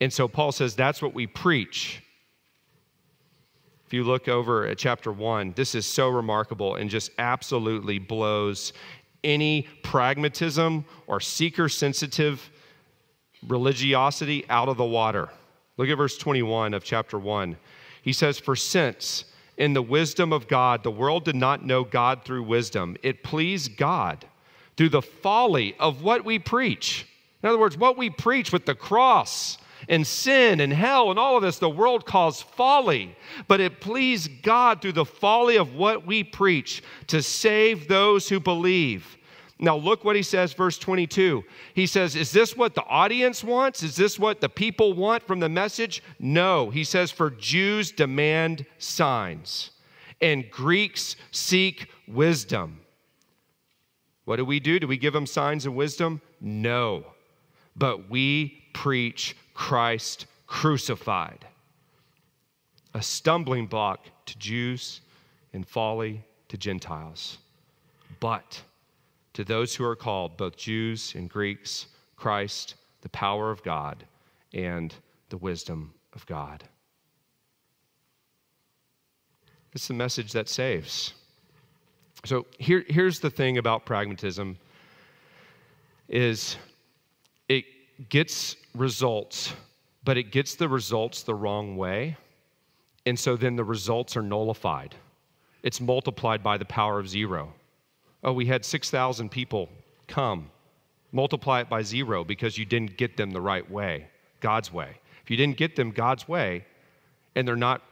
And 0.00 0.12
so 0.12 0.28
Paul 0.28 0.52
says 0.52 0.74
that's 0.74 1.02
what 1.02 1.14
we 1.14 1.26
preach. 1.26 2.02
If 3.86 3.92
you 3.92 4.04
look 4.04 4.28
over 4.28 4.66
at 4.66 4.78
chapter 4.78 5.12
one, 5.12 5.52
this 5.56 5.74
is 5.74 5.84
so 5.84 6.08
remarkable 6.08 6.76
and 6.76 6.88
just 6.88 7.10
absolutely 7.18 7.98
blows 7.98 8.72
any 9.24 9.66
pragmatism 9.82 10.84
or 11.06 11.20
seeker 11.20 11.68
sensitive 11.68 12.50
religiosity 13.48 14.44
out 14.48 14.68
of 14.68 14.76
the 14.76 14.84
water. 14.84 15.28
Look 15.76 15.88
at 15.88 15.96
verse 15.96 16.16
21 16.16 16.72
of 16.72 16.84
chapter 16.84 17.18
1. 17.18 17.56
He 18.02 18.12
says, 18.12 18.38
For 18.38 18.54
since 18.54 19.24
in 19.60 19.74
the 19.74 19.82
wisdom 19.82 20.32
of 20.32 20.48
God. 20.48 20.82
The 20.82 20.90
world 20.90 21.24
did 21.26 21.36
not 21.36 21.64
know 21.64 21.84
God 21.84 22.24
through 22.24 22.42
wisdom. 22.44 22.96
It 23.02 23.22
pleased 23.22 23.76
God 23.76 24.24
through 24.76 24.88
the 24.88 25.02
folly 25.02 25.76
of 25.78 26.02
what 26.02 26.24
we 26.24 26.38
preach. 26.38 27.06
In 27.42 27.48
other 27.50 27.58
words, 27.58 27.76
what 27.76 27.98
we 27.98 28.08
preach 28.08 28.52
with 28.52 28.64
the 28.64 28.74
cross 28.74 29.58
and 29.86 30.06
sin 30.06 30.60
and 30.60 30.72
hell 30.72 31.10
and 31.10 31.18
all 31.18 31.36
of 31.36 31.42
this, 31.42 31.58
the 31.58 31.68
world 31.68 32.06
calls 32.06 32.40
folly. 32.40 33.14
But 33.48 33.60
it 33.60 33.82
pleased 33.82 34.42
God 34.42 34.80
through 34.80 34.92
the 34.92 35.04
folly 35.04 35.56
of 35.56 35.74
what 35.74 36.06
we 36.06 36.24
preach 36.24 36.82
to 37.08 37.22
save 37.22 37.86
those 37.86 38.30
who 38.30 38.40
believe. 38.40 39.18
Now, 39.62 39.76
look 39.76 40.04
what 40.04 40.16
he 40.16 40.22
says, 40.22 40.54
verse 40.54 40.78
22. 40.78 41.44
He 41.74 41.86
says, 41.86 42.16
Is 42.16 42.32
this 42.32 42.56
what 42.56 42.74
the 42.74 42.84
audience 42.84 43.44
wants? 43.44 43.82
Is 43.82 43.94
this 43.94 44.18
what 44.18 44.40
the 44.40 44.48
people 44.48 44.94
want 44.94 45.22
from 45.26 45.38
the 45.38 45.50
message? 45.50 46.02
No. 46.18 46.70
He 46.70 46.82
says, 46.82 47.10
For 47.10 47.28
Jews 47.28 47.92
demand 47.92 48.64
signs, 48.78 49.72
and 50.22 50.50
Greeks 50.50 51.16
seek 51.30 51.88
wisdom. 52.08 52.80
What 54.24 54.36
do 54.36 54.46
we 54.46 54.60
do? 54.60 54.80
Do 54.80 54.86
we 54.86 54.96
give 54.96 55.12
them 55.12 55.26
signs 55.26 55.66
and 55.66 55.76
wisdom? 55.76 56.22
No. 56.40 57.04
But 57.76 58.08
we 58.08 58.64
preach 58.72 59.36
Christ 59.52 60.24
crucified, 60.46 61.44
a 62.94 63.02
stumbling 63.02 63.66
block 63.66 64.06
to 64.24 64.38
Jews 64.38 65.02
and 65.52 65.68
folly 65.68 66.24
to 66.48 66.56
Gentiles. 66.56 67.36
But 68.20 68.62
to 69.34 69.44
those 69.44 69.74
who 69.74 69.84
are 69.84 69.96
called, 69.96 70.36
both 70.36 70.56
Jews 70.56 71.14
and 71.14 71.28
Greeks, 71.28 71.86
Christ, 72.16 72.74
the 73.02 73.08
power 73.10 73.50
of 73.50 73.62
God, 73.62 74.04
and 74.52 74.94
the 75.28 75.36
wisdom 75.36 75.92
of 76.14 76.26
God. 76.26 76.64
It's 79.72 79.88
the 79.88 79.94
message 79.94 80.32
that 80.32 80.48
saves. 80.48 81.14
So 82.24 82.46
here, 82.58 82.84
here's 82.88 83.20
the 83.20 83.30
thing 83.30 83.58
about 83.58 83.86
pragmatism 83.86 84.58
is 86.08 86.56
it 87.48 87.64
gets 88.08 88.56
results, 88.74 89.54
but 90.04 90.18
it 90.18 90.32
gets 90.32 90.56
the 90.56 90.68
results 90.68 91.22
the 91.22 91.34
wrong 91.34 91.76
way. 91.76 92.16
And 93.06 93.18
so 93.18 93.36
then 93.36 93.56
the 93.56 93.64
results 93.64 94.16
are 94.16 94.22
nullified. 94.22 94.96
It's 95.62 95.80
multiplied 95.80 96.42
by 96.42 96.58
the 96.58 96.64
power 96.64 96.98
of 96.98 97.08
zero. 97.08 97.54
Oh, 98.22 98.32
we 98.32 98.46
had 98.46 98.64
6,000 98.64 99.30
people 99.30 99.68
come. 100.06 100.50
Multiply 101.12 101.60
it 101.60 101.68
by 101.68 101.82
zero 101.82 102.22
because 102.24 102.58
you 102.58 102.64
didn't 102.64 102.96
get 102.96 103.16
them 103.16 103.30
the 103.30 103.40
right 103.40 103.68
way, 103.68 104.06
God's 104.40 104.72
way. 104.72 104.96
If 105.22 105.30
you 105.30 105.36
didn't 105.36 105.56
get 105.56 105.76
them 105.76 105.90
God's 105.90 106.28
way 106.28 106.64
and 107.34 107.46
they're 107.46 107.56
not 107.56 107.82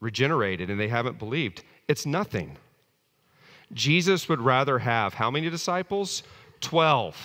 regenerated 0.00 0.70
and 0.70 0.80
they 0.80 0.88
haven't 0.88 1.18
believed, 1.18 1.62
it's 1.86 2.06
nothing. 2.06 2.56
Jesus 3.72 4.28
would 4.28 4.40
rather 4.40 4.78
have 4.78 5.14
how 5.14 5.30
many 5.30 5.50
disciples? 5.50 6.22
12. 6.60 7.16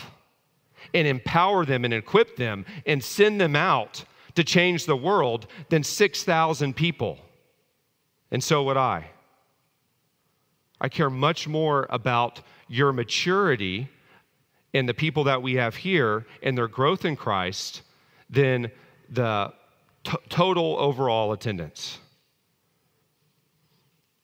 And 0.93 1.07
empower 1.07 1.65
them 1.65 1.85
and 1.85 1.93
equip 1.93 2.35
them 2.35 2.65
and 2.85 3.03
send 3.03 3.39
them 3.39 3.55
out 3.55 4.03
to 4.35 4.43
change 4.43 4.85
the 4.85 4.95
world 4.95 5.47
than 5.69 5.83
6,000 5.83 6.75
people. 6.75 7.17
And 8.31 8.43
so 8.43 8.63
would 8.63 8.77
I. 8.77 9.09
I 10.83 10.89
care 10.89 11.09
much 11.09 11.47
more 11.47 11.87
about 11.89 12.41
your 12.67 12.91
maturity 12.91 13.87
and 14.73 14.87
the 14.87 14.93
people 14.93 15.23
that 15.23 15.41
we 15.41 15.53
have 15.55 15.77
here 15.77 16.25
and 16.43 16.57
their 16.57 16.67
growth 16.67 17.05
in 17.05 17.15
Christ 17.15 17.83
than 18.29 18.69
the 19.09 19.53
t- 20.03 20.17
total 20.27 20.75
overall 20.77 21.31
attendance. 21.31 21.99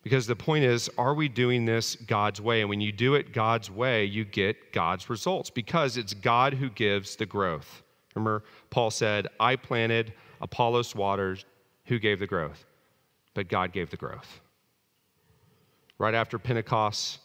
Because 0.04 0.28
the 0.28 0.36
point 0.36 0.66
is, 0.66 0.90
are 0.98 1.14
we 1.14 1.30
doing 1.30 1.64
this 1.64 1.96
God's 1.96 2.42
way? 2.42 2.62
And 2.62 2.70
when 2.70 2.82
you 2.82 2.92
do 2.92 3.16
it 3.16 3.32
God's 3.32 3.72
way, 3.72 4.04
you 4.04 4.26
get 4.26 4.74
God's 4.74 5.10
results 5.10 5.50
because 5.50 5.96
it's 5.96 6.14
God 6.14 6.54
who 6.54 6.70
gives 6.70 7.16
the 7.16 7.26
growth. 7.26 7.84
Remember, 8.16 8.44
Paul 8.70 8.92
said, 8.92 9.28
I 9.40 9.56
planted, 9.56 10.14
Apollos 10.42 10.94
waters, 10.94 11.46
who 11.86 12.00
gave 12.00 12.20
the 12.20 12.28
growth? 12.28 12.66
But 13.34 13.48
God 13.48 13.72
gave 13.72 13.92
the 13.92 13.98
growth 13.98 14.42
right 16.00 16.16
after 16.16 16.40
Pentecost, 16.40 17.20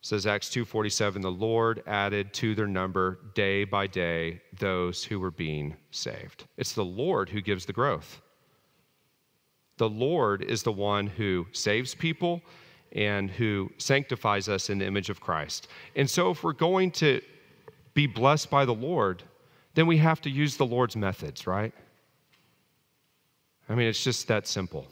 says 0.00 0.26
Acts 0.26 0.48
2:47, 0.48 1.20
the 1.20 1.30
Lord 1.30 1.82
added 1.86 2.32
to 2.34 2.54
their 2.54 2.68
number 2.68 3.18
day 3.34 3.64
by 3.64 3.86
day 3.86 4.40
those 4.58 5.04
who 5.04 5.18
were 5.20 5.32
being 5.32 5.76
saved. 5.90 6.44
It's 6.56 6.72
the 6.72 6.84
Lord 6.84 7.28
who 7.28 7.40
gives 7.42 7.66
the 7.66 7.72
growth. 7.72 8.22
The 9.78 9.90
Lord 9.90 10.42
is 10.42 10.62
the 10.62 10.72
one 10.72 11.08
who 11.08 11.46
saves 11.52 11.94
people 11.94 12.40
and 12.92 13.30
who 13.30 13.70
sanctifies 13.78 14.48
us 14.48 14.70
in 14.70 14.78
the 14.78 14.86
image 14.86 15.10
of 15.10 15.20
Christ. 15.20 15.68
And 15.96 16.08
so 16.08 16.30
if 16.30 16.44
we're 16.44 16.52
going 16.52 16.92
to 16.92 17.20
be 17.92 18.06
blessed 18.06 18.48
by 18.48 18.64
the 18.64 18.74
Lord, 18.74 19.24
then 19.74 19.86
we 19.86 19.98
have 19.98 20.20
to 20.22 20.30
use 20.30 20.56
the 20.56 20.64
Lord's 20.64 20.96
methods, 20.96 21.46
right? 21.46 21.74
I 23.68 23.74
mean, 23.74 23.88
it's 23.88 24.02
just 24.02 24.28
that 24.28 24.46
simple. 24.46 24.86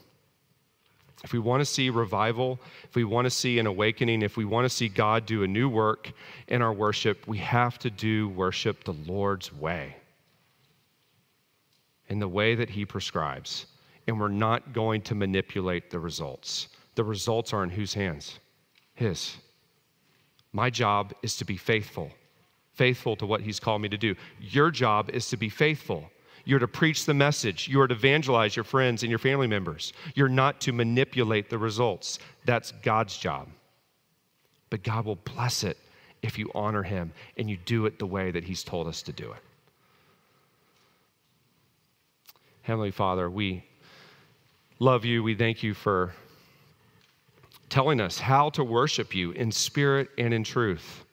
If 1.25 1.33
we 1.33 1.39
want 1.39 1.61
to 1.61 1.65
see 1.65 1.89
revival, 1.89 2.59
if 2.83 2.95
we 2.95 3.03
want 3.03 3.25
to 3.25 3.31
see 3.31 3.57
an 3.57 3.65
awakening, 3.65 4.21
if 4.21 4.37
we 4.37 4.45
want 4.45 4.65
to 4.65 4.69
see 4.69 4.87
God 4.87 5.25
do 5.25 5.41
a 5.41 5.47
new 5.47 5.67
work 5.67 6.11
in 6.47 6.61
our 6.61 6.71
worship, 6.71 7.27
we 7.27 7.39
have 7.39 7.79
to 7.79 7.89
do 7.89 8.29
worship 8.29 8.83
the 8.83 8.93
Lord's 8.93 9.51
way, 9.51 9.95
in 12.09 12.19
the 12.19 12.27
way 12.27 12.53
that 12.53 12.69
He 12.69 12.85
prescribes. 12.85 13.65
And 14.05 14.19
we're 14.19 14.27
not 14.27 14.71
going 14.71 15.01
to 15.01 15.15
manipulate 15.15 15.89
the 15.89 15.97
results. 15.97 16.67
The 16.93 17.03
results 17.03 17.53
are 17.53 17.63
in 17.63 17.71
whose 17.71 17.95
hands? 17.95 18.37
His. 18.93 19.35
My 20.53 20.69
job 20.69 21.11
is 21.23 21.37
to 21.37 21.43
be 21.43 21.57
faithful, 21.57 22.11
faithful 22.73 23.15
to 23.15 23.25
what 23.25 23.41
He's 23.41 23.59
called 23.59 23.81
me 23.81 23.89
to 23.89 23.97
do. 23.97 24.15
Your 24.39 24.69
job 24.69 25.09
is 25.09 25.27
to 25.29 25.37
be 25.37 25.49
faithful 25.49 26.11
you're 26.45 26.59
to 26.59 26.67
preach 26.67 27.05
the 27.05 27.13
message. 27.13 27.67
You 27.67 27.81
are 27.81 27.87
to 27.87 27.95
evangelize 27.95 28.55
your 28.55 28.63
friends 28.63 29.03
and 29.03 29.09
your 29.09 29.19
family 29.19 29.47
members. 29.47 29.93
You're 30.13 30.29
not 30.29 30.61
to 30.61 30.71
manipulate 30.71 31.49
the 31.49 31.57
results. 31.57 32.19
That's 32.45 32.71
God's 32.83 33.17
job. 33.17 33.49
But 34.69 34.83
God 34.83 35.05
will 35.05 35.17
bless 35.17 35.63
it 35.63 35.77
if 36.21 36.37
you 36.37 36.51
honor 36.53 36.83
Him 36.83 37.11
and 37.37 37.49
you 37.49 37.57
do 37.65 37.87
it 37.87 37.99
the 37.99 38.05
way 38.05 38.31
that 38.31 38.43
He's 38.43 38.63
told 38.63 38.87
us 38.87 39.01
to 39.03 39.11
do 39.11 39.31
it. 39.31 39.41
Heavenly 42.61 42.91
Father, 42.91 43.29
we 43.29 43.63
love 44.79 45.05
you. 45.05 45.23
We 45.23 45.35
thank 45.35 45.63
you 45.63 45.73
for 45.73 46.13
telling 47.69 47.99
us 47.99 48.19
how 48.19 48.49
to 48.51 48.63
worship 48.63 49.13
you 49.13 49.31
in 49.31 49.51
spirit 49.51 50.09
and 50.17 50.33
in 50.33 50.43
truth, 50.43 51.05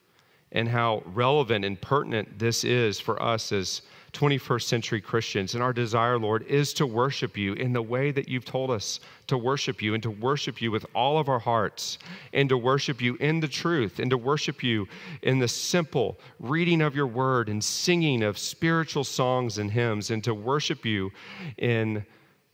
and 0.51 0.67
how 0.67 1.01
relevant 1.05 1.65
and 1.65 1.79
pertinent 1.81 2.37
this 2.37 2.63
is 2.63 2.99
for 2.99 3.21
us 3.21 3.51
as 3.51 3.81
21st 4.13 4.63
century 4.63 5.01
Christians. 5.01 5.55
And 5.55 5.63
our 5.63 5.73
desire, 5.73 6.17
Lord, 6.17 6.43
is 6.43 6.73
to 6.73 6.85
worship 6.85 7.35
you 7.35 7.53
in 7.53 7.73
the 7.73 7.81
way 7.81 8.11
that 8.11 8.29
you've 8.29 8.45
told 8.45 8.71
us 8.71 8.99
to 9.27 9.37
worship 9.37 9.81
you 9.81 9.93
and 9.93 10.03
to 10.03 10.11
worship 10.11 10.61
you 10.61 10.71
with 10.71 10.85
all 10.93 11.17
of 11.17 11.29
our 11.29 11.39
hearts 11.39 11.97
and 12.31 12.47
to 12.49 12.57
worship 12.57 13.01
you 13.01 13.15
in 13.15 13.39
the 13.39 13.47
truth 13.47 13.99
and 13.99 14.09
to 14.11 14.17
worship 14.17 14.63
you 14.63 14.87
in 15.23 15.39
the 15.39 15.47
simple 15.47 16.19
reading 16.39 16.81
of 16.81 16.95
your 16.95 17.07
word 17.07 17.49
and 17.49 17.63
singing 17.63 18.23
of 18.23 18.37
spiritual 18.37 19.03
songs 19.03 19.57
and 19.57 19.71
hymns 19.71 20.11
and 20.11 20.23
to 20.23 20.33
worship 20.33 20.85
you 20.85 21.11
in 21.57 22.05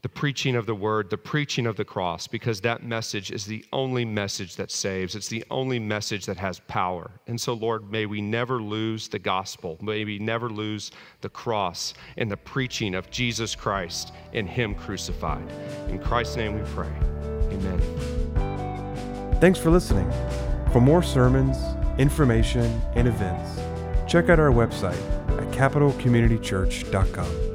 the 0.01 0.09
preaching 0.09 0.55
of 0.55 0.65
the 0.65 0.75
word, 0.75 1.09
the 1.09 1.17
preaching 1.17 1.65
of 1.65 1.75
the 1.75 1.83
cross, 1.83 2.25
because 2.25 2.61
that 2.61 2.83
message 2.83 3.31
is 3.31 3.45
the 3.45 3.65
only 3.73 4.05
message 4.05 4.55
that 4.55 4.71
saves. 4.71 5.13
It's 5.13 5.27
the 5.27 5.43
only 5.51 5.77
message 5.77 6.25
that 6.25 6.37
has 6.37 6.61
power. 6.61 7.11
And 7.27 7.39
so, 7.39 7.53
Lord, 7.53 7.91
may 7.91 8.05
we 8.05 8.21
never 8.21 8.61
lose 8.61 9.09
the 9.09 9.19
gospel. 9.19 9.77
May 9.81 10.05
we 10.05 10.17
never 10.17 10.49
lose 10.49 10.91
the 11.19 11.29
cross 11.29 11.93
and 12.15 12.31
the 12.31 12.37
preaching 12.37 12.95
of 12.95 13.09
Jesus 13.09 13.55
Christ 13.55 14.13
and 14.33 14.47
Him 14.47 14.73
crucified. 14.73 15.45
In 15.89 15.99
Christ's 15.99 16.37
name 16.37 16.57
we 16.57 16.65
pray. 16.71 16.91
Amen. 17.51 17.79
Thanks 19.41 19.59
for 19.59 19.69
listening. 19.69 20.09
For 20.71 20.79
more 20.79 21.03
sermons, 21.03 21.57
information, 21.99 22.81
and 22.95 23.07
events, 23.07 23.59
check 24.09 24.29
out 24.29 24.39
our 24.39 24.51
website 24.51 24.99
at 25.39 25.51
capitalcommunitychurch.com. 25.51 27.48